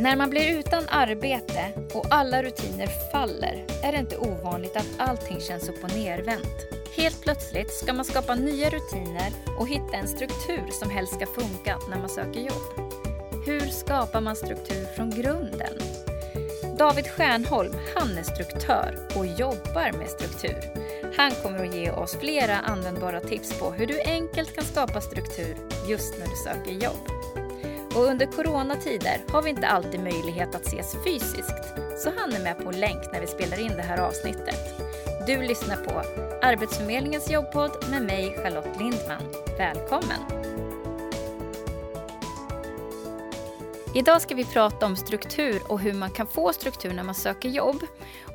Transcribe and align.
När 0.00 0.16
man 0.16 0.30
blir 0.30 0.58
utan 0.58 0.84
arbete 0.88 1.72
och 1.94 2.06
alla 2.10 2.42
rutiner 2.42 2.88
faller 3.12 3.64
är 3.82 3.92
det 3.92 3.98
inte 3.98 4.16
ovanligt 4.16 4.76
att 4.76 4.86
allting 4.98 5.40
känns 5.40 5.68
upp 5.68 5.84
och 5.84 5.96
nervänt. 5.96 6.56
Helt 6.96 7.22
plötsligt 7.22 7.70
ska 7.70 7.92
man 7.92 8.04
skapa 8.04 8.34
nya 8.34 8.70
rutiner 8.70 9.32
och 9.58 9.68
hitta 9.68 9.96
en 9.96 10.08
struktur 10.08 10.70
som 10.70 10.90
helst 10.90 11.14
ska 11.14 11.26
funka 11.26 11.78
när 11.90 11.98
man 11.98 12.08
söker 12.08 12.40
jobb. 12.40 12.92
Hur 13.46 13.60
skapar 13.60 14.20
man 14.20 14.36
struktur 14.36 14.86
från 14.96 15.10
grunden? 15.10 15.78
David 16.78 17.06
Stjärnholm, 17.06 17.74
han 17.94 18.18
är 18.18 18.22
struktör 18.22 19.08
och 19.16 19.26
jobbar 19.26 19.98
med 19.98 20.08
struktur. 20.08 20.58
Han 21.16 21.30
kommer 21.30 21.66
att 21.68 21.74
ge 21.74 21.90
oss 21.90 22.16
flera 22.16 22.56
användbara 22.56 23.20
tips 23.20 23.58
på 23.58 23.70
hur 23.70 23.86
du 23.86 24.00
enkelt 24.02 24.54
kan 24.54 24.64
skapa 24.64 25.00
struktur 25.00 25.56
just 25.88 26.18
när 26.18 26.26
du 26.26 26.36
söker 26.36 26.84
jobb. 26.84 27.17
Och 27.98 28.04
under 28.04 28.26
coronatider 28.26 29.20
har 29.28 29.42
vi 29.42 29.50
inte 29.50 29.66
alltid 29.66 30.00
möjlighet 30.00 30.54
att 30.54 30.66
ses 30.66 30.96
fysiskt, 31.04 31.74
så 31.98 32.12
han 32.18 32.32
är 32.32 32.42
med 32.42 32.64
på 32.64 32.70
länk 32.70 33.12
när 33.12 33.20
vi 33.20 33.26
spelar 33.26 33.60
in 33.60 33.72
det 33.76 33.82
här 33.82 33.98
avsnittet. 33.98 34.80
Du 35.26 35.42
lyssnar 35.42 35.76
på 35.76 36.02
Arbetsförmedlingens 36.42 37.30
jobbpodd 37.30 37.84
med 37.90 38.02
mig, 38.02 38.36
Charlotte 38.42 38.78
Lindman. 38.78 39.22
Välkommen! 39.58 40.38
Idag 43.94 44.22
ska 44.22 44.34
vi 44.34 44.44
prata 44.44 44.86
om 44.86 44.96
struktur 44.96 45.62
och 45.68 45.80
hur 45.80 45.92
man 45.92 46.10
kan 46.10 46.26
få 46.26 46.52
struktur 46.52 46.92
när 46.92 47.02
man 47.02 47.14
söker 47.14 47.48
jobb. 47.48 47.82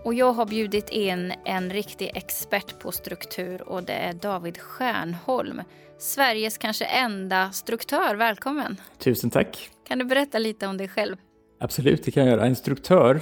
Och 0.03 0.13
jag 0.13 0.33
har 0.33 0.45
bjudit 0.45 0.89
in 0.89 1.33
en 1.45 1.69
riktig 1.69 2.11
expert 2.15 2.79
på 2.79 2.91
struktur 2.91 3.61
och 3.61 3.83
det 3.83 3.93
är 3.93 4.13
David 4.13 4.57
Stjärnholm. 4.57 5.61
Sveriges 5.99 6.57
kanske 6.57 6.85
enda 6.85 7.51
struktör. 7.51 8.15
Välkommen! 8.15 8.77
Tusen 8.97 9.29
tack! 9.29 9.69
Kan 9.87 9.99
du 9.99 10.05
berätta 10.05 10.39
lite 10.39 10.67
om 10.67 10.77
dig 10.77 10.87
själv? 10.87 11.15
Absolut, 11.59 12.03
det 12.03 12.11
kan 12.11 12.25
jag 12.25 12.37
göra. 12.37 12.45
En 12.45 12.55
struktör, 12.55 13.21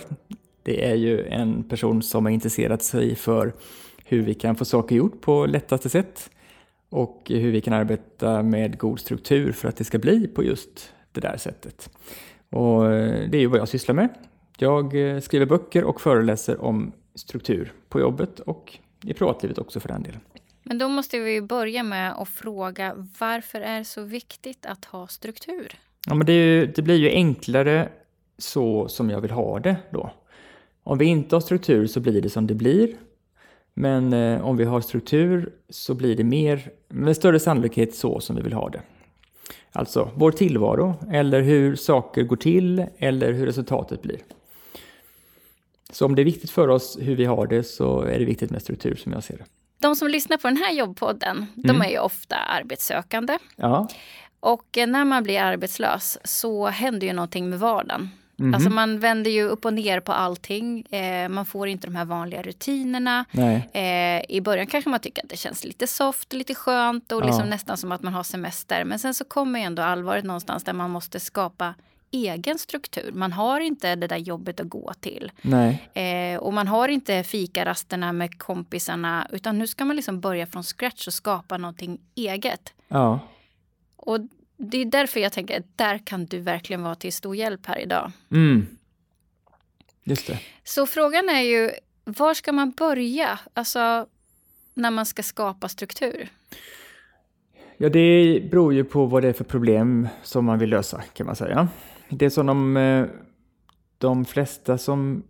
det 0.64 0.86
är 0.86 0.96
ju 0.96 1.28
en 1.28 1.64
person 1.64 2.04
som 2.04 2.26
har 2.26 2.32
intresserat 2.32 2.84
sig 2.84 3.16
för 3.16 3.54
hur 4.06 4.22
vi 4.22 4.34
kan 4.34 4.56
få 4.56 4.66
saker 4.66 4.95
gjort 4.95 5.22
på 5.22 5.45
lättaste 5.45 5.90
sätt 5.90 6.30
och 6.90 7.22
hur 7.30 7.52
vi 7.52 7.62
kan 7.62 7.73
arbeta 7.73 8.44
med 8.44 8.78
god 8.78 9.00
struktur 9.00 9.52
för 9.52 9.68
att 9.70 9.76
det 9.76 9.84
ska 9.84 10.00
bli 10.00 10.28
på 10.28 10.44
just 10.44 10.94
det 11.12 11.22
där 11.22 11.38
sättet. 11.38 11.90
Och 12.50 12.84
det 13.30 13.38
är 13.38 13.42
ju 13.42 13.48
vad 13.48 13.60
jag 13.60 13.70
sysslar 13.70 13.95
med. 13.95 14.10
Jag 14.62 15.16
eh, 15.16 15.20
skriver 15.20 15.45
böcker 15.45 15.84
och 15.84 16.02
föreläser 16.02 16.62
om 16.62 16.92
struktur 17.16 17.73
på 17.90 18.00
jobbet 18.00 18.40
och 18.40 18.78
i 19.04 19.14
privatlivet 19.14 19.58
också 19.58 19.80
för 19.80 19.88
den 19.88 20.04
delen. 20.04 20.20
Men 20.64 20.78
då 20.78 20.90
måste 20.90 21.20
vi 21.20 21.42
börja 21.42 21.84
med 21.84 22.22
att 22.22 22.30
fråga 22.30 23.08
varför 23.20 23.62
är 23.62 23.78
det 23.78 23.86
så 23.86 24.02
viktigt 24.02 24.66
att 24.66 24.86
ha 24.86 25.08
struktur? 25.08 25.72
Ja, 26.08 26.16
men 26.16 26.26
det, 26.28 26.34
ju, 26.34 26.66
det 26.66 26.82
blir 26.82 26.95
ju 26.95 27.09
enklare 27.09 27.89
så 28.38 28.88
som 28.88 29.09
jag 29.09 29.22
vill 29.22 29.32
ha 29.32 29.59
det 29.59 29.76
då. 29.89 30.12
Om 30.84 30.98
vi 30.98 31.06
inte 31.06 31.36
har 31.36 31.42
struktur 31.42 31.88
så 31.88 32.00
blir 32.00 32.22
det 32.22 32.30
som 32.30 32.48
det 32.48 32.56
blir. 32.56 32.95
Men 33.73 34.14
eh, 34.14 34.48
om 34.48 34.58
vi 34.58 34.64
har 34.64 34.82
struktur 34.82 35.54
så 35.70 35.94
blir 35.94 36.16
det 36.16 36.23
mer, 36.23 36.72
med 36.88 37.16
större 37.16 37.39
sannolikhet 37.39 37.95
så 37.95 38.20
som 38.20 38.36
vi 38.36 38.42
vill 38.42 38.54
ha 38.54 38.70
det. 38.70 38.82
Alltså 39.72 40.09
vår 40.16 40.32
tillvaro, 40.32 40.94
eller 41.12 41.42
hur 41.42 41.76
saker 41.76 42.23
går 42.23 42.36
till, 42.36 42.86
eller 42.98 43.32
hur 43.32 43.45
resultatet 43.45 44.02
blir. 44.02 44.17
Så 45.92 46.06
om 46.06 46.16
det 46.16 46.22
är 46.22 46.25
viktigt 46.25 46.52
för 46.52 46.67
oss 46.67 46.97
hur 47.02 47.16
vi 47.16 47.25
har 47.25 47.47
det 47.47 47.64
så 47.64 48.02
är 48.02 48.20
det 48.20 48.25
viktigt 48.25 48.52
med 48.52 48.61
struktur 48.61 48.95
som 48.95 49.11
jag 49.11 49.23
ser 49.23 49.38
det. 49.38 49.45
De 49.80 49.95
som 49.95 50.08
lyssnar 50.08 50.38
på 50.38 50.48
den 50.48 50.58
här 50.58 50.73
jobbpodden, 50.73 51.38
mm. 51.38 51.48
de 51.56 51.81
är 51.81 51.89
ju 51.89 52.00
ofta 52.00 52.36
arbetssökande. 52.36 53.38
Ja. 53.56 53.88
Och 54.39 54.78
eh, 54.78 54.88
när 54.88 55.06
man 55.06 55.23
blir 55.23 55.39
arbetslös 55.39 56.17
så 56.23 56.67
händer 56.67 57.08
ju 57.08 57.14
någonting 57.14 57.50
med 57.50 57.59
vardagen. 57.59 58.09
Mm. 58.39 58.53
Alltså 58.53 58.70
man 58.70 59.00
vänder 59.00 59.31
ju 59.31 59.44
upp 59.44 59.66
och 59.66 59.73
ner 59.73 60.00
på 60.00 60.11
allting. 60.11 60.81
Eh, 60.81 61.30
man 61.30 61.45
får 61.45 61.67
inte 61.67 61.88
de 61.88 61.95
här 61.95 62.05
vanliga 62.05 62.42
rutinerna. 62.42 63.26
Eh, 63.73 64.21
I 64.30 64.42
början 64.43 64.67
kanske 64.67 64.89
man 64.89 64.99
tycker 64.99 65.23
att 65.23 65.30
det 65.30 65.37
känns 65.37 65.64
lite 65.64 65.87
soft, 65.87 66.33
lite 66.33 66.55
skönt 66.55 67.11
och 67.11 67.26
liksom 67.26 67.43
ja. 67.43 67.49
nästan 67.49 67.77
som 67.77 67.92
att 67.92 68.02
man 68.02 68.14
har 68.14 68.23
semester. 68.23 68.83
Men 68.83 68.99
sen 68.99 69.14
så 69.14 69.23
kommer 69.23 69.60
ändå 69.60 69.82
allvaret 69.82 70.23
någonstans 70.23 70.64
där 70.64 70.73
man 70.73 70.89
måste 70.89 71.20
skapa 71.20 71.73
egen 72.11 72.60
struktur. 72.60 73.11
Man 73.14 73.32
har 73.32 73.60
inte 73.60 73.95
det 73.95 74.08
där 74.08 74.17
jobbet 74.17 74.60
att 74.60 74.70
gå 74.70 74.94
till. 74.99 75.32
Eh, 75.94 76.39
och 76.39 76.54
man 76.54 76.67
har 76.67 76.88
inte 76.88 77.23
fikarasterna 77.23 78.14
med 78.14 78.39
kompisarna. 78.39 79.27
Utan 79.32 79.60
nu 79.60 79.67
ska 79.67 79.86
man 79.86 79.95
liksom 79.95 80.22
börja 80.22 80.45
från 80.45 80.64
scratch 80.64 81.08
och 81.08 81.14
skapa 81.14 81.58
någonting 81.58 81.99
eget. 82.16 82.73
Ja. 82.88 83.20
Och 83.95 84.20
det 84.58 84.77
är 84.77 84.86
därför 84.86 85.20
jag 85.20 85.33
tänker 85.33 85.60
att 85.60 85.77
där 85.77 85.98
kan 85.98 86.26
du 86.26 86.39
verkligen 86.39 86.83
vara 86.83 86.95
till 86.95 87.14
stor 87.14 87.36
hjälp 87.36 87.66
här 87.66 87.80
idag. 87.80 88.11
Mm. 88.32 88.67
Just 90.04 90.28
det. 90.28 90.39
Så 90.64 90.88
frågan 90.88 91.30
är 91.30 91.42
ju, 91.42 91.72
var 92.04 92.33
ska 92.33 92.52
man 92.52 92.72
börja? 92.72 93.39
Alltså, 93.54 94.05
när 94.73 94.92
man 94.92 95.05
ska 95.05 95.23
skapa 95.23 95.70
struktur? 95.70 96.30
Ja, 97.78 97.89
det 97.89 98.39
beror 98.52 98.73
ju 98.73 98.83
på 98.83 99.05
vad 99.05 99.22
det 99.23 99.30
är 99.30 99.33
för 99.33 99.43
problem 99.43 100.08
som 100.23 100.45
man 100.45 100.60
vill 100.60 100.70
lösa, 100.70 101.02
kan 101.14 101.26
man 101.26 101.36
säga. 101.36 101.67
Det 102.11 102.30
som 102.30 102.45
de, 102.45 102.77
eh, 102.77 103.05
de 103.98 104.26
flesta 104.26 104.77
som, 104.77 105.23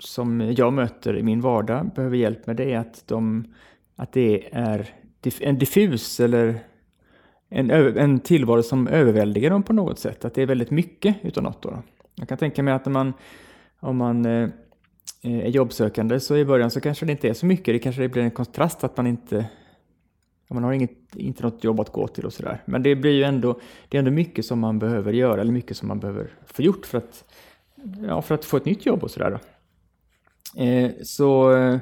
som 0.00 0.52
jag 0.56 0.72
möter 0.72 1.16
i 1.16 1.22
min 1.22 1.40
vardag 1.40 1.90
behöver 1.94 2.16
hjälp 2.16 2.46
med, 2.46 2.56
det 2.56 2.72
är 2.72 2.78
att, 2.78 3.02
de, 3.06 3.44
att 3.96 4.12
det 4.12 4.48
är 4.52 4.88
en 5.40 5.58
diffus 5.58 6.20
eller 6.20 6.60
en, 7.48 7.70
en 7.70 8.20
tillvaro 8.20 8.62
som 8.62 8.88
överväldigar 8.88 9.50
dem 9.50 9.62
på 9.62 9.72
något 9.72 9.98
sätt. 9.98 10.24
Att 10.24 10.34
det 10.34 10.42
är 10.42 10.46
väldigt 10.46 10.70
mycket 10.70 11.16
utav 11.22 11.42
något. 11.42 11.62
Då. 11.62 11.82
Jag 12.14 12.28
kan 12.28 12.38
tänka 12.38 12.62
mig 12.62 12.74
att 12.74 12.84
när 12.84 12.92
man, 12.92 13.12
om 13.80 13.96
man 13.96 14.26
eh, 14.26 14.48
är 15.22 15.48
jobbsökande 15.48 16.20
så 16.20 16.36
i 16.36 16.44
början 16.44 16.70
så 16.70 16.80
kanske 16.80 17.06
det 17.06 17.12
inte 17.12 17.28
är 17.28 17.34
så 17.34 17.46
mycket. 17.46 17.74
Det 17.74 17.78
kanske 17.78 18.08
blir 18.08 18.22
en 18.22 18.30
kontrast 18.30 18.84
att 18.84 18.96
man 18.96 19.06
inte 19.06 19.46
man 20.54 20.64
har 20.64 20.72
inget, 20.72 21.16
inte 21.16 21.42
något 21.42 21.64
jobb 21.64 21.80
att 21.80 21.92
gå 21.92 22.08
till 22.08 22.26
och 22.26 22.32
sådär. 22.32 22.62
Men 22.64 22.82
det 22.82 22.96
blir 22.96 23.12
ju 23.12 23.22
ändå, 23.22 23.60
det 23.88 23.96
är 23.96 23.98
ändå 23.98 24.10
mycket 24.10 24.46
som 24.46 24.60
man 24.60 24.78
behöver 24.78 25.12
göra 25.12 25.40
eller 25.40 25.52
mycket 25.52 25.76
som 25.76 25.88
man 25.88 26.00
behöver 26.00 26.30
få 26.46 26.62
gjort 26.62 26.86
för 26.86 26.98
att, 26.98 27.24
ja, 28.08 28.22
för 28.22 28.34
att 28.34 28.44
få 28.44 28.56
ett 28.56 28.64
nytt 28.64 28.86
jobb 28.86 29.02
och 29.02 29.10
sådär. 29.10 29.38
Eh, 30.56 30.90
så 31.02 31.56
eh, 31.56 31.78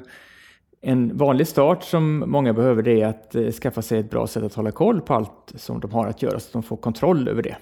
en 0.81 1.17
vanlig 1.17 1.47
start 1.47 1.83
som 1.83 2.23
många 2.27 2.53
behöver 2.53 2.83
det 2.83 3.01
är 3.01 3.07
att 3.07 3.35
eh, 3.35 3.51
skaffa 3.51 3.81
sig 3.81 3.99
ett 3.99 4.09
bra 4.09 4.27
sätt 4.27 4.43
att 4.43 4.53
hålla 4.53 4.71
koll 4.71 5.01
på 5.01 5.13
allt 5.13 5.53
som 5.55 5.79
de 5.79 5.91
har 5.91 6.07
att 6.07 6.21
göra 6.21 6.39
så 6.39 6.47
att 6.47 6.53
de 6.53 6.63
får 6.63 6.77
kontroll 6.77 7.27
över 7.27 7.41
det. 7.41 7.57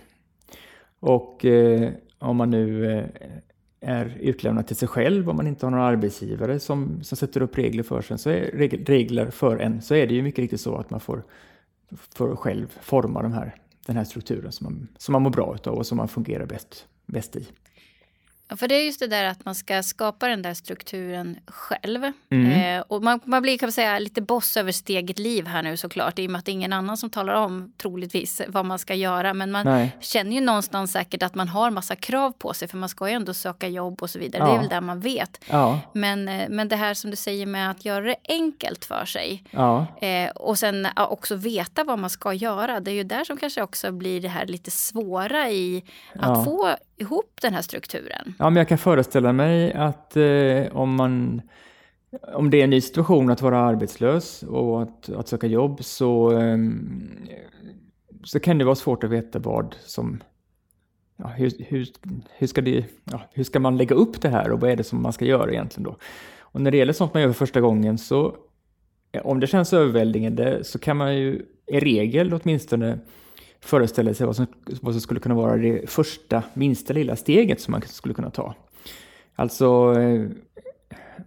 Och 0.99 1.45
eh, 1.45 1.89
om 2.19 2.37
man 2.37 2.49
nu 2.49 2.91
eh, 2.91 3.05
är 3.81 4.17
utlämnad 4.19 4.67
till 4.67 4.75
sig 4.75 4.87
själv, 4.87 5.29
om 5.29 5.35
man 5.35 5.47
inte 5.47 5.65
har 5.65 5.71
någon 5.71 5.79
arbetsgivare 5.79 6.59
som, 6.59 7.03
som 7.03 7.17
sätter 7.17 7.41
upp 7.41 7.57
regler 7.57 7.83
för, 7.83 8.01
sen, 8.01 8.17
så 8.17 8.29
är, 8.29 8.41
regler 8.85 9.29
för 9.29 9.57
en, 9.57 9.81
så 9.81 9.95
är 9.95 10.07
det 10.07 10.13
ju 10.13 10.23
mycket 10.23 10.39
riktigt 10.39 10.61
så 10.61 10.75
att 10.75 10.89
man 10.89 10.99
får, 10.99 11.23
får 12.15 12.35
själv 12.35 12.77
forma 12.81 13.21
de 13.21 13.33
här, 13.33 13.55
den 13.85 13.97
här 13.97 14.03
strukturen 14.03 14.51
som 14.51 14.63
man, 14.63 14.87
som 14.97 15.11
man 15.13 15.21
mår 15.21 15.29
bra 15.29 15.55
utav 15.55 15.73
och 15.73 15.87
som 15.87 15.97
man 15.97 16.07
fungerar 16.07 16.45
bäst, 16.45 16.87
bäst 17.05 17.35
i. 17.35 17.47
Ja, 18.49 18.55
för 18.55 18.67
det 18.67 18.75
är 18.75 18.85
just 18.85 18.99
det 18.99 19.07
där 19.07 19.23
att 19.23 19.45
man 19.45 19.55
ska 19.55 19.83
skapa 19.83 20.27
den 20.27 20.41
där 20.41 20.53
strukturen 20.53 21.37
själv. 21.47 22.11
Mm. 22.29 22.51
Eh, 22.51 22.83
och 22.87 23.03
man, 23.03 23.19
man, 23.23 23.41
blir 23.41 23.57
kan 23.57 23.67
man 23.67 23.71
säga 23.71 23.99
lite 23.99 24.21
boss 24.21 24.57
över 24.57 24.71
sitt 24.71 24.89
eget 24.89 25.19
liv 25.19 25.47
här 25.47 25.63
nu 25.63 25.77
såklart. 25.77 26.19
I 26.19 26.27
och 26.27 26.31
med 26.31 26.39
att 26.39 26.45
det 26.45 26.51
är 26.51 26.53
ingen 26.53 26.73
annan 26.73 26.97
som 26.97 27.09
talar 27.09 27.33
om 27.33 27.73
troligtvis 27.77 28.41
vad 28.47 28.65
man 28.65 28.79
ska 28.79 28.95
göra. 28.95 29.33
Men 29.33 29.51
man 29.51 29.65
Nej. 29.65 29.97
känner 29.99 30.31
ju 30.31 30.41
någonstans 30.41 30.91
säkert 30.91 31.23
att 31.23 31.35
man 31.35 31.47
har 31.47 31.71
massa 31.71 31.95
krav 31.95 32.31
på 32.31 32.53
sig. 32.53 32.67
För 32.67 32.77
man 32.77 32.89
ska 32.89 33.07
ju 33.09 33.13
ändå 33.13 33.33
söka 33.33 33.67
jobb 33.67 34.03
och 34.03 34.09
så 34.09 34.19
vidare. 34.19 34.43
Ja. 34.43 34.49
Det 34.49 34.55
är 34.55 34.59
väl 34.59 34.69
det 34.69 34.81
man 34.81 34.99
vet. 34.99 35.41
Ja. 35.49 35.79
Men, 35.93 36.27
eh, 36.27 36.49
men 36.49 36.67
det 36.67 36.75
här 36.75 36.93
som 36.93 37.09
du 37.11 37.15
säger 37.15 37.45
med 37.45 37.71
att 37.71 37.85
göra 37.85 38.05
det 38.05 38.15
enkelt 38.29 38.85
för 38.85 39.05
sig. 39.05 39.43
Ja. 39.51 39.85
Eh, 40.01 40.29
och 40.29 40.59
sen 40.59 40.87
också 40.95 41.35
veta 41.35 41.83
vad 41.83 41.99
man 41.99 42.09
ska 42.09 42.33
göra. 42.33 42.79
Det 42.79 42.91
är 42.91 42.95
ju 42.95 43.03
där 43.03 43.23
som 43.23 43.37
kanske 43.37 43.61
också 43.61 43.91
blir 43.91 44.21
det 44.21 44.27
här 44.27 44.45
lite 44.45 44.71
svåra 44.71 45.49
i 45.49 45.83
att 46.13 46.45
få 46.45 46.75
ihop 46.97 47.39
den 47.41 47.53
här 47.53 47.61
strukturen. 47.61 48.33
Ja, 48.39 48.49
men 48.49 48.55
jag 48.55 48.67
kan 48.67 48.77
föreställa 48.77 49.33
mig 49.33 49.73
att 49.73 50.17
eh, 50.17 50.77
om 50.77 50.95
man 50.95 51.41
om 52.33 52.49
det 52.49 52.59
är 52.59 52.63
en 52.63 52.69
ny 52.69 52.81
situation 52.81 53.29
att 53.29 53.41
vara 53.41 53.59
arbetslös 53.59 54.43
och 54.43 54.81
att, 54.81 55.09
att 55.09 55.27
söka 55.27 55.47
jobb 55.47 55.83
så, 55.83 56.39
eh, 56.39 56.57
så 58.23 58.39
kan 58.39 58.57
det 58.57 58.65
vara 58.65 58.75
svårt 58.75 59.03
att 59.03 59.09
veta 59.09 59.39
vad 59.39 59.75
som 59.85 60.19
Ja, 61.19 61.27
hur, 61.27 61.51
hur, 61.59 61.87
hur, 62.37 62.47
ska 62.47 62.61
det, 62.61 62.85
ja, 63.03 63.21
hur 63.33 63.43
ska 63.43 63.59
man 63.59 63.77
lägga 63.77 63.95
upp 63.95 64.21
det 64.21 64.29
här 64.29 64.51
och 64.51 64.59
vad 64.59 64.69
är 64.71 64.75
det 64.75 64.83
som 64.83 65.01
man 65.01 65.13
ska 65.13 65.25
göra 65.25 65.51
egentligen 65.51 65.83
då? 65.83 65.97
Och 66.39 66.61
när 66.61 66.71
det 66.71 66.77
gäller 66.77 66.93
sånt 66.93 67.13
man 67.13 67.21
gör 67.23 67.29
för 67.29 67.37
första 67.37 67.61
gången 67.61 67.97
så 67.97 68.35
om 69.23 69.39
det 69.39 69.47
känns 69.47 69.73
överväldigande 69.73 70.63
så 70.63 70.79
kan 70.79 70.97
man 70.97 71.15
ju 71.15 71.45
i 71.67 71.79
regel 71.79 72.33
åtminstone 72.33 72.99
föreställa 73.61 74.13
sig 74.13 74.25
vad 74.25 74.35
som, 74.35 74.47
vad 74.81 74.93
som 74.93 75.01
skulle 75.01 75.19
kunna 75.19 75.35
vara 75.35 75.57
det 75.57 75.89
första, 75.89 76.43
minsta 76.53 76.93
lilla 76.93 77.15
steget 77.15 77.61
som 77.61 77.71
man 77.71 77.81
skulle 77.81 78.13
kunna 78.13 78.29
ta. 78.29 78.55
Alltså, 79.35 79.95
eh, 79.99 80.29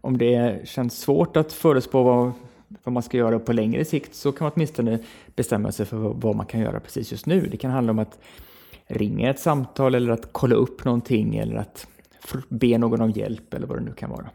om 0.00 0.18
det 0.18 0.68
känns 0.68 1.00
svårt 1.00 1.36
att 1.36 1.52
förespå 1.52 2.02
vad, 2.02 2.32
vad 2.84 2.92
man 2.92 3.02
ska 3.02 3.16
göra 3.16 3.38
på 3.38 3.52
längre 3.52 3.84
sikt 3.84 4.14
så 4.14 4.32
kan 4.32 4.44
man 4.44 4.52
åtminstone 4.54 4.98
bestämma 5.36 5.72
sig 5.72 5.86
för 5.86 5.96
vad 5.96 6.36
man 6.36 6.46
kan 6.46 6.60
göra 6.60 6.80
precis 6.80 7.12
just 7.12 7.26
nu. 7.26 7.48
Det 7.50 7.56
kan 7.56 7.70
handla 7.70 7.90
om 7.90 7.98
att 7.98 8.18
ringa 8.86 9.30
ett 9.30 9.40
samtal 9.40 9.94
eller 9.94 10.10
att 10.10 10.32
kolla 10.32 10.54
upp 10.54 10.84
någonting 10.84 11.36
eller 11.36 11.56
att 11.56 11.86
be 12.48 12.78
någon 12.78 13.00
om 13.00 13.10
hjälp 13.10 13.54
eller 13.54 13.66
vad 13.66 13.78
det 13.78 13.84
nu 13.84 13.92
kan 13.92 14.10
vara. 14.10 14.30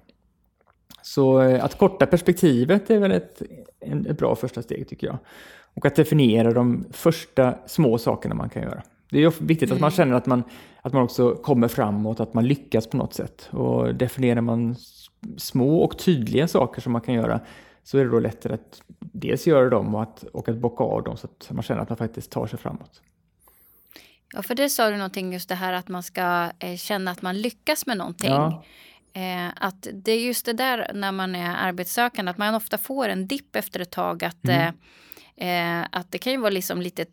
Så 1.02 1.42
eh, 1.42 1.64
att 1.64 1.78
korta 1.78 2.06
perspektivet 2.06 2.90
är 2.90 3.00
väl 3.00 3.12
ett, 3.12 3.42
ett 3.80 4.18
bra 4.18 4.36
första 4.36 4.62
steg 4.62 4.90
tycker 4.90 5.08
jag. 5.08 5.18
Och 5.76 5.86
att 5.86 5.96
definiera 5.96 6.54
de 6.54 6.86
första 6.92 7.56
små 7.68 7.98
sakerna 7.98 8.36
man 8.36 8.50
kan 8.50 8.64
göra. 8.64 8.84
Det 9.10 9.24
är 9.24 9.34
viktigt 9.44 9.70
mm. 9.70 9.76
att 9.76 9.82
man 9.82 9.90
mm. 9.90 9.96
känner 9.98 10.16
att 10.16 10.26
man, 10.26 10.44
att 10.82 10.94
man 10.94 11.04
också 11.04 11.36
kommer 11.36 11.68
framåt, 11.68 12.20
att 12.20 12.34
man 12.34 12.48
lyckas 12.48 12.88
på 12.88 12.98
något 12.98 13.14
sätt. 13.14 13.50
Och 13.52 13.96
definierar 13.96 14.42
man 14.42 14.76
små 15.38 15.78
och 15.78 15.98
tydliga 15.98 16.48
saker 16.48 16.82
som 16.82 16.92
man 16.92 17.02
kan 17.02 17.14
göra 17.14 17.40
så 17.84 17.98
är 17.98 18.06
det 18.06 18.12
då 18.12 18.20
lättare 18.20 18.54
att 18.54 18.82
dels 19.00 19.48
göra 19.48 19.70
dem 19.70 19.96
och 19.96 20.02
att, 20.02 20.24
och 20.24 20.50
att 20.50 20.58
bocka 20.58 20.84
av 20.84 21.04
dem 21.04 21.18
så 21.18 21.28
att 21.28 21.52
man 21.52 21.64
känner 21.64 21.82
att 21.82 21.90
man 21.90 21.98
faktiskt 21.98 22.32
tar 22.32 22.48
sig 22.48 22.60
framåt. 22.60 23.02
Ja, 24.34 24.42
för 24.42 24.56
det 24.56 24.70
sa 24.70 24.90
du 24.90 24.98
någonting 24.98 25.34
just 25.34 25.50
det 25.50 25.56
här 25.56 25.74
att 25.74 25.88
man 25.88 26.04
ska 26.04 26.52
eh, 26.60 26.76
känna 26.76 27.12
att 27.12 27.22
man 27.22 27.42
lyckas 27.42 27.86
med 27.86 27.98
någonting. 27.98 28.32
Ja. 28.32 28.64
Eh, 29.14 29.48
att 29.56 29.88
det 29.94 30.12
är 30.12 30.20
just 30.20 30.46
det 30.46 30.54
där 30.54 30.92
när 30.94 31.12
man 31.12 31.36
är 31.36 31.56
arbetssökande, 31.56 32.32
att 32.32 32.38
man 32.38 32.56
ofta 32.56 32.78
får 32.78 33.10
en 33.10 33.28
dipp 33.28 33.56
efter 33.56 33.80
ett 33.80 33.92
tag. 33.92 34.24
Att, 34.24 34.46
mm. 34.46 34.68
eh, 34.68 34.74
eh 35.38 35.82
att 35.92 36.12
det 36.12 36.18
kan 36.18 36.34
ju 36.34 36.40
vara 36.40 36.50
liksom 36.50 36.82
lite 36.82 37.06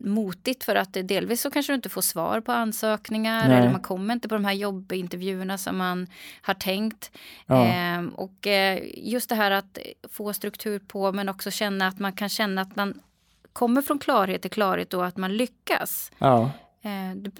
motigt 0.00 0.64
för 0.64 0.76
att 0.76 0.92
delvis 0.92 1.40
så 1.40 1.50
kanske 1.50 1.72
du 1.72 1.74
inte 1.74 1.88
får 1.88 2.02
svar 2.02 2.40
på 2.40 2.52
ansökningar 2.52 3.48
Nej. 3.48 3.58
eller 3.58 3.72
man 3.72 3.82
kommer 3.82 4.14
inte 4.14 4.28
på 4.28 4.34
de 4.34 4.44
här 4.44 4.52
jobbintervjuerna 4.52 5.58
som 5.58 5.76
man 5.76 6.06
har 6.42 6.54
tänkt. 6.54 7.10
Ja. 7.46 7.66
Eh, 7.66 8.04
och 8.14 8.46
just 8.94 9.28
det 9.28 9.34
här 9.34 9.50
att 9.50 9.78
få 10.08 10.32
struktur 10.32 10.78
på 10.78 11.12
men 11.12 11.28
också 11.28 11.50
känna 11.50 11.86
att 11.86 11.98
man 11.98 12.12
kan 12.12 12.28
känna 12.28 12.62
att 12.62 12.76
man 12.76 13.00
kommer 13.52 13.82
från 13.82 13.98
klarhet 13.98 14.42
till 14.42 14.50
klarhet 14.50 14.94
och 14.94 15.06
att 15.06 15.16
man 15.16 15.36
lyckas. 15.36 16.12
Ja. 16.18 16.50
Eh, 16.82 17.32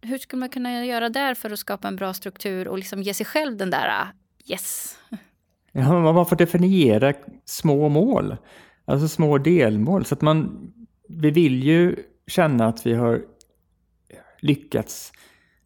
hur 0.00 0.18
skulle 0.18 0.40
man 0.40 0.48
kunna 0.48 0.84
göra 0.84 1.08
där 1.08 1.34
för 1.34 1.50
att 1.50 1.58
skapa 1.58 1.88
en 1.88 1.96
bra 1.96 2.14
struktur 2.14 2.68
och 2.68 2.78
liksom 2.78 3.02
ge 3.02 3.14
sig 3.14 3.26
själv 3.26 3.56
den 3.56 3.70
där 3.70 3.88
ah, 3.88 4.06
yes? 4.46 4.98
Ja, 5.72 6.12
man 6.12 6.26
får 6.26 6.36
definiera 6.36 7.12
små 7.44 7.88
mål, 7.88 8.36
alltså 8.88 9.08
små 9.08 9.38
delmål. 9.38 10.04
Så 10.04 10.14
att 10.14 10.22
man, 10.22 10.70
vi 11.08 11.30
vill 11.30 11.64
ju 11.64 11.96
känna 12.26 12.66
att 12.66 12.86
vi 12.86 12.94
har 12.94 13.22
lyckats 14.40 15.12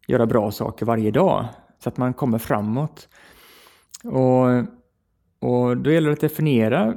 göra 0.07 0.25
bra 0.25 0.51
saker 0.51 0.85
varje 0.85 1.11
dag 1.11 1.45
så 1.83 1.89
att 1.89 1.97
man 1.97 2.13
kommer 2.13 2.37
framåt. 2.37 3.09
Och, 4.03 4.47
och 5.49 5.77
då 5.77 5.91
gäller 5.91 6.07
det 6.09 6.13
att 6.13 6.21
definiera 6.21 6.95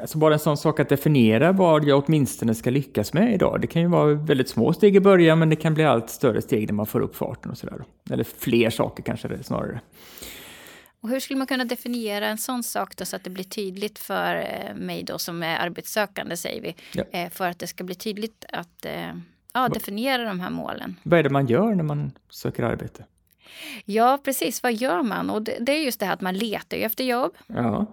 Alltså 0.00 0.18
bara 0.18 0.34
en 0.34 0.40
sån 0.40 0.56
sak 0.56 0.80
att 0.80 0.88
definiera 0.88 1.52
vad 1.52 1.84
jag 1.84 2.04
åtminstone 2.06 2.54
ska 2.54 2.70
lyckas 2.70 3.12
med 3.12 3.34
idag. 3.34 3.60
Det 3.60 3.66
kan 3.66 3.82
ju 3.82 3.88
vara 3.88 4.14
väldigt 4.14 4.48
små 4.48 4.72
steg 4.72 4.96
i 4.96 5.00
början 5.00 5.38
men 5.38 5.50
det 5.50 5.56
kan 5.56 5.74
bli 5.74 5.84
allt 5.84 6.10
större 6.10 6.42
steg 6.42 6.66
när 6.66 6.74
man 6.74 6.86
får 6.86 7.00
upp 7.00 7.16
farten 7.16 7.50
och 7.50 7.58
sådär. 7.58 7.84
Eller 8.10 8.24
fler 8.24 8.70
saker 8.70 9.02
kanske 9.02 9.28
det 9.28 9.42
snarare. 9.42 9.80
Och 11.00 11.08
hur 11.08 11.20
skulle 11.20 11.38
man 11.38 11.46
kunna 11.46 11.64
definiera 11.64 12.26
en 12.26 12.38
sån 12.38 12.62
sak 12.62 12.96
då 12.96 13.04
så 13.04 13.16
att 13.16 13.24
det 13.24 13.30
blir 13.30 13.44
tydligt 13.44 13.98
för 13.98 14.36
eh, 14.36 14.74
mig 14.74 15.02
då 15.02 15.18
som 15.18 15.42
är 15.42 15.58
arbetssökande 15.58 16.36
säger 16.36 16.62
vi. 16.62 16.74
Ja. 16.92 17.04
Eh, 17.10 17.30
för 17.30 17.48
att 17.48 17.58
det 17.58 17.66
ska 17.66 17.84
bli 17.84 17.94
tydligt 17.94 18.44
att 18.52 18.84
eh, 18.84 19.12
ja, 19.52 19.68
definiera 19.68 20.24
de 20.24 20.40
här 20.40 20.50
målen. 20.50 20.96
Vad 21.02 21.18
är 21.18 21.22
det 21.22 21.30
man 21.30 21.46
gör 21.46 21.74
när 21.74 21.84
man 21.84 22.12
söker 22.30 22.62
arbete? 22.62 23.04
Ja, 23.84 24.18
precis. 24.24 24.62
Vad 24.62 24.74
gör 24.74 25.02
man? 25.02 25.30
Och 25.30 25.42
det, 25.42 25.56
det 25.60 25.72
är 25.72 25.84
just 25.84 26.00
det 26.00 26.06
här 26.06 26.12
att 26.12 26.20
man 26.20 26.34
letar 26.34 26.76
efter 26.76 27.04
jobb. 27.04 27.32
Ja 27.46 27.86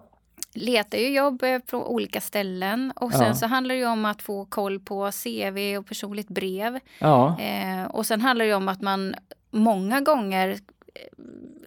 letar 0.53 0.97
ju 0.97 1.09
jobb 1.09 1.43
på 1.65 1.91
olika 1.91 2.21
ställen 2.21 2.93
och 2.95 3.11
sen 3.11 3.27
ja. 3.27 3.33
så 3.33 3.47
handlar 3.47 3.75
det 3.75 3.85
om 3.85 4.05
att 4.05 4.21
få 4.21 4.45
koll 4.45 4.79
på 4.79 5.11
CV 5.11 5.77
och 5.77 5.85
personligt 5.87 6.27
brev. 6.27 6.79
Ja. 6.99 7.39
Eh, 7.39 7.83
och 7.83 8.05
sen 8.05 8.21
handlar 8.21 8.45
det 8.45 8.53
om 8.53 8.67
att 8.67 8.81
man 8.81 9.15
många 9.51 10.01
gånger 10.01 10.59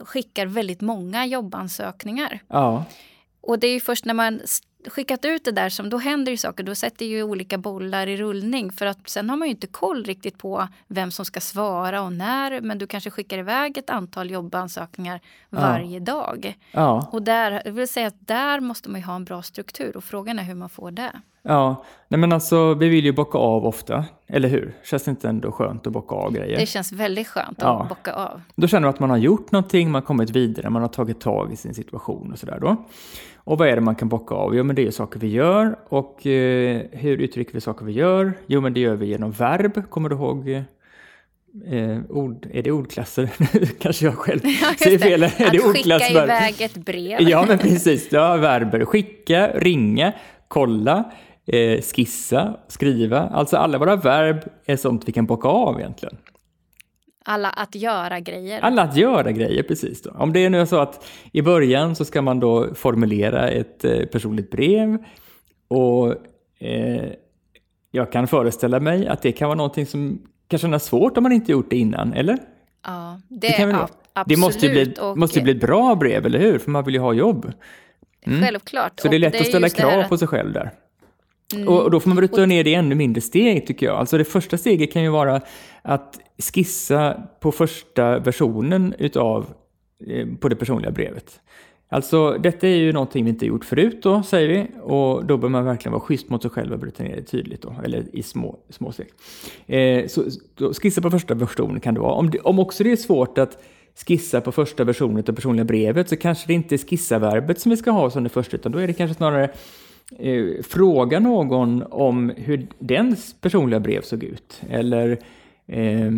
skickar 0.00 0.46
väldigt 0.46 0.80
många 0.80 1.26
jobbansökningar. 1.26 2.40
Ja. 2.48 2.84
Och 3.40 3.58
det 3.58 3.66
är 3.66 3.80
först 3.80 4.04
när 4.04 4.14
man 4.14 4.40
skickat 4.88 5.24
ut 5.24 5.44
det 5.44 5.52
där 5.52 5.68
som 5.68 5.90
då 5.90 5.98
händer 5.98 6.32
ju 6.32 6.36
saker. 6.36 6.64
Då 6.64 6.74
sätter 6.74 7.06
ju 7.06 7.22
olika 7.22 7.58
bollar 7.58 8.06
i 8.06 8.16
rullning 8.16 8.72
för 8.72 8.86
att 8.86 9.08
sen 9.08 9.30
har 9.30 9.36
man 9.36 9.48
ju 9.48 9.54
inte 9.54 9.66
koll 9.66 10.04
riktigt 10.04 10.38
på 10.38 10.68
vem 10.86 11.10
som 11.10 11.24
ska 11.24 11.40
svara 11.40 12.02
och 12.02 12.12
när. 12.12 12.60
Men 12.60 12.78
du 12.78 12.86
kanske 12.86 13.10
skickar 13.10 13.38
iväg 13.38 13.78
ett 13.78 13.90
antal 13.90 14.30
jobbansökningar 14.30 15.20
varje 15.50 15.98
ja. 15.98 16.04
dag. 16.04 16.58
Ja. 16.72 17.08
Och 17.12 17.22
där, 17.22 17.62
jag 17.64 17.72
vill 17.72 17.88
säga 17.88 18.06
att 18.06 18.26
där 18.26 18.60
måste 18.60 18.90
man 18.90 19.00
ju 19.00 19.06
ha 19.06 19.14
en 19.14 19.24
bra 19.24 19.42
struktur 19.42 19.96
och 19.96 20.04
frågan 20.04 20.38
är 20.38 20.42
hur 20.42 20.54
man 20.54 20.68
får 20.68 20.90
det. 20.90 21.12
Ja, 21.48 21.84
nej 22.08 22.20
men 22.20 22.32
alltså 22.32 22.74
vi 22.74 22.88
vill 22.88 23.04
ju 23.04 23.12
bocka 23.12 23.38
av 23.38 23.66
ofta, 23.66 24.04
eller 24.26 24.48
hur? 24.48 24.74
Känns 24.84 25.04
det 25.04 25.10
inte 25.10 25.28
ändå 25.28 25.52
skönt 25.52 25.86
att 25.86 25.92
bocka 25.92 26.14
av 26.14 26.32
grejer? 26.32 26.58
Det 26.58 26.66
känns 26.66 26.92
väldigt 26.92 27.28
skönt 27.28 27.58
ja. 27.60 27.82
att 27.82 27.88
bocka 27.88 28.12
av. 28.12 28.42
Då 28.54 28.66
känner 28.66 28.80
man 28.80 28.90
att 28.90 29.00
man 29.00 29.10
har 29.10 29.16
gjort 29.16 29.52
någonting, 29.52 29.90
man 29.90 30.02
har 30.02 30.06
kommit 30.06 30.30
vidare, 30.30 30.70
man 30.70 30.82
har 30.82 30.88
tagit 30.88 31.20
tag 31.20 31.52
i 31.52 31.56
sin 31.56 31.74
situation 31.74 32.32
och 32.32 32.38
sådär 32.38 32.58
då. 32.60 32.76
Och 33.46 33.58
vad 33.58 33.68
är 33.68 33.74
det 33.74 33.80
man 33.80 33.94
kan 33.94 34.08
bocka 34.08 34.34
av? 34.34 34.56
Jo, 34.56 34.64
men 34.64 34.76
det 34.76 34.86
är 34.86 34.90
saker 34.90 35.20
vi 35.20 35.28
gör. 35.28 35.78
Och 35.88 36.26
eh, 36.26 36.82
hur 36.92 37.18
uttrycker 37.20 37.52
vi 37.52 37.60
saker 37.60 37.84
vi 37.84 37.92
gör? 37.92 38.32
Jo, 38.46 38.60
men 38.60 38.74
det 38.74 38.80
gör 38.80 38.94
vi 38.96 39.06
genom 39.06 39.30
verb. 39.30 39.90
Kommer 39.90 40.08
du 40.08 40.16
ihåg 40.16 40.48
eh, 40.48 41.98
ord, 42.08 42.46
är 42.52 42.62
det 42.62 42.72
ordklasser? 42.72 43.30
Kanske 43.80 44.04
jag 44.04 44.14
själv 44.14 44.40
ja, 44.44 44.74
säger 44.78 44.98
fel. 44.98 45.22
Är 45.22 45.50
det 45.50 45.58
Att 45.58 45.72
skicka 45.72 46.08
iväg 46.08 46.60
ett 46.60 46.76
brev. 46.76 47.20
ja, 47.20 47.44
men 47.48 47.58
precis. 47.58 48.12
Ja, 48.12 48.36
verber. 48.36 48.84
Skicka, 48.84 49.50
ringa, 49.54 50.12
kolla, 50.48 51.04
eh, 51.46 51.80
skissa, 51.80 52.56
skriva. 52.68 53.20
Alltså 53.20 53.56
alla 53.56 53.78
våra 53.78 53.96
verb 53.96 54.40
är 54.66 54.76
sånt 54.76 55.08
vi 55.08 55.12
kan 55.12 55.26
bocka 55.26 55.48
av 55.48 55.80
egentligen. 55.80 56.16
Alla 57.28 57.48
att 57.48 57.74
göra-grejer. 57.74 58.60
Alla 58.60 58.82
att 58.82 58.96
göra-grejer, 58.96 59.62
precis. 59.62 60.02
Då. 60.02 60.10
Om 60.10 60.32
det 60.32 60.44
är 60.44 60.50
nu 60.50 60.66
så 60.66 60.78
att 60.78 61.06
i 61.32 61.42
början 61.42 61.96
så 61.96 62.04
ska 62.04 62.22
man 62.22 62.40
då 62.40 62.74
formulera 62.74 63.48
ett 63.48 63.84
eh, 63.84 64.04
personligt 64.04 64.50
brev 64.50 64.98
och 65.68 66.14
eh, 66.58 67.04
jag 67.90 68.12
kan 68.12 68.26
föreställa 68.26 68.80
mig 68.80 69.08
att 69.08 69.22
det 69.22 69.32
kan 69.32 69.48
vara 69.48 69.56
någonting 69.56 69.86
som 69.86 70.22
kan 70.48 70.58
kännas 70.58 70.84
svårt 70.84 71.16
om 71.16 71.22
man 71.22 71.32
inte 71.32 71.52
gjort 71.52 71.70
det 71.70 71.76
innan, 71.76 72.12
eller? 72.12 72.38
Ja, 72.86 73.20
det, 73.28 73.46
det 73.46 73.52
kan 73.52 73.70
ja, 73.70 73.88
absolut. 74.12 74.38
Det 74.38 74.46
måste 74.46 74.66
ju 74.66 74.72
bli, 74.72 74.94
och... 75.00 75.18
måste 75.18 75.40
bli 75.40 75.52
ett 75.52 75.60
bra 75.60 75.94
brev, 75.94 76.26
eller 76.26 76.38
hur? 76.38 76.58
För 76.58 76.70
man 76.70 76.84
vill 76.84 76.94
ju 76.94 77.00
ha 77.00 77.12
jobb. 77.12 77.52
Mm. 78.26 78.42
Självklart. 78.42 79.00
Så 79.00 79.08
det 79.08 79.16
är 79.16 79.18
lätt 79.18 79.32
det 79.32 79.40
att 79.40 79.46
ställa 79.46 79.68
krav 79.68 80.02
på 80.02 80.18
sig 80.18 80.28
själv 80.28 80.52
där. 80.52 80.70
Mm. 81.54 81.68
Och, 81.68 81.90
då 81.90 82.00
får 82.00 82.08
man 82.08 82.16
bryta 82.16 82.46
ner 82.46 82.64
det 82.64 82.70
i 82.70 82.74
ännu 82.74 82.94
mindre 82.94 83.20
steg 83.20 83.66
tycker 83.66 83.86
jag. 83.86 83.96
Alltså 83.96 84.18
det 84.18 84.24
första 84.24 84.58
steget 84.58 84.92
kan 84.92 85.02
ju 85.02 85.08
vara 85.08 85.40
att 85.82 86.20
skissa 86.52 87.22
på 87.40 87.52
första 87.52 88.18
versionen 88.18 88.94
utav, 88.98 89.46
eh, 90.06 90.26
på 90.40 90.48
det 90.48 90.56
personliga 90.56 90.90
brevet. 90.90 91.40
Alltså 91.88 92.38
detta 92.38 92.68
är 92.68 92.76
ju 92.76 92.92
någonting 92.92 93.24
vi 93.24 93.30
inte 93.30 93.46
gjort 93.46 93.64
förut 93.64 94.02
då, 94.02 94.22
säger 94.22 94.48
vi. 94.48 94.66
Och 94.82 95.24
då 95.24 95.36
bör 95.36 95.48
man 95.48 95.64
verkligen 95.64 95.92
vara 95.92 96.02
schysst 96.02 96.28
mot 96.28 96.42
sig 96.42 96.50
själv 96.50 96.72
och 96.72 96.78
bryta 96.78 97.02
ner 97.02 97.16
det 97.16 97.22
tydligt 97.22 97.62
då, 97.62 97.74
eller 97.84 98.16
i 98.16 98.22
små, 98.22 98.58
små 98.70 98.92
steg. 98.92 99.06
Eh, 99.66 100.06
så 100.06 100.24
skissa 100.82 101.00
på 101.00 101.10
första 101.10 101.34
versionen 101.34 101.80
kan 101.80 101.94
det 101.94 102.00
vara. 102.00 102.12
Om, 102.12 102.30
det, 102.30 102.38
om 102.38 102.58
också 102.58 102.84
det 102.84 102.92
är 102.92 102.96
svårt 102.96 103.38
att 103.38 103.58
skissa 104.06 104.40
på 104.40 104.52
första 104.52 104.84
versionen 104.84 105.24
av 105.28 105.32
personliga 105.32 105.64
brevet 105.64 106.08
så 106.08 106.16
kanske 106.16 106.46
det 106.46 106.54
inte 106.54 106.74
är 106.74 106.78
skissa-verbet 106.78 107.60
som 107.60 107.70
vi 107.70 107.76
ska 107.76 107.90
ha 107.90 108.10
som 108.10 108.24
det 108.24 108.28
första, 108.28 108.56
utan 108.56 108.72
då 108.72 108.78
är 108.78 108.86
det 108.86 108.92
kanske 108.92 109.14
snarare 109.14 109.50
eh, 110.18 110.62
fråga 110.62 111.20
någon 111.20 111.82
om 111.82 112.32
hur 112.36 112.66
dens 112.78 113.34
personliga 113.40 113.80
brev 113.80 114.02
såg 114.02 114.24
ut. 114.24 114.60
Eller 114.70 115.10
eh, 115.66 116.10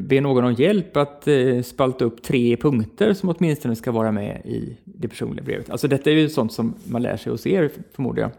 be 0.00 0.20
någon 0.20 0.44
om 0.44 0.52
hjälp 0.52 0.96
att 0.96 1.28
eh, 1.28 1.62
spalta 1.62 2.04
upp 2.04 2.22
tre 2.22 2.56
punkter 2.56 3.12
som 3.12 3.28
åtminstone 3.28 3.76
ska 3.76 3.92
vara 3.92 4.12
med 4.12 4.42
i 4.44 4.76
det 4.84 5.08
personliga 5.08 5.44
brevet. 5.44 5.70
Alltså 5.70 5.88
detta 5.88 6.10
är 6.10 6.14
ju 6.14 6.28
sånt 6.28 6.52
som 6.52 6.74
man 6.84 7.02
lär 7.02 7.16
sig 7.16 7.32
hos 7.32 7.46
er 7.46 7.70
förmodar 7.92 8.22
jag. 8.22 8.30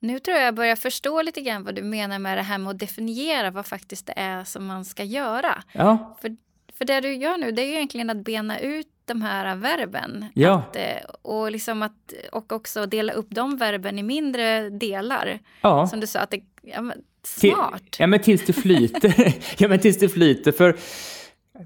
Nu 0.00 0.18
tror 0.18 0.36
jag 0.36 0.46
jag 0.46 0.54
börjar 0.54 0.76
förstå 0.76 1.22
lite 1.22 1.40
grann 1.40 1.64
vad 1.64 1.74
du 1.74 1.82
menar 1.82 2.18
med 2.18 2.38
det 2.38 2.42
här 2.42 2.58
med 2.58 2.70
att 2.70 2.78
definiera 2.78 3.50
vad 3.50 3.66
faktiskt 3.66 4.06
det 4.06 4.12
är 4.16 4.44
som 4.44 4.66
man 4.66 4.84
ska 4.84 5.04
göra. 5.04 5.62
Ja. 5.72 6.16
För, 6.20 6.36
för 6.72 6.84
det 6.84 7.00
du 7.00 7.14
gör 7.14 7.38
nu 7.38 7.52
det 7.52 7.62
är 7.62 7.66
ju 7.66 7.72
egentligen 7.72 8.10
att 8.10 8.24
bena 8.24 8.60
ut 8.60 8.86
de 9.08 9.22
här 9.22 9.56
verben. 9.56 10.24
Ja. 10.34 10.62
Att, 10.70 10.76
eh, 10.76 10.82
och, 11.22 11.52
liksom 11.52 11.82
att, 11.82 12.14
och 12.32 12.52
också 12.52 12.86
dela 12.86 13.12
upp 13.12 13.26
de 13.30 13.56
verben 13.56 13.98
i 13.98 14.02
mindre 14.02 14.70
delar. 14.70 15.38
Ja. 15.60 15.86
Som 15.86 16.00
du 16.00 16.06
sa, 16.06 16.20
att 16.20 16.30
det, 16.30 16.40
ja, 16.62 16.92
smart. 17.22 17.82
Till, 17.90 18.00
ja, 18.00 18.06
men 18.06 18.20
tills 18.20 18.46
det 18.46 18.52
flyter. 18.52 19.34
ja, 19.58 19.68
men 19.68 19.78
tills 19.78 19.98
det 19.98 20.08
flyter. 20.08 20.52
För 20.52 20.76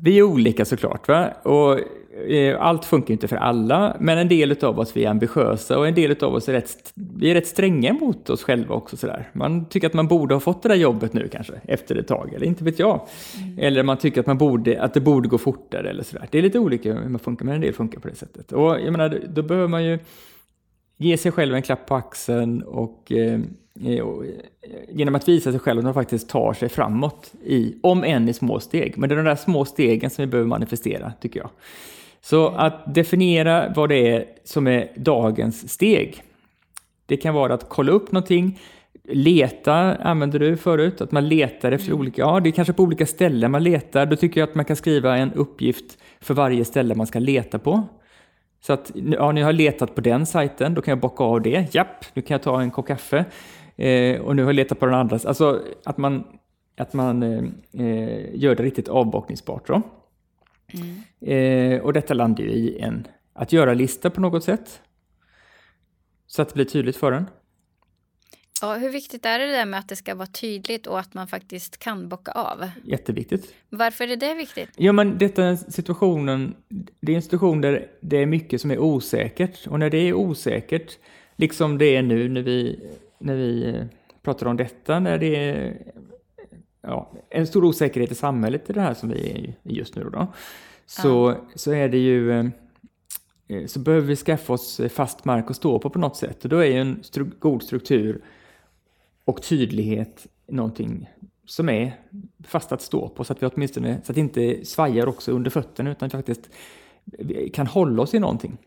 vi 0.01 0.19
är 0.19 0.23
olika 0.23 0.65
såklart. 0.65 1.09
Va? 1.09 1.31
Och 1.31 1.81
allt 2.59 2.85
funkar 2.85 3.13
inte 3.13 3.29
för 3.29 3.37
alla, 3.37 3.97
men 4.01 4.19
en 4.19 4.29
del 4.29 4.65
av 4.65 4.79
oss 4.79 4.97
vi 4.97 5.05
är 5.05 5.11
ambitiösa 5.11 5.79
och 5.79 5.89
en 5.89 5.95
del 5.95 6.25
av 6.25 6.35
oss 6.35 6.49
är 6.49 6.53
rätt, 6.53 6.93
vi 6.95 7.31
är 7.31 7.35
rätt 7.35 7.47
stränga 7.47 7.93
mot 7.93 8.31
oss 8.31 8.43
själva 8.43 8.75
också. 8.75 8.97
Sådär. 8.97 9.29
Man 9.33 9.65
tycker 9.65 9.87
att 9.87 9.95
man 9.95 10.09
borde 10.09 10.35
ha 10.35 10.41
fått 10.41 10.63
det 10.63 10.69
där 10.69 10.77
jobbet 10.77 11.13
nu 11.13 11.29
kanske, 11.29 11.53
efter 11.65 11.97
ett 11.97 12.09
tag, 12.09 12.35
eller 12.35 12.47
inte 12.47 12.65
vet 12.65 12.79
jag. 12.79 13.01
Mm. 13.43 13.59
Eller 13.59 13.83
man 13.83 13.97
tycker 13.97 14.21
att, 14.21 14.27
man 14.27 14.39
borde, 14.39 14.83
att 14.83 14.95
det 14.95 15.01
borde 15.01 15.29
gå 15.29 15.39
fortare 15.39 15.91
eller 15.91 16.03
sådär. 16.03 16.29
Det 16.31 16.39
är 16.39 16.43
lite 16.43 16.59
olika 16.59 16.93
hur 16.93 17.09
man 17.09 17.19
funkar, 17.19 17.45
men 17.45 17.55
en 17.55 17.61
del 17.61 17.73
funkar 17.73 18.01
på 18.01 18.09
det 18.09 18.15
sättet. 18.15 18.53
Och 18.53 18.81
jag 18.81 18.93
menar, 18.93 19.21
då 19.29 19.43
behöver 19.43 19.69
man 19.69 19.85
ju 19.85 19.99
ge 20.97 21.17
sig 21.17 21.33
själv 21.33 21.55
en 21.55 21.63
klapp 21.63 21.87
på 21.87 21.95
axeln 21.95 22.63
och 22.63 23.13
eh, 23.13 23.41
eh, 23.85 24.05
genom 24.89 25.15
att 25.15 25.29
visa 25.29 25.51
sig 25.51 25.61
själv 25.61 25.79
att 25.79 25.85
man 25.85 25.95
faktiskt 25.95 26.29
tar 26.29 26.53
sig 26.53 26.69
framåt, 26.69 27.33
i, 27.45 27.75
om 27.83 28.05
än 28.05 28.29
i 28.29 28.33
små 28.33 28.61
steg. 28.61 28.99
Men 28.99 29.09
det 29.09 29.15
är 29.15 29.17
de 29.17 29.25
där 29.25 29.37
små 29.37 29.65
stegen 29.65 30.11
som 30.11 30.23
vi 30.23 30.27
behöver 30.27 30.49
manifestera, 30.49 31.13
tycker 31.21 31.41
jag. 31.41 31.51
Så 32.25 32.49
att 32.49 32.95
definiera 32.95 33.73
vad 33.77 33.89
det 33.89 34.09
är 34.09 34.25
som 34.45 34.67
är 34.67 34.93
dagens 34.97 35.73
steg. 35.73 36.23
Det 37.07 37.17
kan 37.17 37.35
vara 37.35 37.55
att 37.55 37.69
kolla 37.69 37.93
upp 37.93 38.13
någonting, 38.13 38.59
leta 39.09 39.75
använder 39.95 40.39
du 40.39 40.57
förut, 40.57 41.01
att 41.01 41.13
man 41.13 41.29
letar 41.29 41.73
efter 41.73 41.89
mm. 41.89 42.01
olika, 42.01 42.23
ja 42.23 42.41
det 42.41 42.49
är 42.49 42.53
kanske 42.53 42.73
på 42.73 42.83
olika 42.83 43.07
ställen 43.07 43.51
man 43.51 43.63
letar, 43.63 44.07
då 44.07 44.17
tycker 44.17 44.41
jag 44.41 44.49
att 44.49 44.55
man 44.55 44.65
kan 44.65 44.77
skriva 44.77 45.17
en 45.17 45.33
uppgift 45.33 45.99
för 46.21 46.35
varje 46.35 46.65
ställe 46.65 46.95
man 46.95 47.07
ska 47.07 47.19
leta 47.19 47.59
på. 47.59 47.83
Så 48.61 48.73
att, 48.73 48.93
ja, 48.95 49.33
ni 49.33 49.41
har 49.41 49.53
letat 49.53 49.95
på 49.95 50.01
den 50.01 50.27
sajten, 50.27 50.75
då 50.75 50.83
kan 50.83 50.93
jag 50.93 51.01
bocka 51.01 51.25
av 51.25 51.43
det. 51.43 51.75
Japp, 51.75 52.05
nu 52.15 52.23
kan 52.23 52.35
jag 52.35 52.43
ta 52.43 52.61
en 52.61 52.71
kopp 52.71 52.87
kaffe. 52.87 53.25
Eh, 53.77 54.21
och 54.21 54.37
nu 54.37 54.43
har 54.43 54.49
jag 54.49 54.57
letat 54.57 54.79
på 54.79 54.87
den 54.87 54.95
andra. 54.95 55.19
Alltså 55.25 55.63
att 55.85 55.99
man, 55.99 56.25
att 56.77 56.93
man 56.93 57.23
eh, 57.23 57.45
eh 57.87 58.35
gör 58.35 58.55
det 58.55 58.63
riktigt 58.63 58.89
avbockningsbart. 58.89 59.67
Då. 59.67 59.83
Mm. 60.75 61.75
Eh, 61.75 61.81
och 61.81 61.93
detta 61.93 62.15
landar 62.15 62.45
ju 62.45 62.51
i 62.51 62.79
en 62.79 63.07
att 63.33 63.53
göra-lista 63.53 64.11
på 64.11 64.21
något 64.21 64.45
sätt. 64.45 64.81
Så 66.27 66.43
att 66.43 66.49
det 66.49 66.55
blir 66.55 66.65
tydligt 66.65 66.97
för 66.97 67.13
en. 67.13 67.27
Ja, 68.63 68.75
hur 68.75 68.91
viktigt 68.91 69.27
är 69.27 69.39
det 69.39 69.47
där 69.47 69.67
med 69.67 69.81
att 69.81 69.89
det 69.89 69.97
ska 69.97 70.15
vara 70.15 70.27
tydligt 70.27 70.87
och 70.87 71.01
att 71.01 71.15
man 71.15 71.29
faktiskt 71.29 71.79
kan 71.79 72.09
bocka 72.09 72.33
av? 72.33 72.71
Jätteviktigt. 72.85 73.55
Varför 73.69 74.09
är 74.09 74.17
det 74.17 74.35
viktigt? 74.35 74.71
Ja, 74.77 74.93
men 74.93 75.19
detta 75.19 75.57
situationen, 75.57 76.55
det 77.01 77.13
är 77.13 77.17
en 77.17 77.23
situation 77.23 77.61
där 77.61 77.87
det 78.01 78.17
är 78.17 78.27
mycket 78.27 78.61
som 78.61 78.71
är 78.71 78.79
osäkert. 78.79 79.67
Och 79.67 79.79
när 79.79 79.91
det 79.91 79.99
är 79.99 80.15
osäkert, 80.15 80.99
liksom 81.37 81.79
det 81.79 81.97
är 81.97 82.03
nu 82.03 82.29
när 82.29 82.43
vi, 82.43 82.81
när 83.19 83.35
vi 83.35 83.69
eh, 83.69 83.85
pratar 84.23 84.47
om 84.47 84.57
detta, 84.57 85.01
när 85.01 85.19
det 85.19 85.37
är 85.37 85.77
ja, 86.83 87.13
en 87.31 87.47
stor 87.47 87.65
osäkerhet 87.65 88.13
i 88.13 88.15
samhället 88.15 88.71
i 88.71 88.73
det 88.73 88.81
här 88.81 88.95
som 88.95 89.09
vi 89.09 89.31
är 89.31 89.37
i 89.39 89.57
just 89.63 89.97
nu 89.97 90.11
då, 90.13 90.27
så, 90.87 91.37
ja. 91.39 91.59
så 91.59 91.73
är 91.73 91.89
det 91.89 91.99
ju 91.99 92.33
eh, 92.33 92.47
så 93.67 93.79
behöver 93.79 94.07
vi 94.07 94.17
skaffa 94.17 94.53
oss 94.53 94.81
fast 94.91 95.25
mark 95.25 95.51
att 95.51 95.57
stå 95.57 95.79
på 95.79 95.91
på 95.91 95.99
något 95.99 96.17
sätt. 96.17 96.45
Och 96.45 96.49
då 96.49 96.59
är 96.59 96.67
ju 96.67 96.81
en 96.81 97.03
stru 97.03 97.31
god 97.39 97.63
struktur 97.63 98.23
och 99.25 99.43
tydlighet 99.43 100.27
någonting 100.47 101.11
som 101.47 101.69
är 101.69 102.01
fast 102.45 102.73
att 102.73 102.83
stå 102.83 103.09
på 103.09 103.25
så 103.25 103.33
att 103.33 103.43
vi 103.43 103.47
åtminstone, 103.47 104.01
så 104.05 104.13
att 104.13 104.15
det 104.15 104.21
inte 104.21 104.65
svajar 104.65 105.07
också 105.07 105.33
under 105.33 105.51
fötterna 105.51 105.91
utan 105.91 106.11
faktiskt 106.11 106.51
kan 107.53 107.67
hålla 107.67 108.03
oss 108.03 108.15
i 108.15 108.19
någonting. 108.19 108.59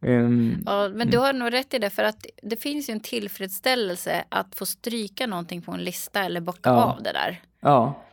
Um, 0.00 0.62
ja, 0.66 0.88
men 0.88 1.10
du 1.10 1.16
mm. 1.16 1.26
har 1.26 1.32
nog 1.32 1.52
rätt 1.52 1.74
i 1.74 1.78
det 1.78 1.90
för 1.90 2.04
att 2.04 2.26
det 2.42 2.56
finns 2.56 2.88
ju 2.88 2.92
en 2.92 3.00
tillfredsställelse 3.00 4.24
att 4.28 4.54
få 4.54 4.66
stryka 4.66 5.26
någonting 5.26 5.62
på 5.62 5.72
en 5.72 5.84
lista 5.84 6.24
eller 6.24 6.40
bocka 6.40 6.70
ja. 6.70 6.84
av 6.84 7.02
det 7.02 7.12
där. 7.12 7.42
Ja. 7.60 8.04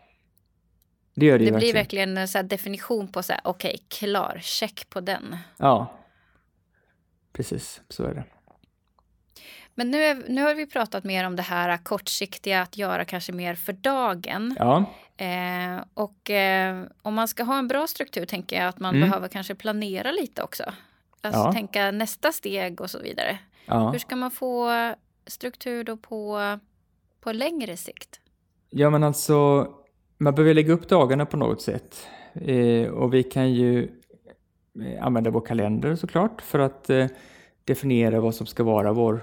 Det 1.15 1.25
gör 1.25 1.39
det 1.39 1.45
Det 1.45 1.51
blir 1.51 1.73
verkligen 1.73 2.17
en 2.17 2.27
så 2.27 2.41
definition 2.41 3.07
på 3.07 3.23
så 3.23 3.33
här, 3.33 3.41
okej, 3.43 3.69
okay, 3.69 3.85
klar, 3.87 4.39
check 4.41 4.89
på 4.89 5.01
den. 5.01 5.37
Ja. 5.57 5.93
Precis, 7.33 7.81
så 7.89 8.03
är 8.03 8.13
det. 8.13 8.23
Men 9.75 9.91
nu, 9.91 10.03
är, 10.03 10.23
nu 10.27 10.41
har 10.41 10.55
vi 10.55 10.65
pratat 10.65 11.03
mer 11.03 11.27
om 11.27 11.35
det 11.35 11.41
här 11.41 11.77
kortsiktiga, 11.77 12.61
att 12.61 12.77
göra 12.77 13.05
kanske 13.05 13.31
mer 13.31 13.55
för 13.55 13.73
dagen. 13.73 14.55
Ja. 14.59 14.85
Eh, 15.17 15.83
och 15.93 16.29
eh, 16.29 16.83
om 17.01 17.13
man 17.13 17.27
ska 17.27 17.43
ha 17.43 17.57
en 17.57 17.67
bra 17.67 17.87
struktur 17.87 18.25
tänker 18.25 18.55
jag 18.55 18.67
att 18.67 18.79
man 18.79 18.95
mm. 18.95 19.09
behöver 19.09 19.27
kanske 19.27 19.55
planera 19.55 20.11
lite 20.11 20.43
också. 20.43 20.73
Alltså 21.25 21.39
ja. 21.39 21.51
tänka 21.53 21.91
nästa 21.91 22.31
steg 22.31 22.81
och 22.81 22.89
så 22.89 22.99
vidare. 22.99 23.39
Ja. 23.65 23.91
Hur 23.91 23.99
ska 23.99 24.15
man 24.15 24.31
få 24.31 24.71
struktur 25.27 25.83
då 25.83 25.97
på, 25.97 26.39
på 27.21 27.31
längre 27.31 27.77
sikt? 27.77 28.19
Ja 28.69 28.89
men 28.89 29.03
alltså, 29.03 29.67
man 30.17 30.35
behöver 30.35 30.53
lägga 30.53 30.73
upp 30.73 30.89
dagarna 30.89 31.25
på 31.25 31.37
något 31.37 31.61
sätt. 31.61 32.07
Eh, 32.33 32.87
och 32.87 33.13
vi 33.13 33.23
kan 33.23 33.53
ju 33.53 33.83
eh, 34.81 35.05
använda 35.05 35.29
vår 35.29 35.41
kalender 35.41 35.95
såklart 35.95 36.41
för 36.41 36.59
att 36.59 36.89
eh, 36.89 37.07
definiera 37.63 38.19
vad 38.19 38.35
som 38.35 38.45
ska 38.45 38.63
vara 38.63 38.93
vår 38.93 39.21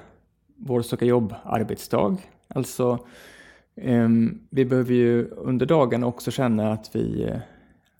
vår 0.67 0.83
söka 0.83 1.05
jobb-arbetsdag. 1.05 2.17
Alltså, 2.49 2.99
um, 3.75 4.47
vi 4.51 4.65
behöver 4.65 4.95
ju 4.95 5.29
under 5.29 5.67
dagen 5.67 6.05
också 6.05 6.31
känna 6.31 6.73
att 6.73 6.97
vi, 6.97 7.27
uh, 7.27 7.37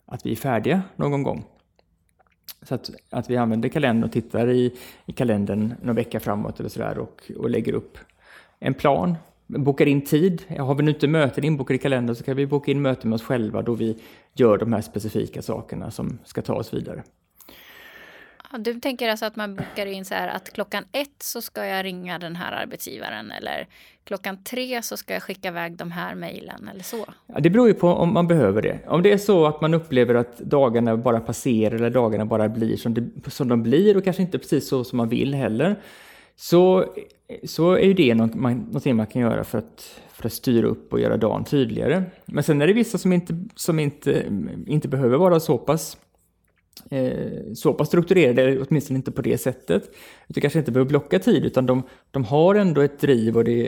att 0.05 0.25
vi 0.25 0.31
är 0.31 0.35
färdiga 0.35 0.81
någon 0.95 1.23
gång. 1.23 1.45
Så 2.63 2.75
att, 2.75 2.89
att 3.09 3.29
vi 3.29 3.37
använder 3.37 3.69
kalendern 3.69 4.03
och 4.03 4.11
tittar 4.11 4.49
i, 4.49 4.73
i 5.05 5.11
kalendern 5.11 5.73
någon 5.81 5.95
vecka 5.95 6.19
framåt 6.19 6.59
eller 6.59 6.69
sådär 6.69 6.97
och, 6.97 7.31
och 7.37 7.49
lägger 7.49 7.73
upp 7.73 7.97
en 8.59 8.73
plan. 8.73 9.15
Bokar 9.47 9.85
in 9.85 10.01
tid. 10.01 10.41
Har 10.59 10.75
vi 10.75 10.83
nu 10.83 10.91
inte 10.91 11.07
möten 11.07 11.43
inbokade 11.43 11.75
i 11.75 11.79
kalendern 11.79 12.15
så 12.15 12.23
kan 12.23 12.35
vi 12.35 12.47
boka 12.47 12.71
in 12.71 12.81
möten 12.81 13.09
med 13.09 13.15
oss 13.15 13.23
själva 13.23 13.61
då 13.61 13.73
vi 13.73 13.97
gör 14.33 14.57
de 14.57 14.73
här 14.73 14.81
specifika 14.81 15.41
sakerna 15.41 15.91
som 15.91 16.19
ska 16.23 16.41
ta 16.41 16.53
oss 16.53 16.73
vidare. 16.73 17.03
Du 18.57 18.79
tänker 18.79 19.09
alltså 19.09 19.25
att 19.25 19.35
man 19.35 19.55
bokar 19.55 19.85
in 19.85 20.05
så 20.05 20.13
här 20.13 20.27
att 20.27 20.53
klockan 20.53 20.83
ett 20.91 21.23
så 21.23 21.41
ska 21.41 21.65
jag 21.65 21.85
ringa 21.85 22.19
den 22.19 22.35
här 22.35 22.51
arbetsgivaren 22.51 23.31
eller 23.31 23.67
klockan 24.03 24.43
tre 24.43 24.81
så 24.81 24.97
ska 24.97 25.13
jag 25.13 25.23
skicka 25.23 25.47
iväg 25.47 25.77
de 25.77 25.91
här 25.91 26.15
mejlen 26.15 26.69
eller 26.73 26.83
så? 26.83 27.05
Ja, 27.27 27.39
det 27.39 27.49
beror 27.49 27.67
ju 27.67 27.73
på 27.73 27.87
om 27.87 28.13
man 28.13 28.27
behöver 28.27 28.61
det. 28.61 28.79
Om 28.87 29.03
det 29.03 29.11
är 29.11 29.17
så 29.17 29.45
att 29.45 29.61
man 29.61 29.73
upplever 29.73 30.15
att 30.15 30.37
dagarna 30.37 30.97
bara 30.97 31.19
passerar 31.19 31.75
eller 31.75 31.89
dagarna 31.89 32.25
bara 32.25 32.49
blir 32.49 32.77
som, 32.77 32.93
det, 32.93 33.31
som 33.31 33.47
de 33.47 33.63
blir 33.63 33.97
och 33.97 34.03
kanske 34.03 34.21
inte 34.21 34.39
precis 34.39 34.67
så 34.67 34.83
som 34.83 34.97
man 34.97 35.09
vill 35.09 35.33
heller, 35.33 35.75
så, 36.35 36.85
så 37.43 37.71
är 37.71 37.85
ju 37.85 37.93
det 37.93 38.15
något 38.15 38.33
man, 38.33 38.57
någonting 38.57 38.95
man 38.95 39.07
kan 39.07 39.21
göra 39.21 39.43
för 39.43 39.57
att, 39.57 40.01
för 40.13 40.25
att 40.25 40.33
styra 40.33 40.67
upp 40.67 40.93
och 40.93 40.99
göra 40.99 41.17
dagen 41.17 41.43
tydligare. 41.43 42.03
Men 42.25 42.43
sen 42.43 42.61
är 42.61 42.67
det 42.67 42.73
vissa 42.73 42.97
som 42.97 43.13
inte, 43.13 43.37
som 43.55 43.79
inte, 43.79 44.25
inte 44.67 44.87
behöver 44.87 45.17
vara 45.17 45.39
så 45.39 45.57
pass 45.57 45.97
Eh, 46.89 47.53
så 47.53 47.73
pass 47.73 47.87
strukturerade, 47.87 48.61
åtminstone 48.61 48.97
inte 48.97 49.11
på 49.11 49.21
det 49.21 49.37
sättet. 49.37 49.95
Du 50.27 50.41
kanske 50.41 50.59
inte 50.59 50.71
behöver 50.71 50.89
blocka 50.89 51.19
tid, 51.19 51.45
utan 51.45 51.65
de, 51.65 51.83
de 52.11 52.23
har 52.23 52.55
ändå 52.55 52.81
ett 52.81 52.99
driv 52.99 53.37
och 53.37 53.43
det, 53.43 53.67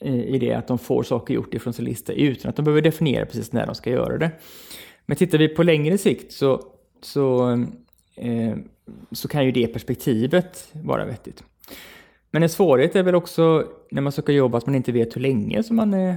eh, 0.00 0.14
i 0.14 0.38
det 0.38 0.52
att 0.52 0.68
de 0.68 0.78
får 0.78 1.02
saker 1.02 1.34
gjort 1.34 1.54
ifrån 1.54 1.72
sin 1.72 1.84
lista 1.84 2.12
utan 2.12 2.48
att 2.48 2.56
de 2.56 2.64
behöver 2.64 2.82
definiera 2.82 3.26
precis 3.26 3.52
när 3.52 3.66
de 3.66 3.74
ska 3.74 3.90
göra 3.90 4.18
det. 4.18 4.30
Men 5.06 5.16
tittar 5.16 5.38
vi 5.38 5.48
på 5.48 5.62
längre 5.62 5.98
sikt 5.98 6.32
så, 6.32 6.62
så, 7.02 7.50
eh, 8.16 8.56
så 9.12 9.28
kan 9.28 9.44
ju 9.44 9.52
det 9.52 9.66
perspektivet 9.66 10.68
vara 10.72 11.04
vettigt. 11.04 11.44
Men 12.30 12.42
en 12.42 12.48
svårighet 12.48 12.96
är 12.96 13.02
väl 13.02 13.14
också 13.14 13.64
när 13.90 14.02
man 14.02 14.12
söker 14.12 14.32
jobb 14.32 14.54
att 14.54 14.66
man 14.66 14.74
inte 14.74 14.92
vet 14.92 15.16
hur 15.16 15.20
länge 15.20 15.62
som 15.62 15.76
man 15.76 15.94
är 15.94 16.16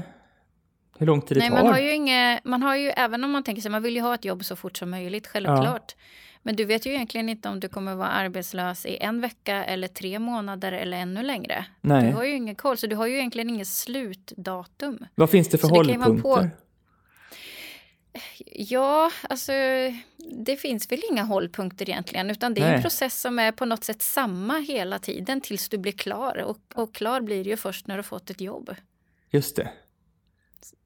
hur 1.02 1.08
lång 1.08 1.22
tid 1.22 1.38
det 1.38 1.40
Nej, 1.40 1.50
tar? 1.50 1.56
Man 1.56 1.68
har, 1.68 1.80
ju 1.80 1.94
inga, 1.94 2.40
man 2.44 2.64
har 2.64 2.76
ju, 2.76 2.90
även 2.90 3.24
om 3.24 3.32
man 3.32 3.44
tänker 3.44 3.62
sig, 3.62 3.72
man 3.72 3.84
vill 3.84 3.96
ju 3.96 4.02
ha 4.02 4.16
ett 4.16 4.26
jobb 4.26 4.46
så 4.46 4.56
fort 4.56 4.78
som 4.78 4.90
möjligt, 4.90 5.28
självklart. 5.28 5.96
Ja. 5.98 6.04
Men 6.44 6.56
du 6.56 6.66
vet 6.66 6.86
ju 6.86 6.92
egentligen 6.92 7.30
inte 7.30 7.50
om 7.50 7.60
du 7.60 7.70
kommer 7.70 7.96
vara 7.96 8.08
arbetslös 8.08 8.86
i 8.86 8.98
en 8.98 9.22
vecka 9.22 9.64
eller 9.66 9.88
tre 9.88 10.20
månader 10.20 10.72
eller 10.72 10.98
ännu 10.98 11.24
längre. 11.24 11.66
Nej. 11.82 12.10
Du 12.10 12.16
har 12.16 12.24
ju 12.24 12.36
ingen 12.36 12.56
koll, 12.56 12.78
så 12.78 12.88
du 12.88 12.96
har 12.96 13.08
ju 13.08 13.18
egentligen 13.18 13.50
inget 13.50 13.68
slutdatum. 13.68 15.06
Vad 15.16 15.30
finns 15.30 15.50
det 15.50 15.58
för 15.58 15.68
så 15.68 15.76
hållpunkter? 15.76 16.50
Ja, 18.46 19.12
alltså 19.30 19.52
det 20.46 20.56
finns 20.58 20.92
väl 20.92 21.02
inga 21.12 21.24
hållpunkter 21.24 21.90
egentligen, 21.90 22.30
utan 22.30 22.54
det 22.54 22.62
är 22.62 22.66
Nej. 22.66 22.76
en 22.76 22.82
process 22.82 23.22
som 23.22 23.40
är 23.40 23.52
på 23.52 23.66
något 23.66 23.84
sätt 23.84 24.02
samma 24.02 24.60
hela 24.60 25.00
tiden 25.00 25.42
tills 25.42 25.70
du 25.70 25.78
blir 25.78 25.92
klar. 25.92 26.38
Och, 26.38 26.60
och 26.76 26.96
klar 26.96 27.22
blir 27.22 27.44
du 27.44 27.50
ju 27.50 27.58
först 27.58 27.88
när 27.88 27.98
du 27.98 28.04
fått 28.04 28.30
ett 28.30 28.42
jobb. 28.42 28.76
Just 29.32 29.56
det. 29.56 29.70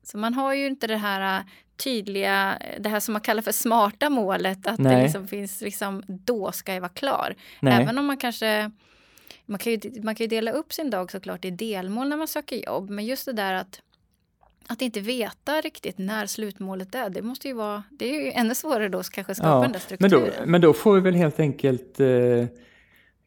Så 0.06 0.18
man 0.18 0.34
har 0.34 0.54
ju 0.54 0.68
inte 0.68 0.88
det 0.88 0.98
här 0.98 1.40
äh, 1.40 1.46
tydliga, 1.78 2.58
det 2.80 2.90
här 2.90 3.00
som 3.00 3.14
man 3.14 3.22
kallar 3.22 3.42
för 3.42 3.52
smarta 3.52 4.10
målet, 4.10 4.68
att 4.68 4.80
Nej. 4.80 4.96
det 4.96 5.04
liksom 5.04 5.28
finns 5.28 5.62
liksom, 5.62 6.04
då 6.08 6.52
ska 6.52 6.74
jag 6.74 6.82
vara 6.82 6.90
klar. 6.90 7.36
Nej. 7.60 7.82
Även 7.82 7.98
om 7.98 8.06
man 8.06 8.18
kanske, 8.18 8.72
man 9.46 9.60
kan, 9.60 9.74
ju, 9.74 10.02
man 10.04 10.16
kan 10.16 10.24
ju 10.24 10.28
dela 10.28 10.52
upp 10.52 10.74
sin 10.74 10.90
dag 10.90 11.12
såklart 11.12 11.46
i 11.46 11.52
delmål 11.52 12.10
när 12.10 12.18
man 12.18 12.28
söker 12.28 12.66
jobb, 12.66 12.90
men 12.90 13.06
just 13.06 13.26
det 13.26 13.34
där 13.34 13.54
att 13.54 13.82
att 14.68 14.82
inte 14.82 15.00
veta 15.00 15.62
riktigt 15.62 15.98
när 15.98 16.26
slutmålet 16.26 16.96
är, 16.96 17.10
det 17.10 17.22
måste 17.22 17.48
ju 17.48 17.54
vara, 17.54 17.84
det 17.92 18.10
är 18.10 18.26
ju 18.26 18.32
ännu 18.32 18.56
svårare 18.56 18.90
då 18.90 19.00
att 19.00 19.10
kanske 19.10 19.36
skapa 19.36 19.50
ja, 19.50 19.62
den 19.62 19.72
där 19.72 19.80
strukturen. 19.80 20.22
Men 20.22 20.32
då, 20.32 20.46
men 20.46 20.62
då 20.62 20.74
får 20.74 20.96
vi 20.96 21.02
väl 21.02 21.16
helt 21.16 21.40
enkelt 21.40 22.00
eh, 22.00 22.08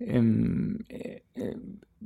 Eh, 0.00 0.18
eh, 0.88 1.56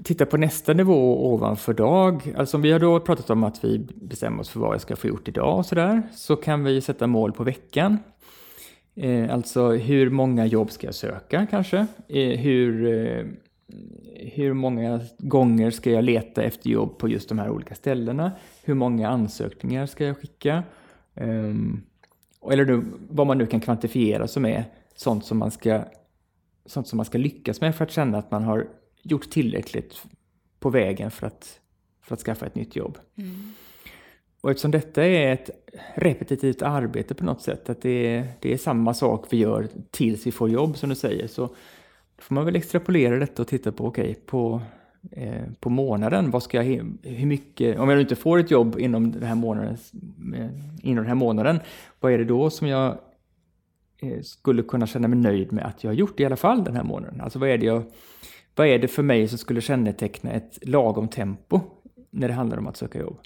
titta 0.04 0.26
på 0.26 0.36
nästa 0.36 0.72
nivå 0.72 1.32
ovanför 1.32 1.74
dag. 1.74 2.34
Alltså 2.36 2.56
om 2.56 2.62
vi 2.62 2.72
har 2.72 2.78
då 2.78 3.00
pratat 3.00 3.30
om 3.30 3.44
att 3.44 3.64
vi 3.64 3.86
bestämmer 3.94 4.40
oss 4.40 4.50
för 4.50 4.60
vad 4.60 4.74
jag 4.74 4.80
ska 4.80 4.96
få 4.96 5.06
gjort 5.06 5.28
idag 5.28 5.58
och 5.58 5.66
sådär, 5.66 6.02
så 6.14 6.36
kan 6.36 6.64
vi 6.64 6.80
sätta 6.80 7.06
mål 7.06 7.32
på 7.32 7.44
veckan. 7.44 7.98
Eh, 8.94 9.34
alltså 9.34 9.70
hur 9.70 10.10
många 10.10 10.46
jobb 10.46 10.70
ska 10.70 10.86
jag 10.86 10.94
söka 10.94 11.46
kanske? 11.50 11.86
Hur, 12.38 12.86
hur 14.14 14.52
många 14.52 15.00
gånger 15.18 15.70
ska 15.70 15.90
jag 15.90 16.04
leta 16.04 16.42
efter 16.42 16.70
jobb 16.70 16.98
på 16.98 17.08
just 17.08 17.28
de 17.28 17.38
här 17.38 17.50
olika 17.50 17.74
ställena? 17.74 18.32
Hur 18.64 18.74
många 18.74 19.08
ansökningar 19.08 19.86
ska 19.86 20.04
jag 20.04 20.18
skicka? 20.18 20.62
Eller 22.50 22.64
nu, 22.64 22.84
vad 23.10 23.26
man 23.26 23.38
nu 23.38 23.46
kan 23.46 23.60
kvantifiera 23.60 24.28
som 24.28 24.44
är 24.44 24.64
sånt 24.94 25.24
som 25.24 25.38
man 25.38 25.50
ska 25.50 25.84
sånt 26.66 26.88
som 26.88 26.96
man 26.96 27.06
ska 27.06 27.18
lyckas 27.18 27.60
med 27.60 27.76
för 27.76 27.84
att 27.84 27.90
känna 27.90 28.18
att 28.18 28.30
man 28.30 28.44
har 28.44 28.68
gjort 29.02 29.30
tillräckligt 29.30 30.02
på 30.60 30.70
vägen 30.70 31.10
för 31.10 31.26
att, 31.26 31.60
för 32.02 32.14
att 32.14 32.20
skaffa 32.20 32.46
ett 32.46 32.54
nytt 32.54 32.76
jobb. 32.76 32.98
Och 34.40 34.50
eftersom 34.50 34.70
detta 34.70 35.04
är 35.04 35.32
ett 35.32 35.50
repetitivt 35.94 36.62
arbete 36.62 37.14
på 37.14 37.24
något 37.24 37.42
sätt, 37.42 37.70
att 37.70 37.82
det 37.82 38.06
är, 38.06 38.28
det 38.40 38.52
är 38.52 38.58
samma 38.58 38.94
sak 38.94 39.26
vi 39.30 39.36
gör 39.36 39.68
tills 39.90 40.26
vi 40.26 40.32
får 40.32 40.50
jobb 40.50 40.76
som 40.76 40.88
du 40.88 40.94
säger, 40.94 41.26
så 41.26 41.54
får 42.18 42.34
man 42.34 42.44
väl 42.44 42.56
extrapolera 42.56 43.18
detta 43.18 43.42
och 43.42 43.48
titta 43.48 43.72
på, 43.72 43.86
okej, 43.86 44.02
okay, 44.02 44.14
på, 44.14 44.62
eh, 45.10 45.42
på 45.60 45.70
månaden, 45.70 46.30
vad 46.30 46.42
ska 46.42 46.62
jag, 46.62 46.84
hur 47.02 47.26
mycket, 47.26 47.78
om 47.78 47.88
jag 47.88 48.00
inte 48.00 48.16
får 48.16 48.38
ett 48.38 48.50
jobb 48.50 48.78
inom 48.78 49.12
den 49.12 49.22
här 49.22 49.34
månaden, 49.34 49.76
eh, 50.36 50.48
inom 50.82 50.96
den 50.96 51.06
här 51.06 51.14
månaden, 51.14 51.60
vad 52.00 52.12
är 52.12 52.18
det 52.18 52.24
då 52.24 52.50
som 52.50 52.68
jag 52.68 52.98
skulle 54.22 54.62
kunna 54.62 54.86
känna 54.86 55.08
mig 55.08 55.18
nöjd 55.18 55.52
med 55.52 55.66
att 55.66 55.84
jag 55.84 55.90
har 55.90 55.94
gjort 55.94 56.20
i 56.20 56.24
alla 56.24 56.36
fall 56.36 56.64
den 56.64 56.76
här 56.76 56.82
månaden? 56.82 57.20
Alltså 57.20 57.38
vad 57.38 57.48
är 57.48 57.58
det 57.58 57.66
jag, 57.66 57.82
vad 58.54 58.66
är 58.66 58.78
det 58.78 58.88
för 58.88 59.02
mig 59.02 59.28
som 59.28 59.38
skulle 59.38 59.60
känneteckna 59.60 60.30
ett 60.32 60.58
lagom 60.62 61.08
tempo 61.08 61.60
när 62.10 62.28
det 62.28 62.34
handlar 62.34 62.58
om 62.58 62.66
att 62.66 62.76
söka 62.76 62.98
jobb? 62.98 63.18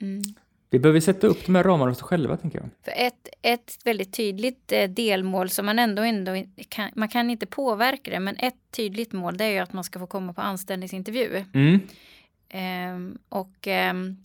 Mm. 0.00 0.22
Vi 0.70 0.78
behöver 0.78 1.00
sätta 1.00 1.26
upp 1.26 1.46
de 1.46 1.54
här 1.54 1.64
ramarna 1.64 1.90
hos 1.90 2.02
oss 2.02 2.08
själva, 2.08 2.36
tänker 2.36 2.58
jag. 2.58 2.68
För 2.82 2.92
ett, 3.06 3.28
ett 3.42 3.78
väldigt 3.84 4.12
tydligt 4.12 4.72
eh, 4.72 4.90
delmål 4.90 5.48
som 5.50 5.66
man 5.66 5.78
ändå, 5.78 6.02
ändå 6.02 6.44
kan, 6.68 6.90
man 6.94 7.08
kan 7.08 7.30
inte 7.30 7.46
påverka 7.46 8.10
det, 8.10 8.20
men 8.20 8.36
ett 8.36 8.54
tydligt 8.70 9.12
mål 9.12 9.36
det 9.36 9.44
är 9.44 9.50
ju 9.50 9.58
att 9.58 9.72
man 9.72 9.84
ska 9.84 9.98
få 9.98 10.06
komma 10.06 10.32
på 10.32 10.40
anställningsintervju. 10.40 11.44
Mm. 11.54 11.80
Ehm, 12.48 13.18
och 13.28 13.66
ehm, 13.66 14.16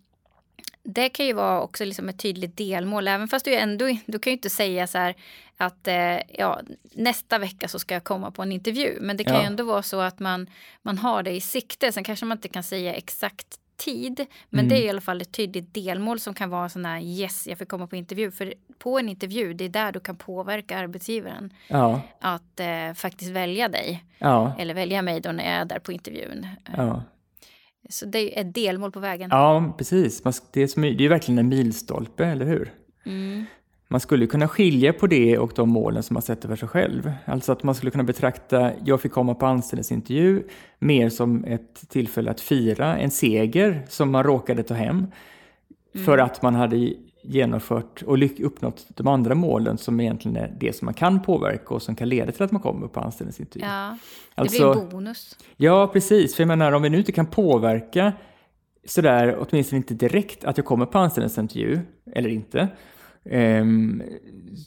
det 0.84 1.10
kan 1.10 1.26
ju 1.26 1.34
vara 1.34 1.62
också 1.62 1.86
liksom 1.86 2.10
ett 2.10 2.20
tydligt 2.20 2.58
delmål, 2.58 3.08
även 3.08 3.28
fast 3.28 3.46
du 3.46 3.56
ändå, 3.56 3.98
du 4.06 4.20
kan 4.20 4.32
ju 4.32 4.36
inte 4.36 4.50
säga 4.50 4.88
så 4.88 4.98
här 4.98 5.16
att 5.58 5.88
eh, 5.88 6.18
ja, 6.38 6.62
nästa 6.92 7.38
vecka 7.38 7.68
så 7.68 7.80
ska 7.80 7.94
jag 7.94 8.04
komma 8.04 8.32
på 8.32 8.42
en 8.42 8.52
intervju. 8.52 8.98
Men 9.02 9.18
det 9.18 9.24
kan 9.24 9.36
ja. 9.36 9.42
ju 9.42 9.48
ändå 9.48 9.64
vara 9.64 9.82
så 9.82 10.00
att 10.00 10.20
man, 10.20 10.50
man 10.82 10.98
har 10.98 11.24
det 11.24 11.32
i 11.32 11.42
sikte. 11.42 11.92
Sen 11.92 12.04
kanske 12.04 12.26
man 12.26 12.38
inte 12.38 12.48
kan 12.48 12.64
säga 12.64 12.94
exakt 12.94 13.60
tid. 13.78 14.26
Men 14.50 14.60
mm. 14.60 14.70
det 14.70 14.84
är 14.84 14.86
i 14.86 14.90
alla 14.90 15.02
fall 15.02 15.22
ett 15.22 15.32
tydligt 15.32 15.74
delmål 15.74 16.20
som 16.20 16.34
kan 16.34 16.50
vara 16.50 16.70
sån 16.70 16.86
här 16.86 17.00
yes, 17.02 17.48
jag 17.48 17.58
får 17.58 17.66
komma 17.66 17.88
på 17.88 17.96
intervju. 17.96 18.32
För 18.32 18.54
på 18.78 19.00
en 19.00 19.10
intervju, 19.10 19.54
det 19.54 19.66
är 19.66 19.70
där 19.70 19.92
du 19.92 20.00
kan 20.00 20.16
påverka 20.16 20.78
arbetsgivaren. 20.78 21.54
Ja. 21.68 22.02
Att 22.20 22.60
eh, 22.60 22.94
faktiskt 22.96 23.32
välja 23.32 23.68
dig. 23.68 24.04
Eller 24.60 24.74
välja 24.74 25.02
mig 25.02 25.20
då 25.20 25.32
när 25.32 25.44
jag 25.44 25.54
är 25.54 25.66
där 25.66 25.80
på 25.80 25.92
intervjun. 25.92 26.48
Så 27.90 28.06
det 28.06 28.38
är 28.38 28.42
ett 28.42 28.56
delmål 28.56 28.92
på 28.92 29.00
vägen. 29.00 29.30
Ja, 29.32 29.74
precis. 29.78 30.24
Det 30.52 30.62
är, 30.62 30.68
som, 30.68 30.82
det 30.82 31.06
är 31.06 31.10
verkligen 31.10 31.40
en 31.40 31.50
milstolpe, 31.50 32.26
eller 32.26 32.46
hur? 32.46 32.72
Mm. 33.06 33.46
Man 33.88 34.00
skulle 34.00 34.28
kunna 34.28 34.48
skilja 34.48 34.94
på 34.94 35.08
det 35.08 35.38
och 35.38 35.52
de 35.56 35.70
målen 35.70 36.04
som 36.04 36.14
man 36.14 36.22
sätter 36.22 36.48
för 36.48 36.56
sig 36.56 36.68
själv. 36.68 37.12
Alltså 37.26 37.52
att 37.52 37.64
man 37.64 37.76
skulle 37.76 37.92
kunna 37.92 38.04
betrakta, 38.04 38.72
jag 38.86 39.02
fick 39.02 39.12
komma 39.12 39.36
på 39.36 39.46
anställningsintervju, 39.46 40.44
mer 40.80 41.10
som 41.10 41.46
ett 41.46 41.90
tillfälle 41.90 42.32
att 42.32 42.42
fira 42.42 42.98
en 42.98 43.12
seger 43.12 43.86
som 43.90 44.12
man 44.12 44.24
råkade 44.24 44.64
ta 44.64 44.74
hem. 44.74 45.08
Mm. 45.96 46.06
För 46.06 46.18
att 46.18 46.42
man 46.42 46.56
hade 46.56 46.94
genomfört 47.24 48.02
och 48.02 48.18
uppnått 48.40 48.86
de 48.88 49.08
andra 49.08 49.36
målen 49.36 49.78
som 49.78 50.00
egentligen 50.00 50.38
är 50.38 50.56
det 50.60 50.76
som 50.76 50.86
man 50.86 50.94
kan 50.94 51.22
påverka 51.22 51.74
och 51.74 51.82
som 51.82 51.96
kan 51.96 52.10
leda 52.10 52.32
till 52.32 52.44
att 52.44 52.52
man 52.52 52.62
kommer 52.62 52.88
på 52.88 53.00
anställningsintervju. 53.00 53.66
Ja, 53.68 53.98
det 54.36 54.42
alltså, 54.42 54.74
blir 54.74 54.84
en 54.84 54.90
bonus. 54.90 55.38
Ja, 55.58 55.90
precis. 55.94 56.36
För 56.36 56.44
jag 56.44 56.48
menar, 56.48 56.72
om 56.72 56.82
vi 56.82 56.90
nu 56.90 56.98
inte 56.98 57.12
kan 57.12 57.26
påverka 57.26 58.14
sådär, 58.86 59.38
åtminstone 59.40 59.78
inte 59.78 59.94
direkt, 59.94 60.44
att 60.44 60.58
jag 60.58 60.66
kommer 60.66 60.86
på 60.86 60.98
anställningsintervju 60.98 61.80
eller 62.06 62.30
inte, 62.30 62.70
Ehm, 63.26 64.04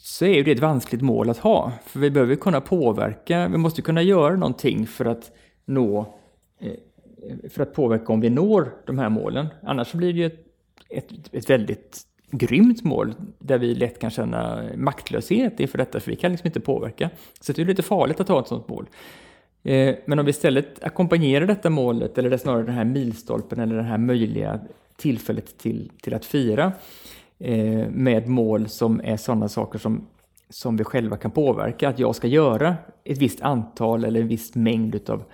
så 0.01 0.25
är 0.25 0.35
ju 0.35 0.43
det 0.43 0.53
ett 0.53 0.61
vanskligt 0.61 1.03
mål 1.03 1.31
att 1.31 1.39
ha. 1.39 1.73
För 1.87 2.01
vi 2.01 2.11
behöver 2.11 2.35
kunna 2.35 2.61
påverka, 2.61 3.49
vi 3.49 3.59
måste 3.59 3.83
kunna 3.83 4.03
göra 4.03 4.37
någonting 4.37 4.87
för 4.87 5.05
att 5.05 5.33
nå 5.65 6.15
eh, 6.61 6.73
för 7.51 7.63
att 7.63 7.75
påverka 7.75 8.13
om 8.13 8.21
vi 8.21 8.31
når 8.31 8.75
de 8.87 8.99
här 8.99 9.09
målen. 9.09 9.47
Annars 9.63 9.93
blir 9.93 10.13
det 10.13 10.19
ju 10.19 10.27
ett, 10.27 10.47
ett, 10.91 11.35
ett 11.35 11.51
väldigt 11.51 12.03
grymt 12.31 12.85
mål 12.85 13.15
där 13.39 13.59
vi 13.59 13.75
lätt 13.75 13.99
kan 13.99 14.11
känna 14.11 14.63
maktlöshet 14.77 15.61
inför 15.61 15.79
detta, 15.79 16.01
för 16.01 16.11
vi 16.11 16.17
kan 16.17 16.31
liksom 16.31 16.47
inte 16.47 16.61
påverka. 16.61 17.11
Så 17.41 17.53
det 17.53 17.63
är 17.63 17.67
lite 17.67 17.83
farligt 17.83 18.21
att 18.21 18.29
ha 18.29 18.41
ett 18.41 18.49
sådant 18.49 18.69
mål. 18.69 18.89
Eh, 19.63 19.95
men 20.05 20.19
om 20.19 20.25
vi 20.25 20.31
istället 20.31 20.85
ackompanjerar 20.85 21.47
detta 21.47 21.71
målet, 21.71 22.19
eller 22.19 22.37
snarare 22.37 22.63
den 22.63 22.75
här 22.75 22.85
milstolpen 22.85 23.61
eller 23.61 23.77
det 23.77 23.83
här 23.83 23.99
möjliga 23.99 24.61
tillfället 24.97 25.59
till, 25.59 25.93
till 26.03 26.15
att 26.15 26.25
fira, 26.25 26.73
eh, 27.39 27.89
med 27.91 28.29
mål 28.29 28.69
som 28.69 29.01
är 29.05 29.17
sådana 29.17 29.49
saker 29.49 29.79
som, 29.79 30.07
som 30.51 30.77
vi 30.77 30.85
själva 30.85 31.17
kan 31.17 31.31
påverka. 31.31 31.89
Att 31.89 31.99
jag 31.99 32.17
ska 32.17 32.27
göra 32.27 32.77
ett 33.05 33.19
visst 33.19 33.41
antal 33.41 34.05
eller 34.05 34.21
en 34.21 34.29
viss 34.29 34.55
mängd 34.55 34.95
utav 34.95 35.25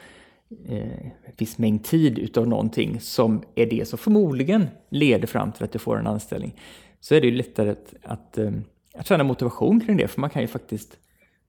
eh, 0.68 1.10
viss 1.36 1.58
mängd 1.58 1.84
tid 1.84 2.18
utav 2.18 2.48
någonting 2.48 3.00
som 3.00 3.42
är 3.54 3.66
det 3.66 3.88
som 3.88 3.98
förmodligen 3.98 4.66
leder 4.88 5.26
fram 5.26 5.52
till 5.52 5.64
att 5.64 5.72
du 5.72 5.78
får 5.78 5.98
en 5.98 6.06
anställning. 6.06 6.60
Så 7.00 7.14
är 7.14 7.20
det 7.20 7.26
ju 7.26 7.36
lättare 7.36 7.70
att, 7.70 7.94
att, 8.02 8.38
eh, 8.38 8.50
att 8.94 9.06
känna 9.06 9.24
motivation 9.24 9.80
kring 9.80 9.96
det, 9.96 10.08
för 10.08 10.20
man 10.20 10.30
kan 10.30 10.42
ju 10.42 10.48
faktiskt, 10.48 10.98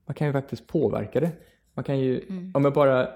man 0.06 0.14
kan 0.14 0.26
ju 0.26 0.32
faktiskt 0.32 0.66
påverka 0.66 1.20
det. 1.20 1.30
Man 1.74 1.84
kan 1.84 1.98
ju, 1.98 2.20
mm. 2.28 2.50
om 2.54 2.64
jag 2.64 2.74
bara 2.74 3.08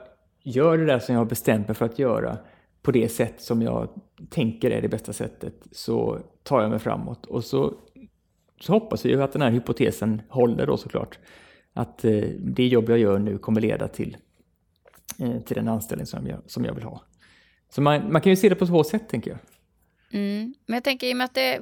gör 0.43 0.79
det 0.79 0.87
där 0.87 0.99
som 0.99 1.15
jag 1.15 1.21
har 1.21 1.27
bestämt 1.27 1.69
mig 1.69 1.75
för 1.75 1.87
att 1.87 1.99
göra, 1.99 2.39
på 2.83 2.93
det 2.93 3.09
sätt 3.09 3.41
som 3.41 3.63
jag 3.63 3.89
tänker 4.31 4.71
är 4.71 4.83
det 4.83 4.89
bästa 4.89 5.13
sättet 5.13 5.55
så 5.73 6.19
tar 6.43 6.63
jag 6.63 6.71
mig 6.71 6.79
framåt. 6.79 7.27
Och 7.27 7.45
så, 7.45 7.75
så 8.61 8.73
hoppas 8.73 9.05
jag 9.05 9.15
ju 9.15 9.23
att 9.23 9.33
den 9.33 9.43
här 9.43 9.51
hypotesen 9.51 10.23
håller 10.29 10.67
då 10.67 10.77
såklart. 10.77 11.19
Att 11.73 12.05
eh, 12.05 12.25
det 12.39 12.67
jobb 12.67 12.91
jag 12.91 12.99
gör 12.99 13.19
nu 13.19 13.39
kommer 13.39 13.61
leda 13.61 13.89
till, 13.89 14.17
Eh, 15.19 15.41
till 15.41 15.57
den 15.57 15.69
anställning 15.69 16.07
som 16.07 16.27
jag, 16.27 16.41
som 16.47 16.65
jag 16.65 16.75
vill 16.75 16.85
ha. 16.85 17.03
Så 17.71 17.81
man, 17.81 18.13
man 18.13 18.23
kan 18.23 18.31
ju 18.31 18.37
se 18.37 18.49
det 18.49 18.55
på 18.55 18.67
två 18.67 18.85
sätt 18.85 19.09
tänker 19.09 19.31
jag. 19.31 19.41
Mm. 20.13 20.55
Men 20.67 20.75
jag 20.75 20.85
tänker 20.85 21.07
i 21.07 21.13
och 21.13 21.17
med 21.17 21.25
att 21.25 21.35
det, 21.35 21.61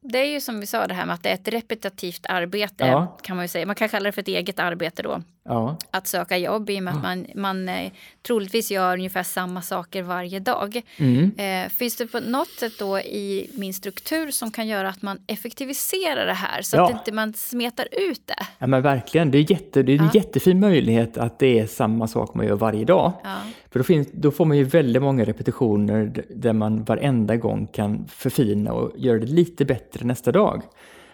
det 0.00 0.18
är 0.18 0.24
ju 0.32 0.40
som 0.40 0.60
vi 0.60 0.66
sa 0.66 0.86
det 0.86 0.94
här 0.94 1.06
med 1.06 1.14
att 1.14 1.22
det 1.22 1.28
är 1.28 1.34
ett 1.34 1.48
repetitivt 1.48 2.26
arbete 2.28 2.86
ja. 2.86 3.18
kan 3.22 3.36
man 3.36 3.44
ju 3.44 3.48
säga. 3.48 3.66
Man 3.66 3.74
kan 3.74 3.88
kalla 3.88 4.04
det 4.04 4.12
för 4.12 4.22
ett 4.22 4.28
eget 4.28 4.58
arbete 4.58 5.02
då. 5.02 5.22
Ja. 5.44 5.76
Att 5.90 6.06
söka 6.06 6.38
jobb 6.38 6.70
i 6.70 6.78
och 6.78 6.82
med 6.82 6.94
att 6.94 7.02
man, 7.02 7.26
man 7.34 7.68
eh, 7.68 7.92
troligtvis 8.26 8.70
gör 8.70 8.92
ungefär 8.92 9.22
samma 9.22 9.62
saker 9.62 10.02
varje 10.02 10.40
dag. 10.40 10.82
Mm. 10.96 11.32
Eh, 11.36 11.68
finns 11.68 11.96
det 11.96 12.06
på 12.06 12.20
något 12.20 12.48
sätt 12.48 12.72
då 12.78 12.98
i 12.98 13.50
min 13.54 13.74
struktur 13.74 14.30
som 14.30 14.50
kan 14.50 14.66
göra 14.66 14.88
att 14.88 15.02
man 15.02 15.18
effektiviserar 15.26 16.26
det 16.26 16.32
här 16.32 16.62
så 16.62 16.76
ja. 16.76 16.84
att 16.84 16.90
inte 16.90 17.12
man 17.12 17.34
smetar 17.34 17.88
ut 17.92 18.26
det? 18.26 18.46
Ja 18.58 18.66
men 18.66 18.82
verkligen, 18.82 19.30
det 19.30 19.38
är, 19.38 19.50
jätte, 19.50 19.82
det 19.82 19.92
är 19.92 19.98
en 19.98 20.10
jättefin 20.14 20.60
möjlighet 20.60 21.18
att 21.18 21.38
det 21.38 21.58
är 21.58 21.66
samma 21.66 22.08
sak 22.08 22.34
man 22.34 22.46
gör 22.46 22.56
varje 22.56 22.84
dag. 22.84 23.12
För 23.78 23.82
då, 23.82 23.86
finns, 23.86 24.08
då 24.12 24.30
får 24.30 24.44
man 24.44 24.56
ju 24.56 24.64
väldigt 24.64 25.02
många 25.02 25.24
repetitioner 25.24 26.24
där 26.30 26.52
man 26.52 26.84
varenda 26.84 27.36
gång 27.36 27.66
kan 27.66 28.06
förfina 28.08 28.72
och 28.72 28.92
göra 28.96 29.18
det 29.18 29.26
lite 29.26 29.64
bättre 29.64 30.06
nästa 30.06 30.32
dag. 30.32 30.62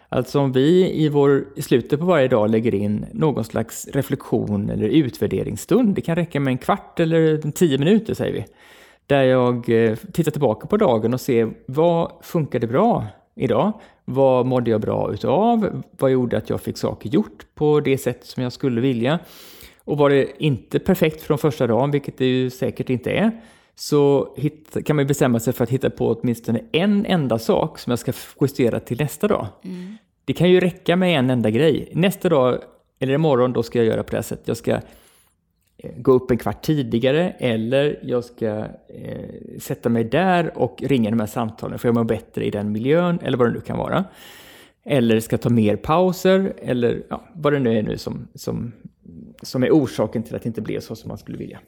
Alltså 0.09 0.41
om 0.41 0.53
vi 0.53 0.91
i, 0.93 1.09
vår, 1.09 1.45
i 1.57 1.63
slutet 1.63 2.01
på 2.01 2.07
varje 2.07 2.29
dag 2.29 2.51
lägger 2.51 2.75
in 2.75 3.07
någon 3.13 3.45
slags 3.45 3.89
reflektion 3.89 4.71
eller 4.71 4.89
utvärderingsstund, 4.89 5.95
det 5.95 6.01
kan 6.01 6.17
räcka 6.17 6.41
med 6.41 6.51
en 6.51 6.59
kvart 6.59 7.01
eller 7.01 7.51
tio 7.51 7.79
minuter 7.79 8.15
säger 8.15 8.33
vi, 8.33 8.45
där 9.07 9.23
jag 9.23 9.69
eh, 9.69 9.97
tittar 9.97 10.31
tillbaka 10.31 10.67
på 10.67 10.77
dagen 10.77 11.15
och 11.15 11.21
ser 11.21 11.51
vad 11.67 12.13
funkade 12.23 12.67
bra 12.67 13.07
idag? 13.35 13.73
Vad 14.05 14.47
mådde 14.47 14.71
jag 14.71 14.81
bra 14.81 15.13
utav? 15.13 15.83
Vad 15.99 16.11
gjorde 16.11 16.37
att 16.37 16.51
jag 16.51 16.61
fick 16.61 16.79
saker 16.79 17.09
gjort 17.09 17.47
på 17.55 17.81
det 17.81 17.99
sätt 17.99 18.25
som 18.25 18.43
jag 18.43 18.53
skulle 18.53 18.81
vilja? 18.81 19.19
Och 19.85 19.99
var 19.99 20.11
det 20.11 20.43
inte 20.43 20.79
perfekt 20.79 21.23
från 21.23 21.39
första 21.39 21.67
dagen, 21.67 21.91
vilket 21.91 22.19
det 22.19 22.27
ju 22.27 22.51
säkert 22.51 22.91
inte 22.91 23.11
är, 23.11 23.41
så 23.75 24.29
kan 24.85 24.97
man 24.97 25.07
bestämma 25.07 25.41
sig 25.41 25.53
för 25.53 25.65
att 25.65 25.71
hitta 25.71 25.91
på 25.91 26.09
åtminstone 26.09 26.61
en 26.73 27.07
enda 27.07 27.39
sak 27.39 27.79
som 27.79 27.91
jag 27.91 27.99
ska 27.99 28.13
justera 28.41 28.81
till 28.81 28.99
nästa 28.99 29.29
dag. 29.29 29.47
Mm. 29.65 29.97
Det 30.25 30.33
kan 30.33 30.51
ju 30.51 30.61
räcka 30.61 30.97
med 30.97 31.19
en 31.19 31.31
enda 31.31 31.51
grej. 31.51 31.89
Nästa 31.93 32.29
dag, 32.29 32.59
eller 32.99 33.15
imorgon, 33.15 33.53
då 33.53 33.63
ska 33.63 33.79
jag 33.79 33.87
göra 33.87 34.03
på 34.03 34.11
det 34.11 34.17
här 34.17 34.23
sättet. 34.23 34.49
Jag 34.49 34.57
ska 34.57 34.71
eh, 35.79 35.91
gå 35.97 36.13
upp 36.13 36.31
en 36.31 36.39
kvart 36.39 36.63
tidigare 36.63 37.31
eller 37.31 37.99
jag 38.03 38.25
ska 38.25 38.47
eh, 38.89 39.59
sätta 39.61 39.89
mig 39.89 40.05
där 40.05 40.59
och 40.59 40.83
ringa 40.83 41.11
de 41.11 41.21
här 41.21 41.27
samtalen 41.27 41.79
för 41.79 41.89
jag 41.89 41.95
mår 41.95 42.05
bättre 42.05 42.45
i 42.45 42.51
den 42.51 42.73
miljön 42.73 43.19
eller 43.23 43.39
vad 43.39 43.49
det 43.49 43.53
nu 43.53 43.61
kan 43.61 43.79
vara. 43.79 44.05
Eller 44.85 45.21
ska 45.21 45.39
ta 45.39 45.51
mer 45.51 45.77
pauser 45.77 46.53
eller 46.59 47.03
ja, 47.09 47.25
vad 47.35 47.53
det 47.53 47.59
nu 47.59 47.79
är 47.79 47.83
nu 47.83 47.99
som, 47.99 48.29
som, 48.35 48.73
som 49.43 49.63
är 49.63 49.71
orsaken 49.71 50.23
till 50.23 50.37
att 50.37 50.43
det 50.43 50.47
inte 50.47 50.63
blev 50.63 50.81
så 50.81 50.97
som 50.97 51.09
man 51.09 51.19
skulle 51.19 51.39
vilja. 51.39 51.61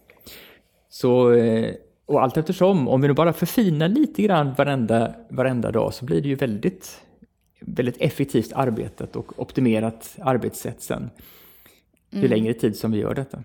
Så, 0.88 1.32
eh, 1.32 1.74
och 2.06 2.22
allt 2.22 2.36
eftersom, 2.36 2.88
om 2.88 3.00
vi 3.00 3.08
nu 3.08 3.14
bara 3.14 3.32
förfinar 3.32 3.88
lite 3.88 4.22
grann 4.22 4.54
varenda, 4.54 5.14
varenda 5.30 5.70
dag 5.70 5.94
så 5.94 6.04
blir 6.04 6.22
det 6.22 6.28
ju 6.28 6.34
väldigt 6.34 7.00
väldigt 7.66 7.96
effektivt 8.00 8.52
arbetat 8.52 9.16
och 9.16 9.40
optimerat 9.40 10.16
arbetssätt 10.22 10.82
sen. 10.82 11.10
Ju 12.10 12.18
mm. 12.18 12.30
längre 12.30 12.54
tid 12.54 12.76
som 12.76 12.92
vi 12.92 12.98
gör 12.98 13.14
detta. 13.14 13.42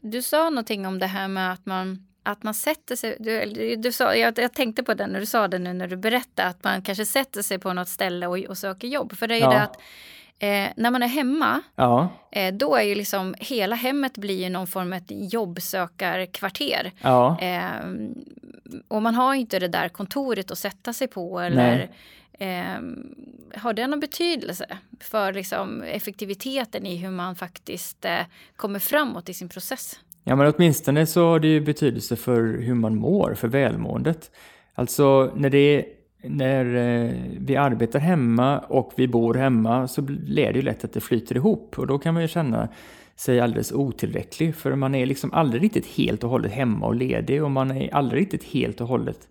Du 0.00 0.22
sa 0.22 0.50
någonting 0.50 0.86
om 0.86 0.98
det 0.98 1.06
här 1.06 1.28
med 1.28 1.52
att 1.52 1.66
man, 1.66 2.06
att 2.22 2.42
man 2.42 2.54
sätter 2.54 2.96
sig... 2.96 3.16
Du, 3.20 3.76
du 3.76 3.92
sa, 3.92 4.14
jag, 4.14 4.38
jag, 4.38 4.54
tänkte 4.54 4.82
på 4.82 4.94
det 4.94 5.06
när 5.06 5.20
du 5.20 5.26
sa 5.26 5.48
det 5.48 5.58
nu 5.58 5.72
när 5.72 5.88
du 5.88 5.96
berättade 5.96 6.48
att 6.48 6.64
man 6.64 6.82
kanske 6.82 7.06
sätter 7.06 7.42
sig 7.42 7.58
på 7.58 7.72
något 7.72 7.88
ställe 7.88 8.26
och, 8.26 8.38
och 8.38 8.58
söker 8.58 8.88
jobb. 8.88 9.16
För 9.16 9.26
det 9.26 9.34
är 9.34 9.38
ju 9.38 9.44
ja. 9.44 9.50
det 9.50 9.62
att 9.62 9.80
Eh, 10.38 10.68
när 10.76 10.90
man 10.90 11.02
är 11.02 11.06
hemma, 11.06 11.60
ja. 11.76 12.08
eh, 12.30 12.54
då 12.54 12.76
är 12.76 12.82
ju 12.82 12.94
liksom 12.94 13.34
hela 13.38 13.76
hemmet 13.76 14.18
blir 14.18 14.42
ju 14.42 14.48
någon 14.48 14.66
form 14.66 14.92
av 14.92 15.00
jobbsökarkvarter. 15.08 16.92
Ja. 17.00 17.40
Eh, 17.40 17.70
och 18.88 19.02
man 19.02 19.14
har 19.14 19.34
inte 19.34 19.58
det 19.58 19.68
där 19.68 19.88
kontoret 19.88 20.50
att 20.50 20.58
sätta 20.58 20.92
sig 20.92 21.08
på 21.08 21.40
eller 21.40 21.88
eh, 22.38 22.80
har 23.56 23.72
det 23.72 23.86
någon 23.86 24.00
betydelse 24.00 24.66
för 25.00 25.32
liksom, 25.32 25.82
effektiviteten 25.82 26.86
i 26.86 26.96
hur 26.96 27.10
man 27.10 27.36
faktiskt 27.36 28.04
eh, 28.04 28.20
kommer 28.56 28.78
framåt 28.78 29.28
i 29.28 29.34
sin 29.34 29.48
process? 29.48 29.98
Ja, 30.24 30.36
men 30.36 30.52
åtminstone 30.56 31.06
så 31.06 31.26
har 31.26 31.40
det 31.40 31.48
ju 31.48 31.60
betydelse 31.60 32.16
för 32.16 32.40
hur 32.42 32.74
man 32.74 32.96
mår, 32.96 33.34
för 33.34 33.48
välmåendet. 33.48 34.30
Alltså 34.74 35.32
när, 35.34 35.50
det, 35.50 35.86
när 36.28 36.74
eh, 36.74 37.10
vi 37.38 37.56
arbetar 37.56 37.98
hemma 37.98 38.58
och 38.58 38.92
vi 38.96 39.08
bor 39.08 39.34
hemma 39.34 39.88
så 39.88 40.02
blir 40.02 40.52
det 40.52 40.58
ju 40.58 40.62
lätt 40.62 40.84
att 40.84 40.92
det 40.92 41.00
flyter 41.00 41.36
ihop 41.36 41.78
och 41.78 41.86
då 41.86 41.98
kan 41.98 42.14
man 42.14 42.22
ju 42.22 42.28
känna 42.28 42.68
sig 43.16 43.40
alldeles 43.40 43.72
otillräcklig 43.72 44.54
för 44.54 44.74
man 44.74 44.94
är 44.94 45.06
liksom 45.06 45.32
aldrig 45.32 45.62
riktigt 45.62 45.86
helt 45.86 46.24
och 46.24 46.30
hållet 46.30 46.52
hemma 46.52 46.86
och 46.86 46.94
ledig 46.94 47.42
och 47.42 47.50
man 47.50 47.70
är 47.70 47.94
aldrig 47.94 48.22
riktigt 48.22 48.44
helt 48.44 48.80
och 48.80 48.88
hållet 48.88 49.28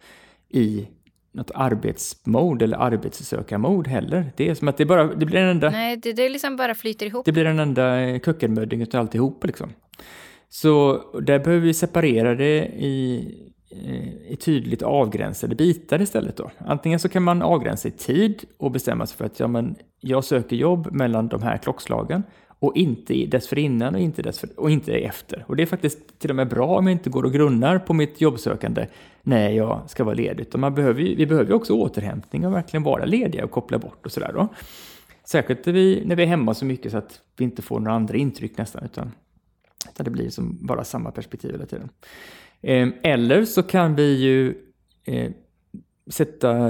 i 0.49 0.87
något 1.31 1.51
arbetsmode 1.55 2.65
eller 2.65 2.77
arbetssökarmode 2.77 3.89
heller. 3.89 4.31
Det 4.35 4.49
är 4.49 4.55
som 4.55 4.67
att 4.67 4.77
det 4.77 4.85
bara 4.85 5.15
det 5.15 5.25
blir 5.25 5.39
en 5.39 5.47
enda... 5.47 5.69
Nej, 5.69 5.97
det, 5.97 6.13
det 6.13 6.29
liksom 6.29 6.55
bara 6.55 6.75
flyter 6.75 7.05
ihop. 7.05 7.25
Det 7.25 7.31
blir 7.31 7.45
en 7.45 7.59
enda 7.59 8.19
kuckelmödding 8.19 8.81
utav 8.81 9.01
alltihop 9.01 9.45
liksom. 9.45 9.69
Så 10.49 11.01
där 11.21 11.39
behöver 11.39 11.65
vi 11.65 11.73
separera 11.73 12.35
det 12.35 12.65
i, 12.65 13.29
Eh, 13.75 14.31
i 14.31 14.35
tydligt 14.35 14.81
avgränsade 14.81 15.55
bitar 15.55 16.01
istället 16.01 16.37
då. 16.37 16.51
Antingen 16.57 16.99
så 16.99 17.09
kan 17.09 17.23
man 17.23 17.41
avgränsa 17.41 17.87
i 17.87 17.91
tid 17.91 18.43
och 18.57 18.71
bestämma 18.71 19.05
sig 19.05 19.17
för 19.17 19.25
att 19.25 19.39
ja, 19.39 19.47
men 19.47 19.75
jag 19.99 20.23
söker 20.23 20.55
jobb 20.55 20.91
mellan 20.91 21.27
de 21.27 21.41
här 21.41 21.57
klockslagen 21.57 22.23
och 22.59 22.75
inte 22.75 23.13
dessförinnan 23.13 23.95
och 23.95 24.01
inte, 24.01 24.21
dessför, 24.21 24.49
och 24.57 24.71
inte 24.71 24.93
efter. 24.93 25.45
Och 25.47 25.55
det 25.55 25.63
är 25.63 25.67
faktiskt 25.67 26.19
till 26.19 26.29
och 26.29 26.35
med 26.35 26.49
bra 26.49 26.77
om 26.77 26.87
jag 26.87 26.91
inte 26.91 27.09
går 27.09 27.23
och 27.23 27.33
grunnar 27.33 27.79
på 27.79 27.93
mitt 27.93 28.21
jobbsökande 28.21 28.87
när 29.21 29.49
jag 29.49 29.81
ska 29.87 30.03
vara 30.03 30.15
ledig. 30.15 30.41
Utan 30.41 30.61
man 30.61 30.75
behöver 30.75 31.01
ju, 31.01 31.15
vi 31.15 31.25
behöver 31.25 31.49
ju 31.49 31.55
också 31.55 31.73
återhämtning 31.73 32.45
och 32.45 32.53
verkligen 32.53 32.83
vara 32.83 33.05
lediga 33.05 33.43
och 33.43 33.51
koppla 33.51 33.77
bort 33.77 34.05
och 34.05 34.11
sådär 34.11 34.31
då. 34.33 34.47
Särskilt 35.25 35.65
när 35.65 35.73
vi, 35.73 36.03
när 36.05 36.15
vi 36.15 36.23
är 36.23 36.27
hemma 36.27 36.53
så 36.53 36.65
mycket 36.65 36.91
så 36.91 36.97
att 36.97 37.21
vi 37.37 37.43
inte 37.43 37.61
får 37.61 37.79
några 37.79 37.95
andra 37.95 38.17
intryck 38.17 38.57
nästan, 38.57 38.83
utan, 38.85 39.11
utan 39.91 40.03
det 40.03 40.11
blir 40.11 40.29
som 40.29 40.57
bara 40.61 40.83
samma 40.83 41.11
perspektiv 41.11 41.51
hela 41.51 41.65
tiden. 41.65 41.89
Ehm, 42.63 42.93
eller 43.03 43.45
så 43.45 43.63
kan 43.63 43.95
vi 43.95 44.13
ju 44.13 44.55
eh, 45.05 45.31
sätta 46.09 46.69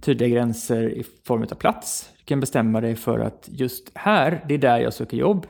tydliga 0.00 0.28
gränser 0.28 0.88
i 0.88 1.04
form 1.24 1.42
av 1.42 1.54
plats. 1.54 2.10
Du 2.18 2.24
kan 2.24 2.40
bestämma 2.40 2.80
dig 2.80 2.96
för 2.96 3.18
att 3.18 3.48
just 3.52 3.90
här, 3.94 4.44
det 4.48 4.54
är 4.54 4.58
där 4.58 4.78
jag 4.78 4.94
söker 4.94 5.16
jobb. 5.16 5.46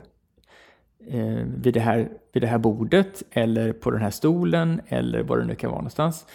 Eh, 1.09 1.45
vid, 1.57 1.75
det 1.75 1.81
här, 1.81 2.09
vid 2.33 2.43
det 2.43 2.47
här 2.47 2.59
bordet 2.59 3.23
eller 3.31 3.73
på 3.73 3.91
den 3.91 4.01
här 4.01 4.11
stolen 4.11 4.81
eller 4.89 5.23
var 5.23 5.39
det 5.39 5.45
nu 5.45 5.55
kan 5.55 5.71
vara 5.71 5.81
någonstans. 5.81 6.27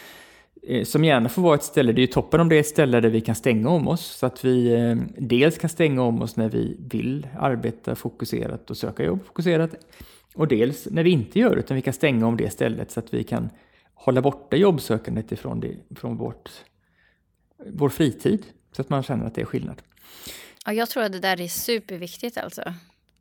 Eh, 0.67 0.84
som 0.84 1.04
gärna 1.04 1.30
får 1.30 1.41
vara 1.41 1.56
ett 1.56 1.63
ställe, 1.63 1.91
det 1.91 1.99
är 1.99 2.01
ju 2.01 2.08
toppen 2.08 2.39
om 2.39 2.49
det 2.49 2.56
är 2.56 2.60
ett 2.60 2.67
ställe 2.67 3.01
där 3.01 3.10
vi 3.10 3.21
kan 3.21 3.36
stänga 3.36 3.69
om 3.69 3.88
oss. 3.88 4.06
Så 4.06 4.25
att 4.25 4.45
vi 4.45 4.73
eh, 4.73 4.95
dels 5.17 5.58
kan 5.58 5.69
stänga 5.69 6.01
om 6.01 6.21
oss 6.21 6.36
när 6.36 6.49
vi 6.49 6.78
vill 6.80 7.28
arbeta 7.39 7.95
fokuserat 7.95 8.69
och 8.69 8.78
söka 8.78 9.04
jobb 9.04 9.25
fokuserat. 9.25 9.71
Och 10.36 10.47
dels 10.47 10.88
när 10.91 11.04
vi 11.04 11.10
inte 11.10 11.39
gör 11.39 11.56
det, 11.56 11.60
utan 11.60 11.75
vi 11.75 11.82
kan 11.82 11.93
stänga 11.93 12.28
om 12.28 12.38
det 12.38 12.49
stället 12.49 12.91
så 12.91 12.99
att 12.99 13.13
vi 13.13 13.23
kan 13.23 13.49
hålla 13.93 14.21
borta 14.21 14.56
jobbsökandet 14.56 15.32
ifrån, 15.32 15.60
det, 15.60 15.75
från 15.95 16.17
vårt 16.17 16.49
vår 17.65 17.89
fritid. 17.89 18.45
Så 18.71 18.82
att 18.82 18.89
man 18.89 19.04
känner 19.04 19.25
att 19.25 19.36
det 19.36 19.41
är 19.41 19.45
skillnad. 19.45 19.82
Ja, 20.65 20.73
jag 20.73 20.89
tror 20.89 21.04
att 21.04 21.12
det 21.12 21.19
där 21.19 21.41
är 21.41 21.47
superviktigt 21.47 22.38
alltså. 22.38 22.73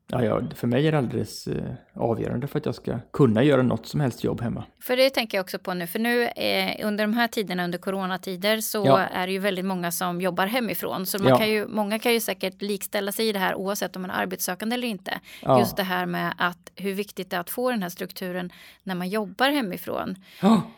Ja, 0.07 0.25
ja, 0.25 0.43
för 0.55 0.67
mig 0.67 0.89
är 0.89 0.93
det 0.93 0.99
alldeles 0.99 1.47
eh, 1.47 1.73
avgörande 1.95 2.47
för 2.47 2.59
att 2.59 2.67
jag 2.67 2.75
ska 2.75 2.99
kunna 3.13 3.43
göra 3.43 3.63
något 3.63 3.87
som 3.87 4.01
helst 4.01 4.25
jobb 4.25 4.41
hemma. 4.41 4.65
För 4.81 4.97
det 4.97 5.11
tänker 5.11 5.39
jag 5.39 5.43
också 5.43 5.59
på 5.59 5.75
nu, 5.75 5.87
för 5.87 5.99
nu 5.99 6.25
eh, 6.25 6.87
under 6.87 7.05
de 7.05 7.15
här 7.15 7.29
tiderna, 7.29 7.65
under 7.65 7.79
coronatider, 7.79 8.61
så 8.61 8.83
ja. 8.87 8.99
är 8.99 9.27
det 9.27 9.33
ju 9.33 9.39
väldigt 9.39 9.65
många 9.65 9.93
som 9.93 10.21
jobbar 10.21 10.47
hemifrån. 10.47 11.07
Så 11.07 11.19
man 11.19 11.29
ja. 11.29 11.39
kan 11.39 11.51
ju, 11.51 11.67
många 11.67 11.99
kan 11.99 12.13
ju 12.13 12.21
säkert 12.21 12.63
likställa 12.63 13.13
sig 13.13 13.29
i 13.29 13.33
det 13.33 13.39
här 13.39 13.55
oavsett 13.55 13.97
om 13.97 14.03
man 14.03 14.11
är 14.11 14.23
arbetssökande 14.23 14.75
eller 14.75 14.89
inte. 14.89 15.21
Ja. 15.43 15.59
Just 15.59 15.77
det 15.77 15.83
här 15.83 16.07
med 16.07 16.35
att 16.39 16.73
hur 16.77 16.95
viktigt 16.95 17.31
det 17.31 17.37
är 17.37 17.41
att 17.41 17.51
få 17.51 17.71
den 17.71 17.83
här 17.83 17.91
strukturen 17.91 18.53
när 18.83 18.95
man 18.95 19.09
jobbar 19.09 19.51
hemifrån. 19.51 20.17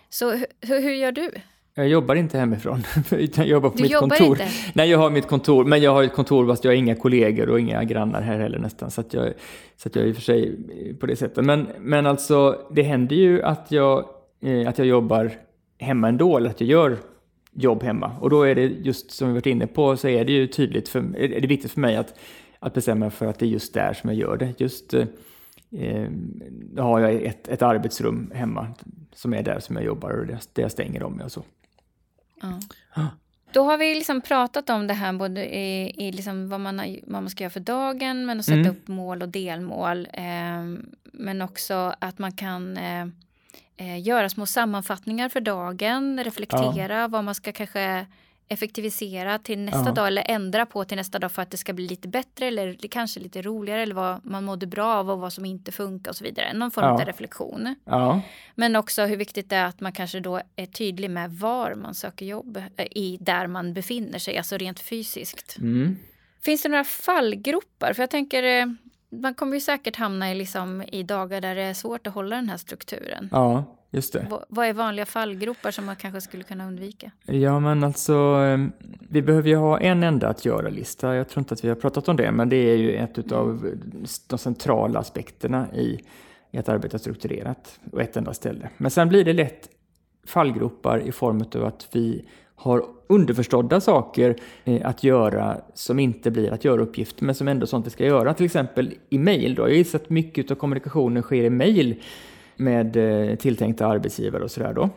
Så 0.09 0.31
hur, 0.61 0.81
hur 0.81 0.95
gör 0.95 1.12
du? 1.12 1.31
Jag 1.79 1.89
jobbar 1.89 2.15
inte 2.15 2.39
hemifrån, 2.39 2.83
jag 3.11 3.47
jobbar 3.47 3.71
på 3.71 3.77
du 3.77 3.83
mitt 3.83 3.93
jobbar 3.93 4.09
kontor. 4.09 4.41
Inte. 4.41 4.49
Nej, 4.75 4.91
jag 4.91 4.99
har 4.99 5.11
mitt 5.11 5.27
kontor, 5.27 5.65
men 5.65 5.83
jag 5.83 5.91
har 5.91 6.03
ett 6.03 6.12
kontor 6.12 6.47
fast 6.47 6.65
jag 6.65 6.71
har 6.71 6.77
inga 6.77 6.95
kollegor 6.95 7.49
och 7.49 7.61
inga 7.61 7.85
grannar 7.85 8.23
här 8.23 8.39
heller 8.39 8.59
nästan. 8.59 8.91
Så 8.91 9.01
att 9.01 9.15
jag, 9.15 9.33
så 9.77 9.89
att 9.89 9.97
jag 9.97 10.05
är 10.05 10.09
i 10.09 10.12
och 10.12 10.15
för 10.15 10.23
sig 10.23 10.59
på 11.01 11.07
det 11.07 11.17
sättet. 11.17 11.45
Men, 11.45 11.69
men 11.81 12.07
alltså, 12.07 12.67
det 12.71 12.83
händer 12.83 13.17
ju 13.17 13.43
att 13.43 13.67
jag, 13.69 14.05
eh, 14.43 14.69
att 14.69 14.79
jag 14.79 14.87
jobbar 14.87 15.33
hemma 15.79 16.09
ändå, 16.09 16.37
eller 16.37 16.51
att 16.51 16.61
jag 16.61 16.71
gör 16.71 16.97
jobb 17.53 17.83
hemma. 17.83 18.12
Och 18.21 18.31
då 18.31 18.43
är 18.43 18.55
det 18.55 18.67
just 18.67 19.11
som 19.11 19.29
vi 19.29 19.35
varit 19.35 19.47
inne 19.47 19.67
på, 19.67 19.97
så 19.97 20.09
är 20.09 20.25
det 20.25 20.33
ju 20.33 20.47
tydligt, 20.47 20.89
för, 20.89 21.17
är 21.17 21.41
det 21.41 21.47
viktigt 21.47 21.73
för 21.73 21.81
mig 21.81 21.97
att, 21.97 22.15
att 22.59 22.75
bestämma 22.75 23.11
för 23.11 23.27
att 23.27 23.39
det 23.39 23.47
är 23.47 23.51
just 23.51 23.75
där 23.75 23.93
som 23.93 24.11
jag 24.11 24.19
gör 24.19 24.37
det. 24.37 24.61
Just 24.61 24.95
eh, 24.95 25.07
eh 25.79 26.09
har 26.79 27.01
jag 27.01 27.23
ett, 27.23 27.49
ett 27.49 27.62
arbetsrum 27.62 28.31
hemma 28.35 28.67
som 29.15 29.35
är 29.35 29.43
där 29.43 29.59
som 29.61 29.77
jag 29.77 29.85
jobbar 29.85 30.11
och 30.11 30.27
där 30.27 30.62
jag 30.62 30.73
stänger 30.73 31.03
om 31.03 31.12
mig 31.12 31.25
och 31.25 31.33
så. 31.33 31.43
Ja. 32.40 32.61
Då 33.53 33.64
har 33.64 33.79
vi 33.79 33.94
liksom 33.94 34.20
pratat 34.20 34.70
om 34.70 34.87
det 34.87 34.94
här 34.94 35.12
både 35.12 35.57
i, 35.57 35.94
i 36.07 36.12
liksom 36.12 36.49
vad, 36.49 36.61
man 36.61 36.79
har, 36.79 36.99
vad 37.03 37.22
man 37.22 37.31
ska 37.31 37.44
göra 37.44 37.51
för 37.51 37.61
dagen 37.61 38.27
men 38.27 38.38
att 38.40 38.44
sätta 38.44 38.59
mm. 38.59 38.70
upp 38.70 38.88
mål 38.88 39.22
och 39.22 39.29
delmål. 39.29 40.09
Eh, 40.12 40.64
men 41.03 41.42
också 41.42 41.94
att 41.99 42.18
man 42.18 42.33
kan 42.33 42.77
eh, 42.77 43.07
eh, 43.77 44.01
göra 44.03 44.29
små 44.29 44.46
sammanfattningar 44.46 45.29
för 45.29 45.40
dagen, 45.40 46.25
reflektera 46.25 47.01
ja. 47.01 47.09
vad 47.09 47.25
man 47.25 47.35
ska 47.35 47.53
kanske 47.53 48.07
effektivisera 48.48 49.38
till 49.38 49.59
nästa 49.59 49.85
ja. 49.87 49.92
dag 49.92 50.06
eller 50.06 50.24
ändra 50.28 50.66
på 50.66 50.85
till 50.85 50.96
nästa 50.96 51.18
dag 51.18 51.32
för 51.32 51.42
att 51.42 51.50
det 51.50 51.56
ska 51.56 51.72
bli 51.72 51.88
lite 51.88 52.09
bättre 52.09 52.46
eller 52.46 52.88
kanske 52.90 53.20
lite 53.20 53.42
roligare 53.42 53.82
eller 53.82 53.94
vad 53.94 54.26
man 54.26 54.44
mådde 54.44 54.66
bra 54.66 54.94
av 54.94 55.11
och 55.11 55.18
vad 55.18 55.32
som 55.32 55.44
inte 55.44 55.72
funkar 55.72 56.11
och 56.11 56.16
så 56.16 56.24
vidare. 56.24 56.52
Någon 56.52 56.70
form 56.70 56.85
ja. 56.85 56.92
av 56.92 57.00
reflektion. 57.00 57.74
Ja. 57.85 58.20
Men 58.54 58.76
också 58.76 59.04
hur 59.04 59.16
viktigt 59.16 59.50
det 59.50 59.56
är 59.56 59.64
att 59.64 59.80
man 59.80 59.92
kanske 59.92 60.20
då 60.20 60.40
är 60.56 60.66
tydlig 60.66 61.11
med 61.11 61.30
var 61.30 61.74
man 61.74 61.94
söker 61.94 62.26
jobb 62.26 62.56
eh, 62.76 62.87
i 62.90 63.18
där 63.20 63.46
man 63.46 63.74
befinner 63.74 64.18
sig, 64.18 64.38
alltså 64.38 64.56
rent 64.56 64.80
fysiskt. 64.80 65.59
Mm. 65.59 65.96
Finns 66.40 66.62
det 66.62 66.68
några 66.68 66.85
fallgropar? 66.85 67.92
För 67.92 68.02
jag 68.02 68.11
tänker 68.11 68.42
eh, 68.42 68.66
man 69.09 69.35
kommer 69.35 69.55
ju 69.55 69.61
säkert 69.61 69.97
hamna 69.97 70.33
i, 70.33 70.35
liksom, 70.35 70.83
i 70.92 71.03
dagar 71.03 71.40
där 71.40 71.55
det 71.55 71.62
är 71.62 71.75
svårt 71.75 72.07
att 72.07 72.14
hålla 72.14 72.37
den 72.37 72.49
här 72.49 72.57
strukturen. 72.57 73.29
Ja. 73.33 73.64
Just 73.90 74.12
det. 74.12 74.27
vad 74.49 74.66
är 74.66 74.73
vanliga 74.73 75.07
fallgropar 75.07 75.71
som 75.71 75.87
man 75.87 75.97
kanske 75.97 76.21
skulle 76.21 76.42
kunna 76.42 76.66
undvika? 76.66 77.11
Ja, 77.25 77.61
men 77.61 77.85
alltså, 77.85 78.14
ehm, 78.14 78.73
vi 79.09 79.23
behöver 79.23 79.49
ju 79.49 79.57
ha 79.57 79.81
en 79.81 80.03
enda 80.03 80.29
att 80.29 80.45
göra-lista. 80.45 81.14
Jag 81.14 81.29
tror 81.29 81.40
inte 81.40 81.55
att 81.55 81.64
vi 81.64 81.69
har 81.69 81.77
pratat 81.77 82.09
om 82.09 82.16
det, 82.16 82.33
men 82.33 82.49
det 82.49 82.57
är 82.57 82.77
ju 82.77 82.97
ett 82.97 83.33
av 83.33 83.75
de 84.27 84.38
centrala 84.38 84.99
aspekterna 84.99 85.66
i, 85.75 86.01
i 86.51 86.59
att 86.59 86.69
arbeta 86.69 86.99
strukturerat 86.99 87.81
och 87.92 88.03
ett 88.03 88.16
enda 88.16 88.35
ställe. 88.35 88.69
Men 88.77 88.90
sen 88.90 89.09
blir 89.09 89.25
det 89.25 89.33
lätt 89.33 89.69
fallgropar 90.27 90.99
i 90.99 91.12
form 91.12 91.45
av 91.55 91.64
att 91.64 91.88
vi 91.92 92.29
har 92.57 92.85
underförstådda 93.07 93.81
saker 93.81 94.37
eh, 94.64 94.88
att 94.88 95.05
göra 95.05 95.61
som 95.75 95.99
inte 95.99 96.31
blir 96.31 96.53
att 96.53 96.64
göra 96.64 96.83
uppgifter 96.83 97.25
men 97.25 97.35
som 97.35 97.49
ändå 97.49 97.66
sånt 97.66 97.87
vi 97.87 97.90
ska 97.90 98.05
göra. 98.05 98.35
Till 98.35 98.47
exempel 98.47 98.95
i 99.09 99.19
mejl. 99.19 99.55
Jag 99.59 99.73
gissar 99.73 99.99
att 99.99 100.11
mycket 100.11 100.51
av 100.51 100.55
kommunikationen 100.55 101.23
sker 101.23 101.45
i 101.45 101.51
mejl 101.51 101.95
med 102.57 102.97
eh, 102.97 103.37
tilltänkta 103.37 103.87
arbetsgivare 103.87 104.45
och 104.45 104.51
sådär 104.51 104.73
då. 104.73 104.90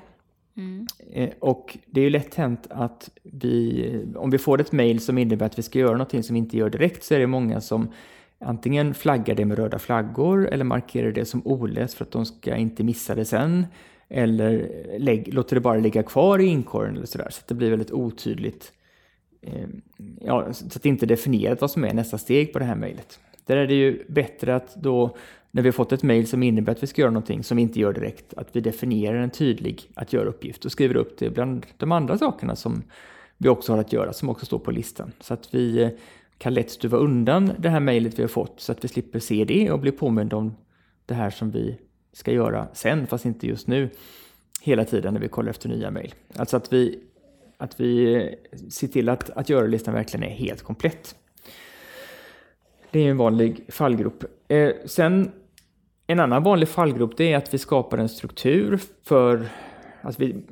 Mm. 0.58 0.88
Eh, 1.14 1.30
och 1.40 1.78
det 1.86 2.02
är 2.02 2.04
ju 2.04 2.10
lätt 2.10 2.36
hänt 2.36 2.68
att 2.70 3.10
vi, 3.24 4.06
om 4.16 4.30
vi 4.30 4.38
får 4.38 4.62
ett 4.62 4.72
mejl 4.72 5.00
som 5.00 5.18
innebär 5.18 5.46
att 5.46 5.60
vi 5.60 5.64
ska 5.64 5.80
göra 5.80 5.92
någonting 5.92 6.24
som 6.24 6.34
vi 6.34 6.38
inte 6.38 6.58
gör 6.58 6.70
direkt 6.70 7.04
så 7.04 7.14
är 7.14 7.20
det 7.20 7.28
många 7.28 7.62
som 7.62 7.92
antingen 8.40 8.94
flaggar 8.94 9.36
det 9.36 9.46
med 9.46 9.58
röda 9.58 9.80
flaggor 9.80 10.48
eller 10.48 10.66
markerar 10.66 11.12
det 11.12 11.26
som 11.26 11.42
oläst 11.48 11.94
för 11.94 12.06
att 12.06 12.12
de 12.12 12.26
ska 12.26 12.56
inte 12.56 12.84
missa 12.84 13.16
det 13.16 13.26
sen. 13.26 13.66
Eller 14.10 14.70
lägg, 15.00 15.34
låter 15.34 15.56
det 15.56 15.62
bara 15.62 15.78
ligga 15.78 16.04
kvar 16.04 16.40
i 16.40 16.46
inkorgen 16.46 16.96
eller 16.96 17.06
sådär. 17.06 17.28
Så 17.32 17.40
att 17.40 17.48
det 17.48 17.56
blir 17.56 17.70
väldigt 17.70 17.92
otydligt. 17.92 18.72
Eh, 19.42 19.68
ja, 20.22 20.54
så 20.54 20.66
att 20.66 20.84
det 20.84 20.90
inte 20.90 21.06
är 21.06 21.08
definierat 21.08 21.62
vad 21.62 21.72
som 21.72 21.84
är 21.84 21.94
nästa 21.94 22.18
steg 22.18 22.54
på 22.54 22.60
det 22.60 22.66
här 22.66 22.76
mejlet. 22.76 23.20
Där 23.46 23.58
är 23.58 23.68
det 23.68 23.74
ju 23.74 24.04
bättre 24.08 24.56
att 24.56 24.76
då 24.76 25.16
när 25.52 25.62
vi 25.62 25.68
har 25.68 25.74
fått 25.74 25.92
ett 25.92 26.04
mejl 26.04 26.28
som 26.28 26.44
innebär 26.44 26.72
att 26.72 26.84
vi 26.84 26.88
ska 26.88 27.02
göra 27.02 27.12
någonting 27.12 27.44
som 27.44 27.58
vi 27.58 27.64
inte 27.64 27.80
gör 27.80 27.94
direkt, 27.94 28.34
att 28.34 28.56
vi 28.56 28.62
definierar 28.62 29.20
en 29.20 29.30
tydlig 29.30 29.82
att 29.94 30.14
göra-uppgift 30.14 30.66
och 30.66 30.72
skriver 30.72 30.96
upp 30.96 31.18
det 31.18 31.30
bland 31.30 31.66
de 31.78 31.92
andra 31.92 32.18
sakerna 32.18 32.56
som 32.56 32.84
vi 33.38 33.50
också 33.50 33.74
har 33.74 33.80
att 33.80 33.94
göra, 33.94 34.14
som 34.14 34.30
också 34.30 34.46
står 34.46 34.60
på 34.60 34.72
listan. 34.72 35.12
Så 35.20 35.34
att 35.34 35.54
vi 35.54 35.82
eh, 35.84 35.90
kan 36.38 36.54
lätt 36.54 36.72
stuva 36.72 36.98
undan 36.98 37.52
det 37.58 37.70
här 37.70 37.80
mejlet 37.80 38.20
vi 38.20 38.24
har 38.24 38.30
fått 38.30 38.60
så 38.60 38.72
att 38.72 38.84
vi 38.84 38.88
slipper 38.88 39.20
se 39.20 39.46
det 39.46 39.72
och 39.72 39.80
bli 39.80 39.92
påminda 39.92 40.36
om 40.36 40.56
det 41.06 41.14
här 41.14 41.30
som 41.30 41.52
vi 41.52 41.78
ska 42.14 42.32
göra 42.32 42.68
sen, 42.74 43.08
fast 43.08 43.26
inte 43.26 43.48
just 43.48 43.68
nu, 43.68 43.90
hela 44.62 44.86
tiden 44.86 45.14
när 45.14 45.22
vi 45.22 45.28
kollar 45.28 45.50
efter 45.50 45.70
nya 45.70 45.92
mejl. 45.92 46.14
Alltså 46.36 46.58
att 46.58 46.74
vi, 46.74 47.00
att 47.58 47.80
vi 47.80 48.16
eh, 48.16 48.60
ser 48.70 48.88
till 48.88 49.10
att, 49.10 49.30
att 49.30 49.50
göra-listan 49.50 49.94
verkligen 49.94 50.24
är 50.24 50.36
helt 50.36 50.62
komplett. 50.64 51.16
Det 52.92 53.00
är 53.00 53.10
en 53.10 53.18
vanlig 53.18 53.66
fallgrop. 53.68 54.24
Eh, 54.48 54.72
sen 54.86 55.32
en 56.08 56.20
annan 56.20 56.44
vanlig 56.44 56.70
fallgrop 56.70 57.18
det 57.18 57.34
är 57.34 57.38
att 57.38 57.54
vi 57.54 57.58
skapar 57.58 57.98
en 57.98 58.10
struktur 58.10 58.80
för 59.04 59.50
att 60.02 60.20
vi 60.20 60.44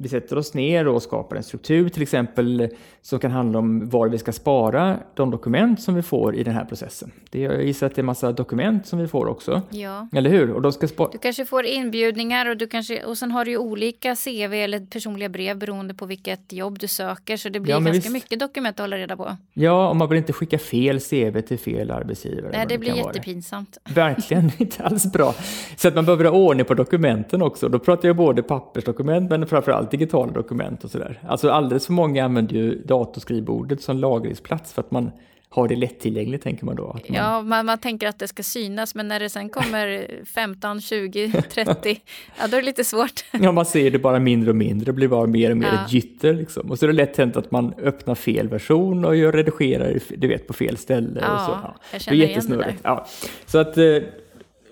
vi 0.00 0.08
sätter 0.08 0.38
oss 0.38 0.54
ner 0.54 0.88
och 0.88 1.02
skapar 1.02 1.36
en 1.36 1.42
struktur 1.42 1.88
till 1.88 2.02
exempel 2.02 2.68
som 3.02 3.18
kan 3.18 3.30
handla 3.30 3.58
om 3.58 3.88
var 3.88 4.08
vi 4.08 4.18
ska 4.18 4.32
spara 4.32 4.98
de 5.14 5.30
dokument 5.30 5.82
som 5.82 5.94
vi 5.94 6.02
får 6.02 6.34
i 6.36 6.42
den 6.42 6.54
här 6.54 6.64
processen. 6.64 7.10
Det, 7.30 7.40
jag 7.40 7.64
gissar 7.64 7.86
att 7.86 7.94
det 7.94 8.00
är 8.00 8.04
massa 8.04 8.32
dokument 8.32 8.86
som 8.86 8.98
vi 8.98 9.08
får 9.08 9.26
också. 9.26 9.62
Ja. 9.70 10.08
Eller 10.12 10.30
hur? 10.30 10.50
Och 10.52 10.62
de 10.62 10.72
ska 10.72 10.88
spara... 10.88 11.08
Du 11.12 11.18
kanske 11.18 11.44
får 11.44 11.64
inbjudningar 11.66 12.46
och, 12.48 12.56
du 12.56 12.66
kanske, 12.66 13.04
och 13.04 13.18
sen 13.18 13.30
har 13.30 13.44
du 13.44 13.50
ju 13.50 13.56
olika 13.58 14.16
CV 14.16 14.54
eller 14.54 14.86
personliga 14.86 15.28
brev 15.28 15.58
beroende 15.58 15.94
på 15.94 16.06
vilket 16.06 16.52
jobb 16.52 16.78
du 16.78 16.88
söker. 16.88 17.36
Så 17.36 17.48
det 17.48 17.60
blir 17.60 17.72
Ja, 17.74 17.78
ganska 17.78 17.92
visst. 17.92 18.10
mycket 18.10 18.40
dokument 18.40 18.80
att 18.80 18.84
hålla 18.84 18.96
reda 18.96 19.16
på. 19.16 19.36
Ja, 19.52 19.88
och 19.88 19.96
man 19.96 20.08
vill 20.08 20.18
inte 20.18 20.32
skicka 20.32 20.58
fel 20.58 21.00
CV 21.00 21.40
till 21.40 21.58
fel 21.58 21.90
arbetsgivare. 21.90 22.50
Nej, 22.50 22.58
vad 22.60 22.68
det 22.68 22.78
blir 22.78 22.90
kan 22.90 22.98
vara. 22.98 23.12
jättepinsamt. 23.14 23.78
Verkligen 23.94 24.50
inte 24.58 24.82
alls 24.84 25.12
bra. 25.12 25.34
Så 25.76 25.88
att 25.88 25.94
man 25.94 26.04
behöver 26.04 26.24
ha 26.24 26.32
ordning 26.32 26.64
på 26.66 26.74
dokumenten 26.74 27.42
också. 27.42 27.68
Då 27.68 27.78
pratar 27.78 28.08
jag 28.08 28.16
både 28.16 28.42
pappersdokument 28.42 29.30
men 29.30 29.46
framförallt 29.46 29.87
digitala 29.90 30.32
dokument 30.32 30.84
och 30.84 30.90
sådär. 30.90 31.20
Alltså 31.28 31.50
alldeles 31.50 31.86
för 31.86 31.92
många 31.92 32.24
använder 32.24 32.54
ju 32.54 32.82
datorskrivbordet 32.82 33.82
som 33.82 33.96
lagringsplats 33.98 34.72
för 34.72 34.82
att 34.82 34.90
man 34.90 35.10
har 35.50 35.68
det 35.68 35.76
lättillgängligt 35.76 36.42
tänker 36.44 36.64
man 36.64 36.76
då. 36.76 36.86
Man, 36.86 37.00
Ja, 37.06 37.42
man, 37.42 37.66
man 37.66 37.78
tänker 37.78 38.08
att 38.08 38.18
det 38.18 38.28
ska 38.28 38.42
synas, 38.42 38.94
men 38.94 39.08
när 39.08 39.20
det 39.20 39.28
sen 39.28 39.48
kommer 39.48 40.06
15, 40.34 40.80
20, 40.80 41.42
30, 41.52 42.00
ja 42.40 42.46
då 42.48 42.56
är 42.56 42.60
det 42.60 42.66
lite 42.66 42.84
svårt. 42.84 43.24
ja, 43.32 43.52
man 43.52 43.66
ser 43.66 43.90
det 43.90 43.98
bara 43.98 44.18
mindre 44.18 44.50
och 44.50 44.56
mindre, 44.56 44.84
det 44.84 44.92
blir 44.92 45.08
bara 45.08 45.26
mer 45.26 45.50
och 45.50 45.56
mer 45.56 45.66
Ja. 45.72 45.84
ett 45.84 45.92
gytter 45.92 46.34
liksom. 46.34 46.70
Och 46.70 46.78
så 46.78 46.86
är 46.86 46.88
det 46.88 46.92
lätt 46.94 47.16
hänt 47.16 47.36
att 47.36 47.50
man 47.50 47.74
öppnar 47.82 48.14
fel 48.14 48.48
version 48.48 49.04
och 49.04 49.16
gör 49.16 49.32
redigerar, 49.32 49.98
du 50.16 50.28
vet, 50.28 50.46
på 50.46 50.52
fel 50.52 50.76
ställe. 50.76 51.20
Ja, 51.22 51.34
och 51.34 51.40
så. 51.40 51.50
jag 51.52 51.72
det 51.90 51.96
är 51.96 51.98
känner 52.00 52.18
det 52.18 52.26
jättesnurrigt. 52.26 52.80
Ja. 52.82 53.06
Så 53.46 53.58
att, 53.58 53.78
eh, 53.78 53.84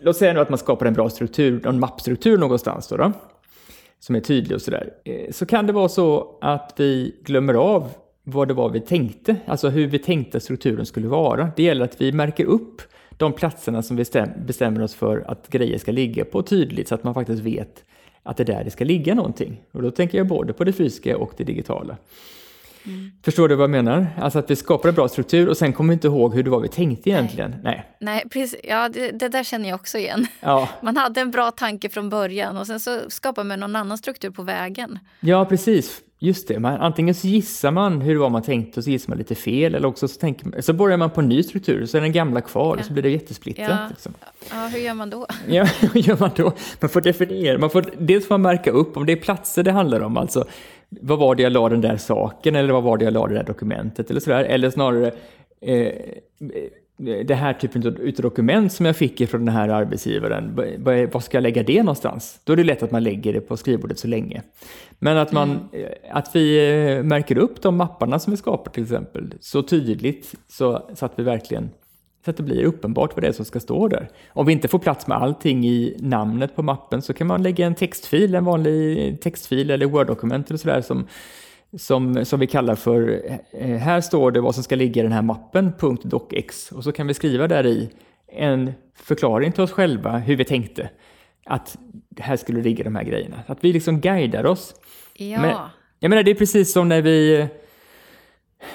låt 0.01 0.17
säga 0.17 0.33
nu 0.33 0.41
att 0.41 0.51
man 0.51 0.59
skapar 0.59 0.87
en 0.87 0.95
bra 0.95 1.11
struktur, 1.11 1.67
en 1.67 1.81
mappstruktur 1.81 2.39
någonstans 2.39 2.89
då, 2.89 2.97
då 2.97 3.13
som 3.99 4.15
är 4.15 4.21
tydlig 4.21 4.55
och 4.55 4.63
sådär. 4.63 4.93
Eh, 5.05 5.31
så 5.31 5.47
kan 5.47 5.67
det 5.67 5.73
vara 5.73 5.89
så 5.89 6.39
att 6.41 6.75
vi 6.77 7.17
glömmer 7.25 7.55
av 7.55 7.91
vad 8.25 8.49
det 8.49 8.55
var 8.55 8.71
vi 8.71 8.81
tänkte, 8.81 9.37
alltså 9.47 9.69
hur 9.69 9.87
vi 9.87 9.99
tänkte 9.99 10.41
strukturen 10.41 10.87
skulle 10.87 11.09
vara. 11.09 11.51
Det 11.57 11.63
gäller 11.63 11.85
att 11.85 12.01
vi 12.01 12.13
märker 12.13 12.45
upp 12.45 12.83
de 13.17 13.33
platserna 13.33 13.83
som 13.83 13.97
vi 13.97 14.05
bestämmer 14.47 14.83
oss 14.83 14.95
för 14.95 15.25
att 15.31 15.49
grejer 15.49 15.79
ska 15.79 15.93
ligga 15.93 16.25
på 16.25 16.43
tydligt 16.43 16.89
så 16.89 16.95
att 16.95 17.05
man 17.05 17.15
faktiskt 17.15 17.43
vet 17.43 17.85
att 18.23 18.37
det 18.37 18.43
är 18.43 18.45
där 18.45 18.65
det 18.65 18.71
ska 18.71 18.85
ligga 18.85 19.15
någonting. 19.15 19.63
Och 19.73 19.83
då 19.83 19.91
tänker 19.91 20.19
jag 20.19 20.27
både 20.27 20.53
på 20.53 20.65
det 20.65 20.73
fysiska 20.73 21.19
och 21.19 21.33
det 21.37 21.45
digitala. 21.45 21.97
Förstår 23.25 23.49
du 23.49 23.55
vad 23.55 23.63
jag 23.63 23.71
menar? 23.71 24.07
Alltså 24.19 24.39
att 24.39 24.51
vi 24.51 24.57
skapar 24.57 24.89
en 24.89 24.95
bra 24.95 25.09
struktur 25.09 25.49
och 25.49 25.57
sen 25.57 25.73
kommer 25.73 25.89
vi 25.89 25.95
inte 25.95 26.07
ihåg 26.07 26.35
hur 26.35 26.43
det 26.43 26.51
var 26.51 26.61
vi 26.61 26.69
tänkte 26.69 27.11
egentligen. 27.11 27.57
Nej. 27.63 27.97
Nej, 28.01 28.25
precis. 28.31 28.61
Ja, 28.65 28.89
det, 28.89 29.11
det 29.11 29.29
där 29.29 29.45
känner 29.45 29.69
jag 29.69 29.75
också 29.77 29.99
igen. 29.99 30.27
Ja. 30.41 30.69
Man 30.83 30.97
hade 30.97 31.21
en 31.21 31.31
bra 31.31 31.51
tanke 31.51 31.89
från 31.89 32.09
början 32.09 32.57
och 32.57 32.67
sen 32.67 32.81
så 32.81 33.01
skapar 33.09 33.45
man 33.45 33.61
någon 33.61 33.77
annan 33.77 33.99
struktur 33.99 34.31
på 34.31 34.43
vägen. 34.43 34.99
Ja, 35.21 35.45
precis. 35.45 36.03
Just 36.19 36.49
det. 36.49 36.61
Man, 36.61 36.81
antingen 36.81 37.15
så 37.15 37.27
gissar 37.27 37.71
man 37.71 38.01
hur 38.01 38.15
det 38.15 38.21
var 38.21 38.31
man 38.31 38.43
tänkte 38.43 38.81
och 38.81 38.85
så 38.85 38.91
gissar 38.91 39.09
man 39.09 39.19
lite 39.19 39.35
fel 39.35 39.75
eller 39.75 39.89
också 39.89 40.09
så, 40.09 40.21
tänker, 40.21 40.61
så 40.61 40.73
börjar 40.73 40.97
man 40.97 41.11
på 41.11 41.21
en 41.21 41.29
ny 41.29 41.43
struktur 41.43 41.87
så 41.87 41.97
är 41.97 42.01
den 42.01 42.13
gamla 42.13 42.41
kvar 42.41 42.77
och 42.77 42.85
så 42.85 42.93
blir 42.93 43.03
det 43.03 43.11
jättesplittrat. 43.11 43.69
Ja. 43.71 43.89
Liksom. 43.89 44.15
Ja, 44.51 44.67
hur 44.67 44.79
gör 44.79 44.95
man 44.95 45.11
då? 45.11 45.27
Ja, 45.49 45.67
vad 45.95 46.03
gör 46.03 46.17
man 46.21 46.31
då? 46.37 46.53
Man 46.81 46.91
får 46.91 47.01
definiera, 47.01 47.59
man 47.59 47.71
får, 47.71 47.85
dels 47.99 48.27
får 48.27 48.35
man 48.35 48.43
märka 48.43 48.71
upp 48.71 48.97
om 48.97 49.07
det 49.07 49.13
är 49.13 49.17
platser 49.17 49.63
det 49.63 49.73
handlar 49.73 50.01
om, 50.01 50.17
alltså 50.17 50.45
vad 50.89 51.19
var 51.19 51.35
det 51.35 51.43
jag 51.43 51.53
la 51.53 51.69
den 51.69 51.81
där 51.81 51.97
saken 51.97 52.57
eller 52.57 52.73
vad 52.73 52.83
var 52.83 52.99
det 52.99 53.05
jag 53.05 53.15
la 53.15 53.27
det 53.27 53.35
där 53.35 53.45
dokumentet 53.45 54.11
eller 54.11 54.21
sådär, 54.21 54.45
eller 54.45 54.71
snarare 54.71 55.13
eh, 55.61 55.93
det 57.25 57.35
här 57.35 57.53
typen 57.53 57.87
av 57.87 57.95
dokument 58.17 58.73
som 58.73 58.87
jag 58.87 58.97
fick 58.97 59.21
ifrån 59.21 59.45
den 59.45 59.55
här 59.55 59.69
arbetsgivaren, 59.69 60.59
vad- 61.13 61.23
ska 61.25 61.37
jag 61.37 61.43
lägga 61.43 61.63
det 61.63 61.79
någonstans? 61.83 62.41
Då 62.45 62.53
är 62.53 62.57
det 62.57 62.65
lätt 62.65 62.83
att 62.83 62.91
man 62.91 63.03
lägger 63.05 63.33
det 63.33 63.41
på 63.41 63.57
skrivbordet 63.57 63.99
så 63.99 64.09
länge. 64.09 64.43
Men 64.99 65.17
att, 65.17 65.33
man, 65.33 65.51
eh, 65.73 65.87
att 66.11 66.37
vi 66.37 66.71
eh, 66.97 67.03
märker 67.03 67.39
upp 67.39 67.63
de 67.63 67.77
mapparna 67.77 68.19
som 68.19 68.31
vi 68.31 68.37
skapar 68.37 68.71
till 68.73 68.83
exempel 68.83 69.35
så 69.41 69.63
tydligt 69.63 70.35
så, 70.49 70.91
så 70.95 71.07
att 71.07 71.13
vi 71.17 71.23
verkligen 71.23 71.71
så 72.27 72.31
att 72.31 72.37
det 72.37 72.43
blir 72.43 72.65
uppenbart 72.65 73.17
vad 73.17 73.23
det 73.23 73.29
är 73.29 73.33
som 73.33 73.45
ska 73.45 73.61
stå 73.61 73.89
där. 73.89 74.09
Om 74.33 74.47
vi 74.47 74.53
inte 74.53 74.69
får 74.69 74.79
plats 74.79 75.07
med 75.07 75.17
allting 75.17 75.67
i 75.67 75.97
namnet 75.99 76.57
på 76.57 76.63
mappen 76.63 77.03
så 77.03 77.15
kan 77.15 77.27
man 77.27 77.43
lägga 77.43 77.67
en 77.67 77.75
textfil, 77.75 78.35
en 78.35 78.45
vanlig 78.45 79.21
textfil 79.21 79.71
eller 79.71 79.87
Word-dokument 79.87 80.51
eller 80.51 80.59
sådär 80.59 80.81
som, 80.81 81.07
som, 81.79 82.25
som 82.25 82.41
vi 82.41 82.47
kallar 82.47 82.75
för, 82.75 83.23
eh, 83.53 83.77
här 83.77 84.01
står 84.01 84.31
det 84.31 84.41
vad 84.41 84.55
som 84.55 84.65
ska 84.65 84.77
ligga 84.77 85.01
i 85.01 85.03
den 85.03 85.13
här 85.13 85.23
mappen, 85.23 85.73
.docx. 86.03 86.73
Och 86.73 86.85
så 86.85 86.93
kan 86.93 87.07
vi 87.07 87.15
skriva 87.15 87.49
där 87.49 87.67
i 87.67 87.91
en 88.33 88.73
förklaring 88.95 89.53
till 89.53 89.63
oss 89.63 89.73
själva 89.73 90.19
hur 90.19 90.37
vi 90.37 90.45
tänkte 90.45 90.91
att 91.45 91.79
här 92.19 92.37
skulle 92.37 92.63
ligga 92.63 92.85
de 92.85 92.97
här 92.97 93.05
grejerna. 93.05 93.37
Att 93.47 93.65
vi 93.65 93.73
liksom 93.73 94.01
guidar 94.01 94.47
oss. 94.47 94.75
Ja, 95.15 95.41
Men, 95.41 95.57
jag 95.99 96.09
menar, 96.09 96.23
det 96.23 96.31
är 96.31 96.35
precis 96.35 96.73
som 96.73 96.89
när 96.89 97.03
vi... 97.03 97.47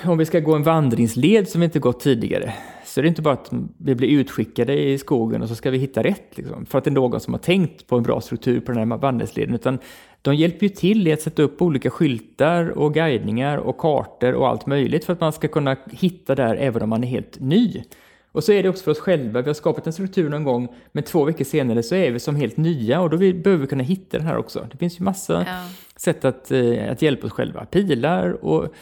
Om 0.05 0.17
vi 0.17 0.25
ska 0.25 0.39
gå 0.39 0.55
en 0.55 0.63
vandringsled 0.63 1.49
som 1.49 1.61
vi 1.61 1.65
inte 1.65 1.79
gått 1.79 1.99
tidigare, 1.99 2.53
så 2.93 2.99
är 2.99 3.01
det 3.01 3.07
inte 3.07 3.21
bara 3.21 3.33
att 3.33 3.51
vi 3.77 3.95
blir 3.95 4.07
utskickade 4.09 4.79
i 4.79 4.97
skogen 4.97 5.41
och 5.41 5.47
så 5.49 5.55
ska 5.55 5.69
vi 5.71 5.77
hitta 5.77 6.03
rätt, 6.03 6.37
liksom, 6.37 6.65
för 6.65 6.77
att 6.77 6.83
det 6.83 6.89
är 6.89 6.91
någon 6.91 7.19
som 7.19 7.33
har 7.33 7.39
tänkt 7.39 7.87
på 7.87 7.97
en 7.97 8.03
bra 8.03 8.21
struktur 8.21 8.59
på 8.59 8.71
den 8.71 8.91
här 8.91 8.97
vandringsleden, 8.97 9.55
utan 9.55 9.79
de 10.21 10.35
hjälper 10.35 10.63
ju 10.65 10.69
till 10.69 11.07
i 11.07 11.13
att 11.13 11.21
sätta 11.21 11.41
upp 11.41 11.61
olika 11.61 11.89
skyltar 11.89 12.69
och 12.69 12.93
guidningar 12.93 13.57
och 13.57 13.77
kartor 13.77 14.33
och 14.33 14.47
allt 14.47 14.65
möjligt 14.65 15.05
för 15.05 15.13
att 15.13 15.19
man 15.19 15.33
ska 15.33 15.47
kunna 15.47 15.75
hitta 15.91 16.35
där 16.35 16.55
även 16.55 16.81
om 16.81 16.89
man 16.89 17.03
är 17.03 17.07
helt 17.07 17.39
ny. 17.39 17.83
Och 18.31 18.43
så 18.43 18.51
är 18.51 18.63
det 18.63 18.69
också 18.69 18.83
för 18.83 18.91
oss 18.91 18.99
själva. 18.99 19.41
Vi 19.41 19.47
har 19.49 19.53
skapat 19.53 19.87
en 19.87 19.93
struktur 19.93 20.29
någon 20.29 20.43
gång, 20.43 20.67
men 20.91 21.03
två 21.03 21.23
veckor 21.23 21.45
senare 21.45 21.83
så 21.83 21.95
är 21.95 22.11
vi 22.11 22.19
som 22.19 22.35
helt 22.35 22.57
nya 22.57 23.01
och 23.01 23.09
då 23.09 23.17
behöver 23.17 23.55
vi 23.57 23.67
kunna 23.67 23.83
hitta 23.83 24.17
den 24.17 24.27
här 24.27 24.37
också. 24.37 24.67
Det 24.71 24.77
finns 24.77 24.99
ju 24.99 25.03
massa 25.03 25.33
Ja. 25.47 25.65
sätt 25.95 26.25
att, 26.25 26.51
eh, 26.51 26.91
att 26.91 27.01
hjälpa 27.01 27.27
oss 27.27 27.33
själva. 27.33 27.65
Pilar 27.65 28.45
och, 28.45 28.73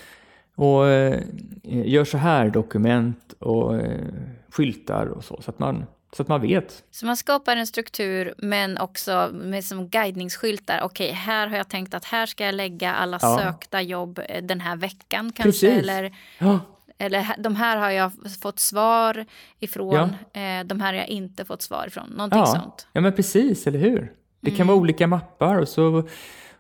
och 0.60 0.88
eh, 0.88 1.20
gör 1.64 2.06
så 2.06 2.18
här 2.18 2.50
dokument 2.50 3.34
och 3.40 3.76
eh, 3.76 4.06
skyltar 4.50 5.06
och 5.06 5.24
så, 5.24 5.42
så 5.42 5.52
att 5.52 5.60
man, 5.60 5.86
så 6.16 6.22
att 6.22 6.28
man 6.28 6.42
vet. 6.42 6.84
Så 6.92 7.06
man 7.06 7.18
skapar 7.18 7.56
en 7.58 7.68
struktur 7.68 8.34
men 8.38 8.78
också 8.78 9.30
med 9.34 9.64
som 9.66 9.88
guidningsskyltar. 9.90 10.82
Okej, 10.84 11.12
här 11.12 11.48
har 11.48 11.58
jag 11.58 11.70
tänkt 11.70 11.94
att 11.94 12.06
här 12.06 12.26
ska 12.26 12.46
jag 12.46 12.56
lägga 12.56 12.94
alla 12.94 13.20
Ja. 13.22 13.38
sökta 13.44 13.82
jobb 13.82 14.20
eh, 14.30 14.44
den 14.44 14.60
här 14.62 14.76
veckan 14.76 15.32
kanske. 15.36 15.44
Precis. 15.44 15.70
Eller, 15.84 16.12
Ja, 16.40 16.60
eller 16.98 17.36
de 17.38 17.56
här 17.56 17.78
har 17.78 17.90
jag 17.90 18.12
fått 18.42 18.60
svar 18.60 19.26
ifrån. 19.60 20.10
Eh, 20.34 20.66
de 20.66 20.82
här 20.82 20.94
har 20.94 20.94
jag 20.94 21.08
inte 21.08 21.46
fått 21.46 21.62
svar 21.62 21.86
ifrån. 21.88 22.10
Någonting 22.10 22.40
ja. 22.40 22.46
sånt. 22.46 22.88
ja 22.94 23.02
men 23.02 23.14
precis, 23.14 23.68
eller 23.68 23.80
hur? 23.80 24.12
Det 24.42 24.52
kan 24.52 24.56
Mm. 24.58 24.68
vara 24.68 24.78
olika 24.78 25.08
mappar 25.08 25.56
och 25.56 25.68
så, 25.68 26.04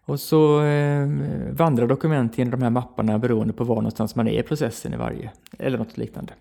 och 0.09 0.19
så 0.19 0.63
eh, 0.63 1.07
vandrar 1.51 1.87
dokument 1.87 2.37
genom 2.37 2.51
de 2.51 2.61
här 2.61 2.69
mapparna 2.69 3.19
beroende 3.19 3.53
på 3.53 3.63
var 3.63 3.75
någonstans 3.75 4.15
man 4.15 4.27
är 4.27 4.39
i 4.39 4.43
processen 4.43 4.93
i 4.93 4.97
varje, 4.97 5.31
eller 5.59 5.77
något 5.77 5.97
liknande. 5.97 6.33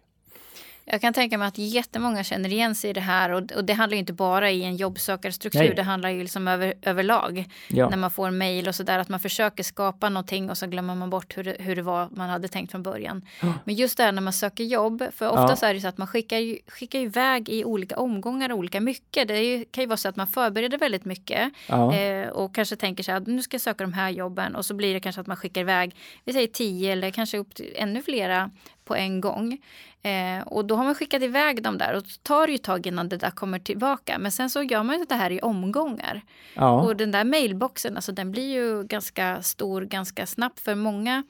Jag 0.90 1.01
kan 1.01 1.12
tänka 1.12 1.38
mig 1.38 1.48
att 1.48 1.59
jättemånga 1.59 2.24
känner 2.24 2.53
igen 2.53 2.74
sig 2.74 2.90
i 2.90 2.92
det 2.92 3.01
här 3.01 3.31
och, 3.31 3.53
och 3.53 3.64
det 3.64 3.72
handlar 3.72 3.94
ju 3.94 3.98
inte 4.01 4.12
bara 4.12 4.51
i 4.51 4.64
en 4.64 4.77
jobbsökarstruktur, 4.77 5.59
Nej. 5.61 5.74
det 5.74 5.83
handlar 5.83 6.11
ju 6.11 6.22
liksom 6.22 6.48
över, 6.48 6.74
överlag. 6.83 7.44
Ja. 7.68 7.88
När 7.88 7.96
man 7.96 8.11
får 8.11 8.31
mejl 8.31 8.68
och 8.68 8.74
sådär, 8.74 8.98
att 8.98 9.09
man 9.09 9.20
försöker 9.20 9.62
skapa 9.62 10.09
någonting 10.09 10.51
och 10.51 10.59
så 10.59 10.66
glömmer 10.66 10.94
man 10.94 11.11
bort 11.11 11.37
hur 11.37 11.44
det, 11.44 11.57
hur 11.59 11.77
det 11.77 11.83
var 11.83 12.09
man 12.12 12.31
hade 12.31 12.48
tänkt 12.48 12.70
från 12.70 12.83
början. 12.83 13.22
Men 13.64 13.74
just 13.74 13.96
det 13.96 14.03
här 14.03 14.12
när 14.12 14.22
man 14.22 14.33
söker 14.33 14.64
jobb, 14.64 15.05
för 15.14 15.29
ofta 15.29 15.42
Ja. 15.48 15.57
så 15.57 15.66
är 15.66 15.74
det 15.74 15.81
så 15.81 15.88
att 15.88 15.98
man 15.98 16.07
skickar, 16.07 16.70
skickar 16.70 16.98
iväg 16.98 17.48
i 17.48 17.64
olika 17.64 17.96
omgångar 17.96 18.53
olika 18.53 18.81
mycket. 18.81 19.29
Det 19.29 19.42
ju, 19.42 19.64
kan 19.64 19.83
ju 19.83 19.88
vara 19.88 19.96
så 19.96 20.09
att 20.09 20.16
man 20.16 20.27
förbereder 20.27 20.79
väldigt 20.79 21.05
mycket 21.05 21.51
Ja. 21.66 21.94
eh, 21.94 22.29
och 22.29 22.55
kanske 22.55 22.77
tänker 22.77 23.03
sig 23.03 23.14
att 23.14 23.27
nu 23.27 23.42
ska 23.42 23.55
jag 23.55 23.61
söka 23.62 23.85
de 23.85 23.92
här 23.92 24.11
jobben 24.11 24.57
och 24.57 24.64
så 24.66 24.74
blir 24.74 24.94
det 24.94 25.01
kanske 25.01 25.20
att 25.20 25.27
man 25.27 25.37
skickar 25.37 25.61
iväg, 25.61 25.96
vi 26.24 26.33
säger 26.33 26.46
tio 26.46 26.92
eller 26.92 27.11
kanske 27.11 27.38
upp 27.38 27.55
till 27.55 27.72
ännu 27.77 28.03
flera 28.03 28.51
på 28.88 28.96
en 28.96 29.20
gång. 29.20 29.59
Eh, 30.03 30.46
och 30.46 30.64
då 30.64 30.77
har 30.77 30.85
man 30.85 30.94
skickat 30.94 31.22
iväg 31.22 31.62
dem 31.62 31.79
där 31.79 31.94
och 31.94 32.03
då 32.03 32.09
tar 32.22 32.46
det 32.46 32.53
ju 32.53 32.57
ett 32.57 32.62
tag 32.62 32.87
innan 32.87 33.09
det 33.09 33.16
där 33.16 33.31
kommer 33.31 33.59
tillbaka. 33.59 34.18
Men 34.18 34.33
sen 34.33 34.51
så 34.51 34.62
gör 34.62 34.83
man 34.83 34.98
ju 34.98 35.05
det 35.05 35.14
här 35.14 35.31
i 35.31 35.40
omgångar. 35.40 36.22
Ja. 36.55 36.81
Och 36.81 36.96
den 36.96 37.11
där 37.11 37.24
mailboxen, 37.24 37.96
alltså 37.96 38.12
den 38.12 38.31
blir 38.31 38.53
ju 38.53 38.85
ganska 38.85 39.42
stor 39.42 39.83
ganska 39.83 40.27
snabbt. 40.27 40.61
För 40.61 40.74
många 40.74 41.22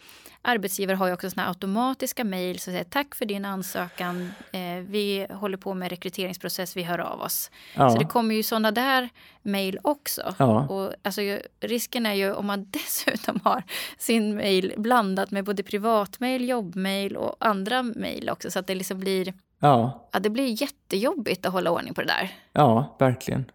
arbetsgivare 0.49 0.97
har 0.97 1.07
ju 1.07 1.13
också 1.13 1.31
såna 1.31 1.43
här 1.43 1.49
automatiska 1.49 2.25
mejl 2.25 2.59
som 2.59 2.73
säger 2.73 2.85
tack 2.85 3.15
för 3.15 3.25
din 3.25 3.45
ansökan. 3.45 4.31
Eh, 4.53 4.61
vi 4.87 5.27
håller 5.31 5.57
på 5.57 5.75
med 5.75 5.91
rekryteringsprocess, 5.91 6.77
vi 6.77 6.83
hör 6.83 6.99
av 6.99 7.21
oss. 7.21 7.51
Ja. 7.75 7.91
Så 7.91 7.99
det 7.99 8.05
kommer 8.05 8.35
ju 8.35 8.43
såna 8.43 8.71
där 8.71 9.09
mejl 9.43 9.79
också. 9.83 10.35
Ja. 10.39 10.67
Och 10.67 10.93
alltså, 11.03 11.21
risken 11.61 12.07
är 12.07 12.15
ju 12.15 12.33
om 12.33 12.47
man 12.47 12.67
dessutom 12.71 13.41
har 13.45 13.63
sin 13.99 14.37
mejl 14.37 14.75
blandat 14.77 15.31
med 15.31 15.45
både 15.45 15.63
privatmejl, 15.63 16.49
jobbmejl 16.49 17.17
och 17.17 17.37
andra 17.39 17.83
mejl 17.83 18.31
också. 18.31 18.51
Så 18.51 18.59
att 18.59 18.67
det 18.67 18.75
liksom 18.75 18.99
blir, 18.99 19.35
ja. 19.59 20.09
ja, 20.13 20.19
det 20.19 20.31
blir 20.31 20.63
jättejobbigt 20.63 21.47
att 21.47 21.53
hålla 21.53 21.71
ordning 21.71 21.95
på 21.95 22.01
det 22.01 22.07
där. 22.07 22.31
Ja, 22.53 22.97
verkligen. 22.99 23.51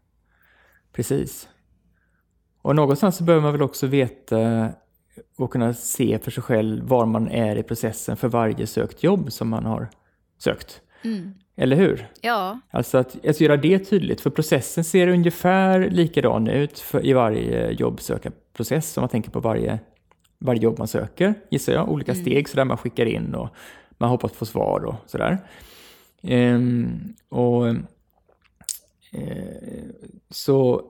Precis. 0.93 1.49
Och 2.61 2.75
någonstans 2.75 3.17
så 3.17 3.23
behöver 3.23 3.43
man 3.43 3.51
väl 3.51 3.61
också 3.61 3.87
veta 3.87 4.69
och 5.37 5.51
kunna 5.51 5.73
se 5.73 6.19
för 6.19 6.31
sig 6.31 6.43
själv 6.43 6.83
var 6.87 7.05
man 7.05 7.27
är 7.27 7.55
i 7.55 7.63
processen 7.63 8.17
för 8.17 8.27
varje 8.27 8.67
sökt 8.67 9.03
jobb 9.03 9.31
som 9.31 9.49
man 9.49 9.65
har 9.65 9.87
sökt. 10.37 10.81
Mm. 11.03 11.33
Eller 11.55 11.75
hur? 11.75 12.07
Ja, 12.21 12.59
Alltså 12.71 12.97
att 12.97 13.27
alltså 13.27 13.43
göra 13.43 13.57
det 13.57 13.79
tydligt, 13.79 14.21
för 14.21 14.29
processen 14.29 14.83
ser 14.83 15.07
ungefär 15.07 15.89
likadan 15.89 16.47
ut 16.47 16.79
för, 16.79 17.05
i 17.05 17.13
varje 17.13 17.71
jobbsöka, 17.71 18.31
process 18.53 18.97
om 18.97 19.01
man 19.01 19.09
tänker 19.09 19.31
på 19.31 19.39
varje, 19.39 19.79
varje 20.39 20.61
jobb 20.61 20.77
man 20.77 20.87
söker, 20.87 21.33
gissar 21.49 21.73
jag. 21.73 21.89
Olika 21.89 22.11
Mm. 22.11 22.23
steg 22.25 22.49
sådär 22.49 22.65
man 22.65 22.77
skickar 22.77 23.05
in 23.05 23.35
och 23.35 23.49
man 23.97 24.09
hoppas 24.09 24.31
på 24.31 24.45
svar 24.45 24.85
och 24.85 24.95
sådär. 25.05 25.37
Ehm, 26.21 27.13
och, 27.29 27.67
eh, 27.67 27.75
så 30.29 30.81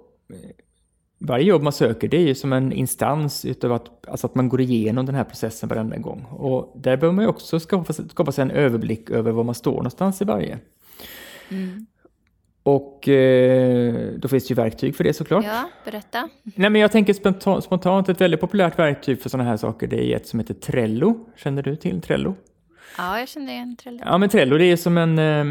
varje 1.26 1.46
jobb 1.46 1.62
man 1.62 1.74
söker 1.74 2.08
det 2.08 2.18
är 2.18 2.28
ju 2.28 2.36
som 2.36 2.54
en 2.54 2.72
instans 2.72 3.46
utav 3.46 3.74
att, 3.74 4.08
alltså 4.08 4.28
att 4.28 4.36
man 4.36 4.50
går 4.50 4.62
igenom 4.62 5.06
den 5.06 5.16
här 5.16 5.24
processen 5.24 5.70
varenda 5.70 5.98
gång. 5.98 6.26
Och 6.30 6.74
där 6.76 6.98
behöver 6.98 7.16
man 7.16 7.26
ju 7.26 7.30
också 7.30 7.60
skapa, 7.60 7.94
skapa 7.94 8.32
sig 8.32 8.42
en 8.42 8.52
överblick 8.52 9.10
över 9.10 9.32
var 9.32 9.44
man 9.44 9.56
står 9.56 9.72
någonstans 9.72 10.22
i 10.22 10.26
varje. 10.26 10.60
Mm. 11.50 11.86
Och 12.64 13.08
eh, 13.08 14.14
då 14.18 14.28
finns 14.28 14.48
det 14.48 14.52
ju 14.52 14.56
verktyg 14.56 14.96
för 14.96 15.04
det 15.04 15.14
såklart. 15.14 15.46
Ja, 15.46 15.70
berätta. 15.86 16.30
Nej 16.44 16.70
men 16.70 16.82
jag 16.82 16.92
tänker 16.92 17.14
spontant, 17.14 17.64
spontant 17.64 18.10
ett 18.10 18.22
väldigt 18.22 18.42
populärt 18.42 18.80
verktyg 18.80 19.22
för 19.22 19.30
sådana 19.30 19.50
här 19.50 19.58
saker 19.58 19.88
det 19.88 20.12
är 20.12 20.16
ett 20.16 20.28
som 20.28 20.40
heter 20.40 20.54
Trello. 20.54 21.26
Känner 21.36 21.64
du 21.64 21.76
till 21.76 22.02
Trello? 22.02 22.36
Ja, 22.98 23.20
jag 23.20 23.28
kände 23.28 23.52
igen 23.52 23.76
Trello. 23.76 24.00
Ja 24.06 24.18
men 24.18 24.30
Trello 24.30 24.58
det 24.58 24.66
är 24.66 24.78
som 24.78 24.98
en, 24.98 25.20
eh, 25.20 25.46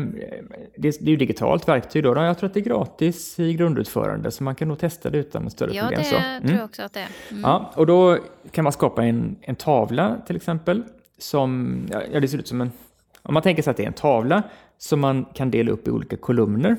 det 0.77 0.89
är, 0.89 1.03
ju 1.03 1.17
digitalt 1.17 1.69
verktyg 1.69 2.05
då. 2.05 2.17
Jag 2.17 2.39
tror 2.39 2.47
att 2.47 2.55
det 2.55 2.61
är 2.61 2.65
gratis 2.65 3.41
i 3.41 3.55
grundutförande 3.55 4.31
så 4.31 4.45
man 4.45 4.55
kan 4.55 4.69
nog 4.69 4.79
testa 4.79 5.11
det 5.11 5.19
utan 5.19 5.51
större 5.51 5.75
Ja, 5.75 5.83
problem. 5.83 6.01
det 6.01 6.07
så. 6.07 6.47
tror 6.47 6.59
jag 6.59 6.65
också 6.65 6.83
att 6.83 6.93
det 6.93 7.01
är. 7.01 7.09
Mm. 7.31 7.43
Ja, 7.43 7.73
och 7.75 7.87
då 7.87 8.19
kan 8.51 8.65
man 8.65 8.73
skapa 8.73 9.05
en, 9.05 9.37
en 9.41 9.57
tavla 9.57 10.17
till 10.27 10.37
exempel. 10.37 10.83
Som, 11.19 11.79
ja, 12.13 12.21
det 12.21 12.29
ser 12.29 12.39
ut 12.39 12.49
som 12.49 12.61
en... 12.61 12.73
Om 13.23 13.35
man 13.35 13.43
tänker 13.43 13.63
sig 13.63 13.71
att 13.71 13.77
det 13.77 13.83
är 13.83 13.87
en 13.87 13.93
tavla 13.93 14.43
som 14.79 15.01
man 15.01 15.25
kan 15.25 15.51
dela 15.51 15.73
upp 15.73 15.89
i 15.89 15.91
olika 15.91 16.17
kolumner. 16.17 16.77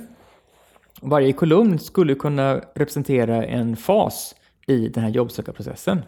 Varje 1.02 1.34
kolumn 1.34 1.80
skulle 1.80 2.16
kunna 2.16 2.62
representera 2.76 3.46
en 3.46 3.76
fas 3.76 4.36
i 4.68 4.88
den 4.88 5.04
här 5.04 5.10
jobbsökarprocessen. 5.10 6.02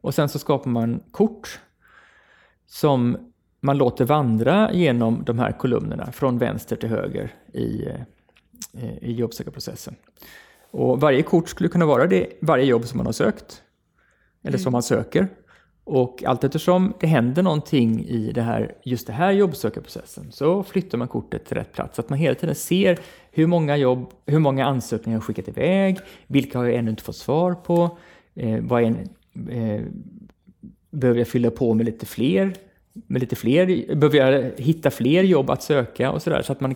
Och 0.00 0.14
sen 0.14 0.28
så 0.28 0.38
skapar 0.38 0.70
man 0.70 1.02
kort 1.10 1.60
som 2.66 3.16
man 3.64 3.78
låter 3.78 4.04
vandra 4.04 4.72
genom 4.72 5.24
de 5.24 5.38
här 5.38 5.52
kolumnerna 5.52 6.12
från 6.12 6.38
vänster 6.38 6.76
till 6.76 6.88
höger 6.88 7.32
i, 7.52 7.86
eh, 8.72 8.98
i 9.00 9.12
jobbsökarprocessen. 9.12 9.94
Och 10.70 11.00
varje 11.00 11.22
kort 11.22 11.48
skulle 11.48 11.68
kunna 11.68 11.86
vara 11.86 12.06
det, 12.06 12.26
varje 12.40 12.64
jobb 12.64 12.84
som 12.84 12.96
man 12.96 13.06
har 13.06 13.12
sökt 13.12 13.62
eller 14.42 14.58
som 14.58 14.72
man 14.72 14.82
söker. 14.82 15.28
Och 15.84 16.24
allt 16.26 16.44
eftersom 16.44 16.94
det 17.00 17.06
händer 17.06 17.42
någonting 17.42 18.04
i 18.04 18.32
det 18.32 18.42
här, 18.42 18.74
just 18.82 19.06
det 19.06 19.12
här 19.12 19.32
jobbsökarprocessen 19.32 20.32
så 20.32 20.62
flyttar 20.62 20.98
man 20.98 21.08
kortet 21.08 21.44
till 21.44 21.56
rätt 21.56 21.72
plats. 21.72 21.96
Så 21.96 22.00
att 22.00 22.08
man 22.08 22.18
hela 22.18 22.34
tiden 22.34 22.54
ser 22.54 22.98
hur 23.30 23.46
många 23.46 23.76
jobb, 23.76 24.10
hur 24.26 24.38
många 24.38 24.66
ansökningar 24.66 25.16
jag 25.16 25.20
har 25.20 25.26
skickat 25.26 25.48
iväg, 25.48 25.98
vilka 26.26 26.58
har 26.58 26.64
jag 26.64 26.74
ännu 26.74 26.90
inte 26.90 27.02
fått 27.02 27.16
svar 27.16 27.54
på, 27.54 27.98
eh, 28.34 28.60
vad 28.60 28.82
en, 28.82 28.96
eh, 29.50 29.82
behöver 30.90 31.20
jag 31.20 31.28
fylla 31.28 31.50
på 31.50 31.74
med 31.74 31.86
lite 31.86 32.06
fler, 32.06 32.54
med 33.06 33.20
lite 33.20 33.36
fler, 33.36 33.94
behöver 33.94 34.54
hitta 34.58 34.90
fler 34.90 35.22
jobb 35.22 35.50
att 35.50 35.62
söka 35.62 36.10
och 36.10 36.22
sådär 36.22 36.42
så 36.42 36.52
att 36.52 36.60
man 36.60 36.74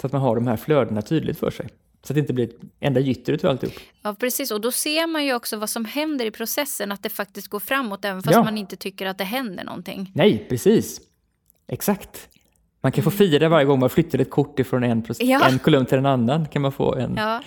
så 0.00 0.06
att 0.06 0.12
man 0.12 0.22
har 0.22 0.34
de 0.34 0.46
här 0.46 0.56
flödena 0.56 1.02
tydligt 1.02 1.38
för 1.38 1.50
sig. 1.50 1.68
Så 2.02 2.12
att 2.12 2.14
det 2.14 2.20
inte 2.20 2.32
blir 2.32 2.44
ett 2.44 2.56
enda 2.80 3.00
gytter 3.00 3.32
utav 3.32 3.50
alltihop. 3.50 3.74
Ja, 4.02 4.14
precis. 4.20 4.50
Och 4.50 4.60
då 4.60 4.72
ser 4.72 5.06
man 5.06 5.24
ju 5.24 5.34
också 5.34 5.56
vad 5.56 5.70
som 5.70 5.84
händer 5.84 6.24
i 6.24 6.30
processen, 6.30 6.92
att 6.92 7.02
det 7.02 7.08
faktiskt 7.08 7.48
går 7.48 7.60
framåt 7.60 8.04
även 8.04 8.22
fast 8.22 8.34
Ja. 8.36 8.44
man 8.44 8.58
inte 8.58 8.76
tycker 8.76 9.06
att 9.06 9.18
det 9.18 9.24
händer 9.24 9.64
någonting. 9.64 10.12
Nej, 10.14 10.46
precis. 10.48 11.00
Exakt. 11.68 12.28
Man 12.80 12.92
kan 12.92 13.04
få 13.04 13.10
fira 13.10 13.48
varje 13.48 13.66
gång 13.66 13.80
man 13.80 13.90
flyttar 13.90 14.18
ett 14.18 14.30
kort 14.30 14.58
ifrån 14.58 14.84
en. 14.84 15.04
Ja. 15.18 15.48
en 15.48 15.58
kolumn 15.58 15.86
till 15.86 15.98
en 15.98 16.06
annan. 16.06 16.46
kan 16.48 16.62
man 16.62 16.72
få 16.72 16.94
en... 16.94 17.14
Ja. 17.16 17.42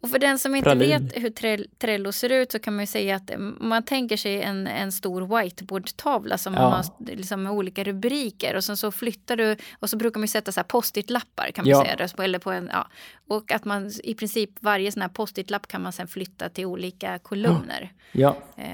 Och 0.00 0.10
för 0.10 0.18
den 0.18 0.38
som 0.38 0.54
inte 0.54 0.64
Pralin. 0.70 0.88
vet 1.06 1.22
hur 1.22 1.30
Trell- 1.30 1.66
Trello 1.78 2.12
ser 2.12 2.32
ut 2.32 2.52
så 2.52 2.58
kan 2.58 2.74
man 2.74 2.82
ju 2.82 2.86
säga 2.86 3.16
att 3.16 3.30
eh, 3.30 3.38
man 3.38 3.82
tänker 3.82 4.16
sig 4.16 4.42
en, 4.42 4.66
en 4.66 4.92
stor 4.92 5.38
whiteboardtavla 5.42 6.38
som 6.38 6.54
Ja. 6.54 6.60
man 6.60 6.72
har 6.72 6.84
liksom 7.16 7.42
med 7.42 7.52
olika 7.52 7.84
rubriker 7.84 8.56
och 8.56 8.64
sen 8.64 8.76
så 8.76 8.90
flyttar 8.92 9.36
du 9.36 9.56
och 9.80 9.90
så 9.90 9.96
brukar 9.96 10.18
man 10.20 10.24
ju 10.24 10.28
sätta 10.28 10.52
så 10.52 10.60
här 10.60 10.64
post-it-lappar 10.64 11.50
kan 11.54 11.62
man 11.64 11.70
Ja. 11.70 11.84
säga. 11.84 12.24
Eller 12.24 12.38
på 12.38 12.50
en, 12.52 12.70
ja. 12.72 12.86
Och 13.28 13.52
att 13.52 13.64
man 13.64 13.90
i 14.04 14.14
princip 14.14 14.50
varje 14.60 14.92
sån 14.92 15.02
här 15.02 15.08
post-it-lapp 15.08 15.66
kan 15.68 15.82
man 15.82 15.92
sen 15.92 16.08
flytta 16.08 16.48
till 16.48 16.66
olika 16.66 17.18
kolumner. 17.18 17.92
Ja, 18.12 18.36
Eh, 18.56 18.64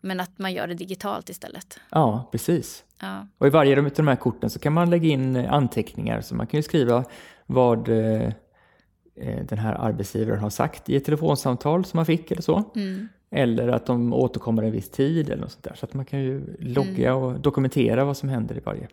men 0.00 0.20
att 0.20 0.38
man 0.38 0.52
gör 0.52 0.66
det 0.66 0.74
digitalt 0.74 1.28
istället. 1.28 1.80
ja, 1.90 2.28
precis. 2.32 2.84
Ja. 3.00 3.26
Och 3.38 3.46
i 3.46 3.50
varje 3.50 3.78
av 3.78 3.90
de 3.96 4.08
här 4.08 4.16
korten 4.16 4.50
så 4.50 4.58
kan 4.58 4.72
man 4.72 4.90
lägga 4.90 5.08
in 5.08 5.36
eh, 5.36 5.52
anteckningar. 5.52 6.20
Så 6.20 6.34
man 6.34 6.46
kan 6.46 6.58
ju 6.58 6.62
skriva 6.62 7.04
vad 7.46 7.88
eh, 7.88 8.32
den 9.48 9.58
här 9.58 9.74
arbetsgivaren 9.74 10.40
har 10.40 10.50
sagt 10.50 10.90
i 10.90 10.96
ett 10.96 11.04
telefonsamtal 11.04 11.84
som 11.84 11.98
man 11.98 12.06
fick 12.06 12.30
eller 12.30 12.42
så. 12.42 12.64
Mm. 12.76 13.08
Eller 13.30 13.68
att 13.68 13.86
de 13.86 14.12
återkommer 14.12 14.62
en 14.62 14.72
viss 14.72 14.90
tid 14.90 15.30
eller 15.30 15.42
något 15.42 15.52
sånt 15.52 15.64
där. 15.64 15.74
Så 15.74 15.86
att 15.86 15.94
man 15.94 16.04
kan 16.04 16.20
ju 16.20 16.56
logga 16.58 17.10
Mm. 17.10 17.22
och 17.22 17.40
dokumentera 17.40 18.04
vad 18.04 18.16
som 18.16 18.28
händer 18.28 18.56
i 18.56 18.60
varje. 18.64 18.88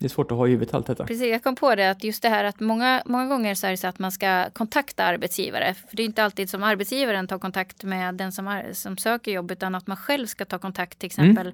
Det 0.00 0.06
är 0.06 0.08
svårt 0.08 0.30
att 0.32 0.38
ha 0.38 0.46
i 0.46 0.50
huvudet 0.50 0.74
allt 0.74 0.86
detta. 0.86 1.04
Precis, 1.06 1.26
jag 1.26 1.42
kom 1.42 1.56
på 1.56 1.74
det 1.74 1.90
att 1.90 2.04
just 2.04 2.22
det 2.22 2.28
här 2.28 2.44
att 2.44 2.60
många, 2.60 3.02
många 3.06 3.26
gånger 3.26 3.54
så 3.54 3.66
är 3.66 3.70
det 3.70 3.76
så 3.76 3.86
att 3.86 3.98
man 3.98 4.12
ska 4.12 4.50
kontakta 4.50 5.04
arbetsgivare. 5.04 5.74
För 5.88 5.96
det 5.96 6.02
är 6.02 6.04
inte 6.04 6.24
alltid 6.24 6.50
som 6.50 6.62
arbetsgivaren 6.62 7.26
tar 7.26 7.38
kontakt 7.38 7.84
med 7.84 8.14
den 8.14 8.32
som, 8.32 8.48
är, 8.48 8.72
som 8.72 8.96
söker 8.96 9.32
jobb 9.32 9.50
utan 9.50 9.74
att 9.74 9.86
man 9.86 9.96
själv 9.96 10.26
ska 10.26 10.44
ta 10.44 10.58
kontakt 10.58 10.98
till 10.98 11.06
exempel 11.06 11.52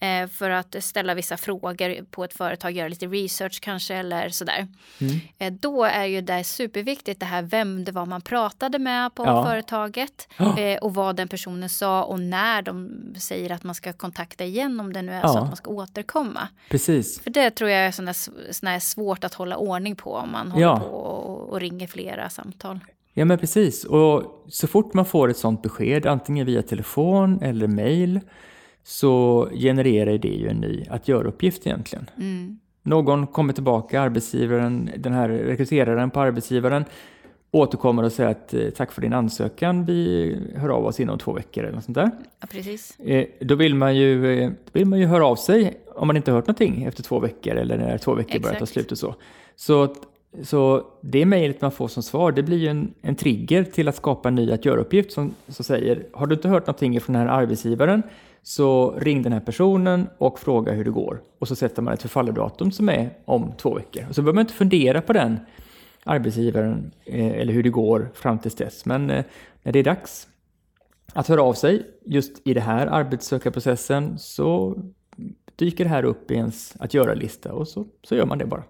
eh, 0.00 0.28
för 0.28 0.50
att 0.50 0.76
ställa 0.84 1.14
vissa 1.14 1.36
frågor 1.36 2.04
på 2.10 2.24
ett 2.24 2.34
företag, 2.34 2.70
göra 2.72 2.88
lite 2.88 3.06
research 3.06 3.60
kanske 3.60 3.94
eller 3.94 4.28
sådär. 4.28 4.66
Mm. 5.00 5.20
Eh, 5.38 5.52
då 5.52 5.84
är 5.84 6.04
ju 6.04 6.20
det 6.20 6.44
superviktigt 6.44 7.20
det 7.20 7.26
här 7.26 7.42
vem 7.42 7.84
det 7.84 7.92
var 7.92 8.06
man 8.06 8.20
pratade 8.20 8.78
med 8.78 9.14
på 9.14 9.24
Ja. 9.24 9.44
företaget 9.44 10.28
eh, 10.58 10.78
och 10.82 10.94
vad 10.94 11.16
den 11.16 11.28
personen 11.28 11.68
sa 11.68 12.04
och 12.04 12.20
när 12.20 12.62
de 12.62 12.90
säger 13.18 13.52
att 13.52 13.64
man 13.64 13.74
ska 13.74 13.92
kontakta 13.92 14.44
igen 14.44 14.80
om 14.80 14.92
det 14.92 15.02
nu 15.02 15.12
är 15.12 15.20
så 15.20 15.26
Ja. 15.28 15.38
att 15.38 15.46
man 15.46 15.56
ska 15.56 15.70
återkomma. 15.70 16.48
Precis. 16.70 17.20
För 17.20 17.30
det 17.30 17.50
tror 17.50 17.70
jag 17.70 17.85
är 17.86 17.92
sån 18.52 18.66
där 18.66 18.78
svårt 18.78 19.24
att 19.24 19.34
hålla 19.34 19.56
ordning 19.56 19.96
på 19.96 20.12
om 20.12 20.32
man 20.32 20.50
håller 20.50 20.66
Ja. 20.66 20.80
på 20.80 20.86
och, 20.96 21.48
och 21.52 21.60
ringer 21.60 21.86
flera 21.86 22.28
samtal. 22.30 22.78
Ja 23.14 23.24
men 23.24 23.38
precis. 23.38 23.84
Och 23.84 24.44
så 24.48 24.66
fort 24.66 24.94
man 24.94 25.04
får 25.04 25.28
ett 25.30 25.36
sånt 25.36 25.62
besked, 25.62 26.06
antingen 26.06 26.46
via 26.46 26.62
telefon 26.62 27.42
eller 27.42 27.66
mail, 27.66 28.20
så 28.82 29.48
genererar 29.52 30.18
det 30.18 30.28
ju 30.28 30.48
en 30.48 30.56
ny 30.56 30.84
att 30.90 31.08
göra-uppgift 31.08 31.66
egentligen. 31.66 32.10
Mm. 32.16 32.58
Någon 32.82 33.26
kommer 33.26 33.52
tillbaka, 33.52 34.00
arbetsgivaren, 34.00 34.90
den 34.96 35.12
här 35.12 35.28
rekryteraren 35.28 36.10
på 36.10 36.20
arbetsgivaren, 36.20 36.84
återkommer 37.50 38.02
och 38.02 38.12
säger 38.12 38.30
att 38.30 38.54
eh, 38.54 38.70
tack 38.76 38.92
för 38.92 39.02
din 39.02 39.12
ansökan, 39.12 39.84
vi 39.84 40.36
hör 40.56 40.68
av 40.68 40.86
oss 40.86 41.00
inom 41.00 41.18
två 41.18 41.32
veckor 41.32 41.64
eller 41.64 41.74
något 41.74 41.84
sånt 41.84 41.94
där. 41.94 42.10
Ja, 42.40 42.46
precis. 42.50 43.00
Eh, 43.00 43.26
Då 43.40 43.54
vill 43.54 43.74
man 43.74 43.96
ju, 43.96 44.40
eh, 44.42 44.50
vill 44.72 44.86
man 44.86 44.98
ju 44.98 45.06
höra 45.06 45.26
av 45.26 45.36
sig 45.36 45.80
om 45.96 46.06
man 46.06 46.16
inte 46.16 46.32
hört 46.32 46.46
någonting 46.46 46.84
efter 46.84 47.02
två 47.02 47.18
veckor 47.18 47.54
eller 47.54 47.78
när 47.78 47.98
två 47.98 48.14
veckor 48.14 48.40
börjar 48.40 48.58
ta 48.58 48.66
slut 48.66 48.92
och 48.92 48.98
så. 48.98 49.14
Så, 49.56 49.94
så 50.42 50.86
det 51.00 51.26
mejlet 51.26 51.60
man 51.60 51.72
får 51.72 51.88
som 51.88 52.02
svar, 52.02 52.32
det 52.32 52.42
blir 52.42 52.58
ju 52.58 52.68
en, 52.68 52.94
en 53.02 53.16
trigger 53.16 53.64
till 53.64 53.88
att 53.88 53.96
skapa 53.96 54.28
en 54.28 54.34
ny 54.34 54.52
att 54.52 54.64
göra-uppgift 54.64 55.12
som, 55.12 55.34
som 55.48 55.64
säger 55.64 56.06
har 56.12 56.26
du 56.26 56.34
inte 56.34 56.48
hört 56.48 56.66
någonting 56.66 57.00
från 57.00 57.12
den 57.12 57.28
här 57.28 57.42
arbetsgivaren 57.42 58.02
så 58.42 58.90
ring 58.98 59.22
den 59.22 59.32
här 59.32 59.40
personen 59.40 60.08
och 60.18 60.38
fråga 60.38 60.72
hur 60.72 60.84
det 60.84 60.90
går. 60.90 61.22
Och 61.38 61.48
så 61.48 61.56
sätter 61.56 61.82
man 61.82 61.94
ett 61.94 62.02
förfallodatum 62.02 62.72
som 62.72 62.88
är 62.88 63.10
om 63.24 63.52
två 63.56 63.74
veckor. 63.74 64.06
Och 64.08 64.14
så 64.14 64.22
behöver 64.22 64.34
man 64.34 64.42
inte 64.42 64.54
fundera 64.54 65.00
på 65.00 65.12
den 65.12 65.38
arbetsgivaren 66.04 66.92
eh, 67.04 67.26
eller 67.26 67.52
hur 67.52 67.62
det 67.62 67.70
går 67.70 68.10
fram 68.14 68.38
tills 68.38 68.54
dess. 68.54 68.84
Men 68.84 69.10
eh, 69.10 69.24
när 69.62 69.72
det 69.72 69.78
är 69.78 69.84
dags 69.84 70.28
att 71.12 71.28
höra 71.28 71.42
av 71.42 71.52
sig 71.52 71.86
just 72.04 72.48
i 72.48 72.54
det 72.54 72.60
här 72.60 72.86
arbetssökarprocessen 72.86 74.18
så 74.18 74.78
dyker 75.56 75.84
det 75.84 75.90
här 75.90 76.04
upp 76.04 76.30
i 76.30 76.34
ens 76.34 76.74
att 76.78 76.94
göra-lista 76.94 77.52
och 77.52 77.68
så, 77.68 77.86
så 78.02 78.14
gör 78.14 78.26
man 78.26 78.38
det 78.38 78.46
bara. 78.46 78.62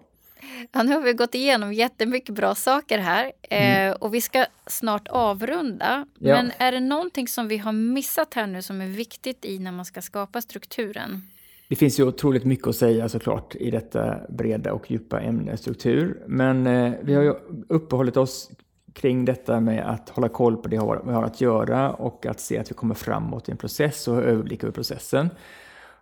Ja, 0.71 0.83
nu 0.83 0.93
har 0.93 1.01
vi 1.01 1.13
gått 1.13 1.35
igenom 1.35 1.73
jättemycket 1.73 2.35
bra 2.35 2.55
saker 2.55 2.97
här 2.97 3.31
eh, 3.41 3.91
och 3.91 4.13
vi 4.13 4.21
ska 4.21 4.45
snart 4.67 5.07
avrunda. 5.07 5.93
Mm. 5.93 6.07
Ja. 6.19 6.35
Men 6.35 6.51
är 6.57 6.71
det 6.71 6.79
någonting 6.79 7.27
som 7.27 7.47
vi 7.47 7.57
har 7.57 7.71
missat 7.71 8.33
här 8.33 8.47
nu 8.47 8.61
som 8.61 8.81
är 8.81 8.87
viktigt 8.87 9.45
i 9.45 9.59
när 9.59 9.71
man 9.71 9.85
ska 9.85 10.01
skapa 10.01 10.41
strukturen? 10.41 11.21
Det 11.69 11.75
finns 11.75 11.99
ju 11.99 12.03
otroligt 12.03 12.45
mycket 12.45 12.67
att 12.67 12.75
säga 12.75 13.09
såklart 13.09 13.55
i 13.55 13.71
detta 13.71 14.17
breda 14.29 14.73
och 14.73 14.91
djupa 14.91 15.21
ämne 15.21 15.57
struktur. 15.57 16.23
Men 16.27 16.67
eh, 16.67 16.93
vi 17.01 17.13
har 17.13 17.23
ju 17.23 17.33
uppehållit 17.69 18.17
oss 18.17 18.49
kring 18.93 19.25
detta 19.25 19.59
med 19.59 19.89
att 19.89 20.09
hålla 20.09 20.29
koll 20.29 20.57
på 20.57 20.67
det 20.67 20.75
vi 21.05 21.13
har 21.13 21.23
att 21.23 21.41
göra 21.41 21.91
och 21.91 22.25
att 22.25 22.39
se 22.39 22.57
att 22.57 22.71
vi 22.71 22.75
kommer 22.75 22.95
framåt 22.95 23.49
i 23.49 23.51
en 23.51 23.57
process 23.57 24.07
och 24.07 24.15
ha 24.15 24.21
överblick 24.21 24.63
över 24.63 24.73
processen. 24.73 25.29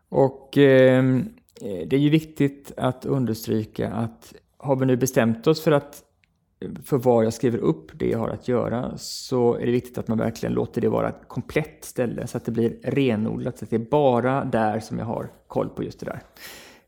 Och 0.10 0.58
ehm, 0.58 1.20
eh, 1.62 1.88
det 1.88 1.96
är 1.96 2.00
ju 2.00 2.10
viktigt 2.10 2.72
att 2.78 3.06
understryka 3.06 3.92
att 3.92 4.34
har 4.58 4.76
vi 4.76 4.86
nu 4.86 4.98
bestämt 4.98 5.48
oss 5.48 5.62
för 5.62 5.72
att 5.72 6.04
eh, 6.60 6.70
för 6.84 6.98
vad 6.98 7.26
jag 7.26 7.34
skriver 7.34 7.58
upp 7.58 7.92
det 7.94 8.10
jag 8.10 8.20
har 8.20 8.30
att 8.30 8.48
göra 8.48 8.98
så 8.98 9.54
är 9.54 9.66
det 9.66 9.72
viktigt 9.72 9.98
att 9.98 10.08
man 10.08 10.18
verkligen 10.18 10.54
låter 10.54 10.82
det 10.82 10.90
vara 10.90 11.10
ett 11.10 11.22
komplett 11.28 11.86
ställe 11.86 12.28
så 12.28 12.38
att 12.38 12.46
det 12.46 12.52
blir 12.52 12.78
renodlat, 12.84 13.58
så 13.58 13.66
att 13.66 13.70
det 13.70 13.76
är 13.76 13.90
bara 13.90 14.46
där 14.46 14.80
som 14.80 15.00
jag 15.00 15.06
har 15.06 15.30
koll 15.48 15.70
på 15.70 15.84
just 15.84 16.00
det 16.00 16.06
där. 16.06 16.22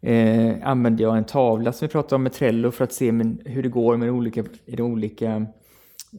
Eh, 0.02 0.68
använder 0.68 1.04
jag 1.04 1.18
en 1.18 1.24
tavla 1.24 1.74
som 1.74 1.88
vi 1.88 1.92
pratade 1.92 2.16
om 2.16 2.24
med 2.24 2.34
Trello 2.34 2.72
för 2.72 2.84
att 2.84 2.94
se 2.94 3.12
min, 3.12 3.42
hur 3.46 3.64
det 3.64 3.70
går 3.70 3.98
med 3.98 4.08
de 4.08 4.12
olika, 4.12 4.44
de 4.66 4.82
olika 4.82 5.46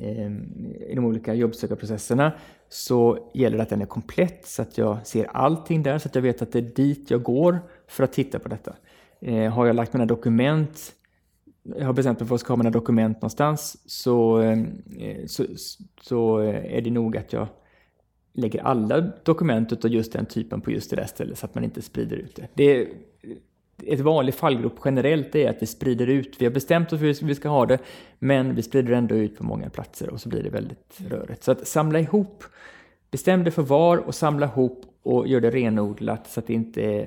Ehm, 0.00 0.74
i 0.88 0.94
de 0.94 1.04
olika 1.04 1.34
jobbsökarprocesserna 1.34 2.32
så 2.68 3.30
gäller 3.34 3.56
det 3.56 3.62
att 3.62 3.68
den 3.68 3.82
är 3.82 3.86
komplett 3.86 4.46
så 4.46 4.62
att 4.62 4.78
jag 4.78 5.06
ser 5.06 5.24
allting 5.24 5.82
där 5.82 5.98
så 5.98 6.08
att 6.08 6.14
jag 6.14 6.22
vet 6.22 6.42
att 6.42 6.52
det 6.52 6.58
är 6.58 6.62
dit 6.76 7.10
jag 7.10 7.22
går 7.22 7.58
för 7.86 8.04
att 8.04 8.12
titta 8.12 8.38
på 8.38 8.48
detta. 8.48 8.74
Eh, 9.20 9.52
har 9.52 9.66
jag 9.66 9.76
lagt 9.76 9.92
mina 9.92 10.06
dokument, 10.06 10.92
jag 11.62 11.86
har 11.86 11.92
bestämt 11.92 12.20
mig 12.20 12.28
för 12.28 12.34
att 12.34 12.40
jag 12.40 12.40
ska 12.40 12.52
ha 12.52 12.56
mina 12.56 12.70
dokument 12.70 13.16
någonstans 13.16 13.76
så, 13.86 14.36
ehm, 14.36 14.82
eh, 15.00 15.26
så, 15.26 15.44
så 16.00 16.38
är 16.38 16.80
det 16.80 16.90
nog 16.90 17.16
att 17.16 17.32
jag 17.32 17.46
lägger 18.32 18.62
alla 18.62 19.00
dokument 19.00 19.84
av 19.84 19.90
just 19.90 20.12
den 20.12 20.26
typen 20.26 20.60
på 20.60 20.70
just 20.70 20.90
det 20.90 20.96
där 20.96 21.06
stället 21.06 21.38
så 21.38 21.46
att 21.46 21.54
man 21.54 21.64
inte 21.64 21.82
sprider 21.82 22.16
ut 22.16 22.36
det. 22.36 22.48
det 22.54 22.64
är, 22.64 22.88
ett 23.86 24.00
vanlig 24.00 24.34
fallgrop 24.34 24.80
generellt 24.84 25.34
är 25.34 25.50
att 25.50 25.62
vi 25.62 25.66
sprider 25.66 26.06
ut. 26.06 26.36
Vi 26.38 26.44
har 26.44 26.52
bestämt 26.52 26.92
oss 26.92 26.98
för 26.98 27.06
hur 27.06 27.26
vi 27.26 27.34
ska 27.34 27.48
ha 27.48 27.66
det, 27.66 27.78
men 28.18 28.54
vi 28.54 28.62
sprider 28.62 28.92
ändå 28.92 29.14
ut 29.14 29.38
på 29.38 29.44
många 29.44 29.70
platser 29.70 30.10
och 30.10 30.20
så 30.20 30.28
blir 30.28 30.42
det 30.42 30.50
väldigt 30.50 31.00
rörigt. 31.08 31.44
Så 31.44 31.52
att 31.52 31.66
samla 31.66 32.00
ihop, 32.00 32.44
bestäm 33.10 33.44
dig 33.44 33.52
för 33.52 33.62
var 33.62 33.96
och 33.96 34.14
samla 34.14 34.46
ihop 34.46 34.84
och 35.02 35.28
gör 35.28 35.40
det 35.40 35.50
renodlat 35.50 36.30
så 36.30 36.40
att 36.40 36.46
det 36.46 36.54
inte 36.54 36.82
är 36.82 37.00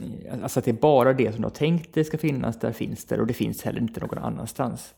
eh, 0.00 0.42
Alltså 0.42 0.58
att 0.58 0.64
det 0.64 0.70
är 0.70 0.72
bara 0.72 1.12
det 1.12 1.32
som 1.32 1.40
du 1.40 1.46
har 1.46 1.50
tänkt 1.50 1.94
det 1.94 2.04
ska 2.04 2.18
finnas, 2.18 2.58
där 2.58 2.72
finns 2.72 3.04
det 3.04 3.20
och 3.20 3.26
det 3.26 3.34
finns 3.34 3.62
heller 3.62 3.80
inte 3.80 4.00
någon 4.00 4.18
annanstans. 4.18 4.94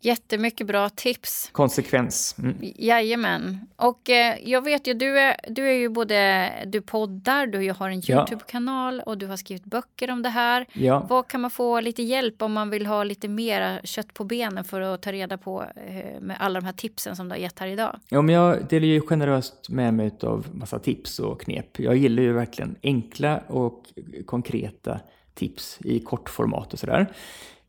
Jättemycket 0.00 0.66
bra 0.66 0.88
tips. 0.88 1.48
Konsekvens. 1.52 2.36
Mm. 2.38 2.56
Jajamän. 2.60 3.60
Och 3.76 4.10
eh, 4.10 4.38
jag 4.44 4.64
vet 4.64 4.86
ju, 4.86 4.94
du 4.94 5.18
är, 5.18 5.36
du 5.48 5.68
är 5.68 5.72
ju 5.72 5.88
både, 5.88 6.50
du 6.66 6.80
poddar, 6.80 7.46
du 7.46 7.72
har 7.72 7.90
en 7.90 8.10
Youtube-kanal 8.10 9.00
och 9.00 9.18
du 9.18 9.26
har 9.26 9.36
skrivit 9.36 9.64
böcker 9.64 10.10
om 10.10 10.22
det 10.22 10.28
här. 10.28 10.66
Ja. 10.72 11.06
Vad 11.08 11.28
kan 11.28 11.40
man 11.40 11.50
få 11.50 11.80
lite 11.80 12.02
hjälp 12.02 12.42
om 12.42 12.52
man 12.52 12.70
vill 12.70 12.86
ha 12.86 13.04
lite 13.04 13.28
mer 13.28 13.80
kött 13.84 14.14
på 14.14 14.24
benen 14.24 14.64
för 14.64 14.80
att 14.80 15.02
ta 15.02 15.12
reda 15.12 15.38
på 15.38 15.64
eh, 15.86 16.20
med 16.20 16.36
alla 16.40 16.60
de 16.60 16.66
här 16.66 16.72
tipsen 16.72 17.16
som 17.16 17.28
du 17.28 17.32
har 17.32 17.40
gett 17.40 17.58
här 17.58 17.66
idag? 17.66 18.00
Ja, 18.08 18.22
men 18.22 18.34
jag 18.34 18.68
delar 18.68 18.86
ju 18.86 19.00
generöst 19.00 19.68
med 19.68 19.94
mig 19.94 20.10
av 20.22 20.46
massa 20.52 20.78
tips 20.78 21.18
och 21.18 21.40
knep. 21.40 21.78
Jag 21.78 21.96
gillar 21.96 22.22
ju 22.22 22.32
verkligen 22.32 22.76
enkla 22.82 23.38
och 23.46 23.84
konkreta 24.26 25.00
tips 25.34 25.78
i 25.84 26.00
kortformat 26.00 26.72
och 26.72 26.78
sådär. 26.78 27.12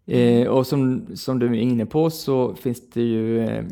Eh, 0.10 0.48
och 0.48 0.68
som, 0.68 1.08
som 1.16 1.40
du 1.40 1.46
är 1.46 1.54
inne 1.54 1.86
på 1.86 2.10
så 2.10 2.56
finns 2.56 2.90
det 2.90 3.02
ju 3.02 3.40
eh, 3.40 3.64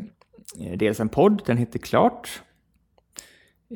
dels 0.76 1.00
en 1.00 1.08
podd, 1.08 1.42
den 1.46 1.56
heter 1.56 1.78
Klart. 1.78 2.42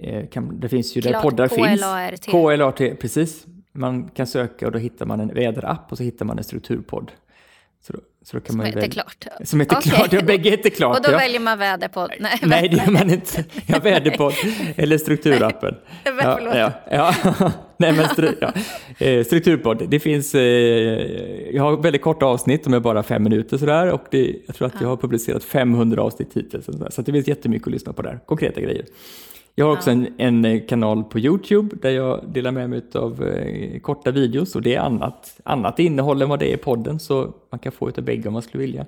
Eh, 0.00 0.26
kan, 0.26 0.60
det 0.60 0.68
finns 0.68 0.96
ju 0.96 1.00
där 1.00 1.22
poddar 1.22 1.48
K-L-A-R-T. 1.48 2.16
finns. 2.16 2.32
K-L-A-R-T, 2.32 2.94
precis. 2.94 3.46
Man 3.72 4.08
kan 4.08 4.26
söka 4.26 4.66
och 4.66 4.72
då 4.72 4.78
hittar 4.78 5.06
man 5.06 5.20
en 5.20 5.34
väderapp 5.34 5.92
och 5.92 5.98
så 5.98 6.04
hittar 6.04 6.24
man 6.24 6.38
en 6.38 6.44
strukturpodd. 6.44 7.12
Så 7.86 7.92
då, 7.92 7.98
så 8.24 8.36
då 8.36 8.40
kan 8.40 8.46
som 8.46 8.56
man 8.56 8.66
heter 8.66 8.88
Klart? 8.88 9.26
Som 9.44 9.60
heter 9.60 9.76
okay. 9.76 9.92
Klart, 9.92 10.12
ja 10.12 10.22
bägge 10.22 10.50
heter 10.50 10.70
Klart. 10.70 10.96
Och 10.96 11.02
då 11.02 11.10
ja. 11.10 11.16
väljer 11.18 11.40
man 11.40 11.58
väderpodd? 11.58 12.10
Nej, 12.20 12.38
Nej 12.42 12.68
det 12.68 12.76
gör 12.76 12.90
man 12.90 13.10
inte. 13.10 13.44
Ja, 13.66 13.78
väderpodd 13.78 14.34
eller 14.76 14.98
strukturappen. 14.98 15.74
Ja, 16.04 16.40
ja, 16.54 16.72
ja. 16.90 17.14
Nej, 17.76 17.92
men 17.92 18.08
stru, 18.08 18.36
ja. 18.40 18.52
Eh, 19.06 19.24
strukturpodd, 19.24 19.88
det 19.88 20.00
finns, 20.00 20.34
eh, 20.34 20.42
jag 21.54 21.62
har 21.62 21.76
väldigt 21.76 22.02
korta 22.02 22.26
avsnitt, 22.26 22.64
de 22.64 22.74
är 22.74 22.80
bara 22.80 23.02
fem 23.02 23.22
minuter 23.22 23.58
sådär 23.58 23.90
och 23.90 24.04
det, 24.10 24.36
jag 24.46 24.56
tror 24.56 24.66
att 24.66 24.80
jag 24.80 24.88
har 24.88 24.96
publicerat 24.96 25.44
500 25.44 26.02
avsnitt 26.02 26.28
hittills. 26.34 26.66
Så 26.90 27.02
det 27.02 27.12
finns 27.12 27.28
jättemycket 27.28 27.66
att 27.66 27.72
lyssna 27.72 27.92
på 27.92 28.02
där, 28.02 28.20
konkreta 28.26 28.60
grejer. 28.60 28.84
Jag 29.54 29.66
har 29.66 29.72
också 29.72 29.90
ja. 29.90 29.96
en, 29.96 30.08
en, 30.18 30.44
eh, 30.44 30.66
kanal 30.66 31.04
på 31.04 31.18
Youtube 31.18 31.76
där 31.82 31.90
jag 31.90 32.32
delar 32.32 32.52
med 32.52 32.70
mig 32.70 32.82
av 32.94 33.24
eh, 33.24 33.80
korta 33.80 34.10
videos 34.10 34.56
och 34.56 34.62
det 34.62 34.74
är 34.74 34.80
annat, 34.80 35.40
annat 35.44 35.78
innehåll 35.78 36.22
än 36.22 36.28
vad 36.28 36.38
det 36.38 36.52
är 36.52 36.54
i 36.54 36.56
podden 36.56 36.98
så 36.98 37.34
man 37.50 37.58
kan 37.58 37.72
få 37.72 37.88
utav 37.88 38.04
bägge 38.04 38.28
om 38.28 38.32
man 38.32 38.42
skulle 38.42 38.62
vilja. 38.62 38.86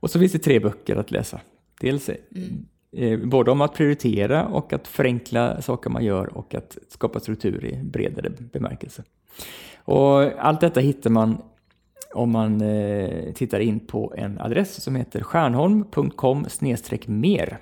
Och 0.00 0.10
så 0.10 0.18
finns 0.18 0.32
det 0.32 0.38
tre 0.38 0.60
böcker 0.60 0.96
att 0.96 1.10
läsa. 1.10 1.40
Dels 1.80 2.08
eh, 2.08 2.16
mm. 2.36 3.22
eh, 3.22 3.28
både 3.28 3.50
om 3.50 3.60
att 3.60 3.74
prioritera 3.74 4.46
och 4.46 4.72
att 4.72 4.88
förenkla 4.88 5.62
saker 5.62 5.90
man 5.90 6.04
gör 6.04 6.36
och 6.36 6.54
att 6.54 6.78
skapa 6.88 7.20
struktur 7.20 7.64
i 7.64 7.82
bredare 7.84 8.30
bemärkelse. 8.52 9.02
Och 9.84 10.22
allt 10.22 10.60
detta 10.60 10.80
hittar 10.80 11.10
man 11.10 11.42
om 12.14 12.30
man 12.30 12.60
eh, 12.60 13.32
tittar 13.32 13.60
in 13.60 13.80
på 13.80 14.14
en 14.16 14.40
adress 14.40 14.82
som 14.82 14.96
heter 14.96 15.22
stjärnholm.com 15.22 16.46
mer 17.06 17.58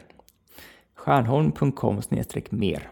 stjärnholm.com 1.00 2.02
mer. 2.50 2.90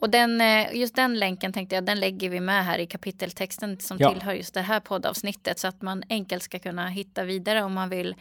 Och 0.00 0.10
den, 0.10 0.40
eh, 0.40 0.74
just 0.74 0.96
den 0.96 1.18
länken 1.18 1.52
tänkte 1.52 1.74
jag, 1.74 1.84
den 1.84 2.00
lägger 2.00 2.30
vi 2.30 2.40
med 2.40 2.64
här 2.64 2.78
i 2.78 2.86
kapiteltexten 2.86 3.80
som 3.80 3.96
ja. 4.00 4.12
tillhör 4.12 4.32
just 4.32 4.54
det 4.54 4.60
här 4.60 4.80
poddavsnittet 4.80 5.58
så 5.58 5.68
att 5.68 5.82
man 5.82 6.02
enkelt 6.08 6.42
ska 6.42 6.58
kunna 6.58 6.88
hitta 6.88 7.24
vidare 7.24 7.62
om 7.62 7.72
man 7.72 7.88
vill 7.88 8.14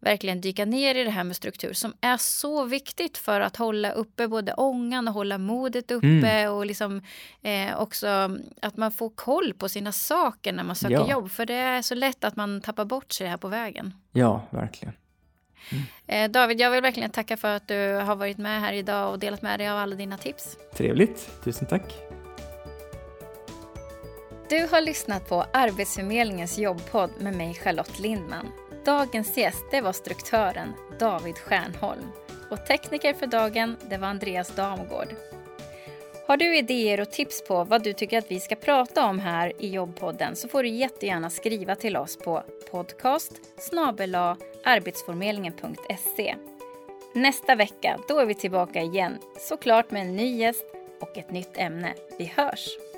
verkligen 0.00 0.40
dyka 0.40 0.64
ner 0.64 0.94
i 0.94 1.04
det 1.04 1.10
här 1.10 1.24
med 1.24 1.36
struktur 1.36 1.72
som 1.72 1.94
är 2.00 2.16
så 2.16 2.64
viktigt 2.64 3.18
för 3.18 3.40
att 3.40 3.56
hålla 3.56 3.90
uppe 3.92 4.28
både 4.28 4.54
ångan 4.54 5.08
och 5.08 5.14
hålla 5.14 5.38
modet 5.38 5.90
uppe 5.90 6.06
mm. 6.06 6.52
och 6.52 6.66
liksom 6.66 7.02
eh, 7.42 7.80
också 7.80 8.38
att 8.62 8.76
man 8.76 8.92
får 8.92 9.10
koll 9.10 9.54
på 9.54 9.68
sina 9.68 9.92
saker 9.92 10.52
när 10.52 10.64
man 10.64 10.76
söker 10.76 10.94
ja. 10.94 11.10
jobb 11.10 11.30
för 11.30 11.46
det 11.46 11.54
är 11.54 11.82
så 11.82 11.94
lätt 11.94 12.24
att 12.24 12.36
man 12.36 12.60
tappar 12.60 12.84
bort 12.84 13.12
sig 13.12 13.26
här 13.26 13.36
på 13.36 13.48
vägen. 13.48 13.94
Ja, 14.12 14.42
verkligen. 14.50 14.94
Mm. 16.08 16.32
David, 16.32 16.60
jag 16.60 16.70
vill 16.70 16.82
verkligen 16.82 17.10
tacka 17.10 17.36
för 17.36 17.56
att 17.56 17.68
du 17.68 17.92
har 17.94 18.16
varit 18.16 18.38
med 18.38 18.60
här 18.60 18.72
idag 18.72 19.12
och 19.12 19.18
delat 19.18 19.42
med 19.42 19.60
dig 19.60 19.68
av 19.68 19.78
alla 19.78 19.96
dina 19.96 20.18
tips. 20.18 20.56
Trevligt, 20.76 21.30
tusen 21.44 21.66
tack. 21.66 21.94
Du 24.50 24.66
har 24.70 24.80
lyssnat 24.80 25.28
på 25.28 25.42
Arbetsförmedlingens 25.52 26.58
jobbpodd 26.58 27.10
med 27.20 27.36
mig 27.36 27.54
Charlotte 27.54 27.98
Lindman. 27.98 28.48
Dagens 28.84 29.36
gäst 29.36 29.64
det 29.70 29.80
var 29.80 29.92
struktören 29.92 30.72
David 30.98 31.38
Stjärnholm 31.38 32.06
och 32.50 32.66
tekniker 32.66 33.14
för 33.14 33.26
dagen 33.26 33.76
det 33.90 33.96
var 33.96 34.08
Andreas 34.08 34.54
Damgård. 34.56 35.08
Har 36.30 36.36
du 36.36 36.56
idéer 36.56 37.00
och 37.00 37.10
tips 37.10 37.44
på 37.44 37.64
vad 37.64 37.82
du 37.82 37.92
tycker 37.92 38.18
att 38.18 38.30
vi 38.30 38.40
ska 38.40 38.54
prata 38.54 39.06
om 39.06 39.18
här 39.18 39.52
i 39.58 39.68
jobbpodden 39.68 40.36
så 40.36 40.48
får 40.48 40.62
du 40.62 40.68
jättegärna 40.68 41.30
skriva 41.30 41.74
till 41.74 41.96
oss 41.96 42.16
på 42.16 42.42
podcast 42.70 43.32
arbetsförmedlingen.se. 44.64 46.34
Nästa 47.14 47.54
vecka, 47.54 48.00
då 48.08 48.18
är 48.18 48.26
vi 48.26 48.34
tillbaka 48.34 48.82
igen, 48.82 49.18
såklart 49.38 49.90
med 49.90 50.02
en 50.02 50.16
ny 50.16 50.36
gäst 50.36 50.64
och 51.00 51.18
ett 51.18 51.30
nytt 51.30 51.58
ämne. 51.58 51.94
Vi 52.18 52.24
hörs! 52.24 52.89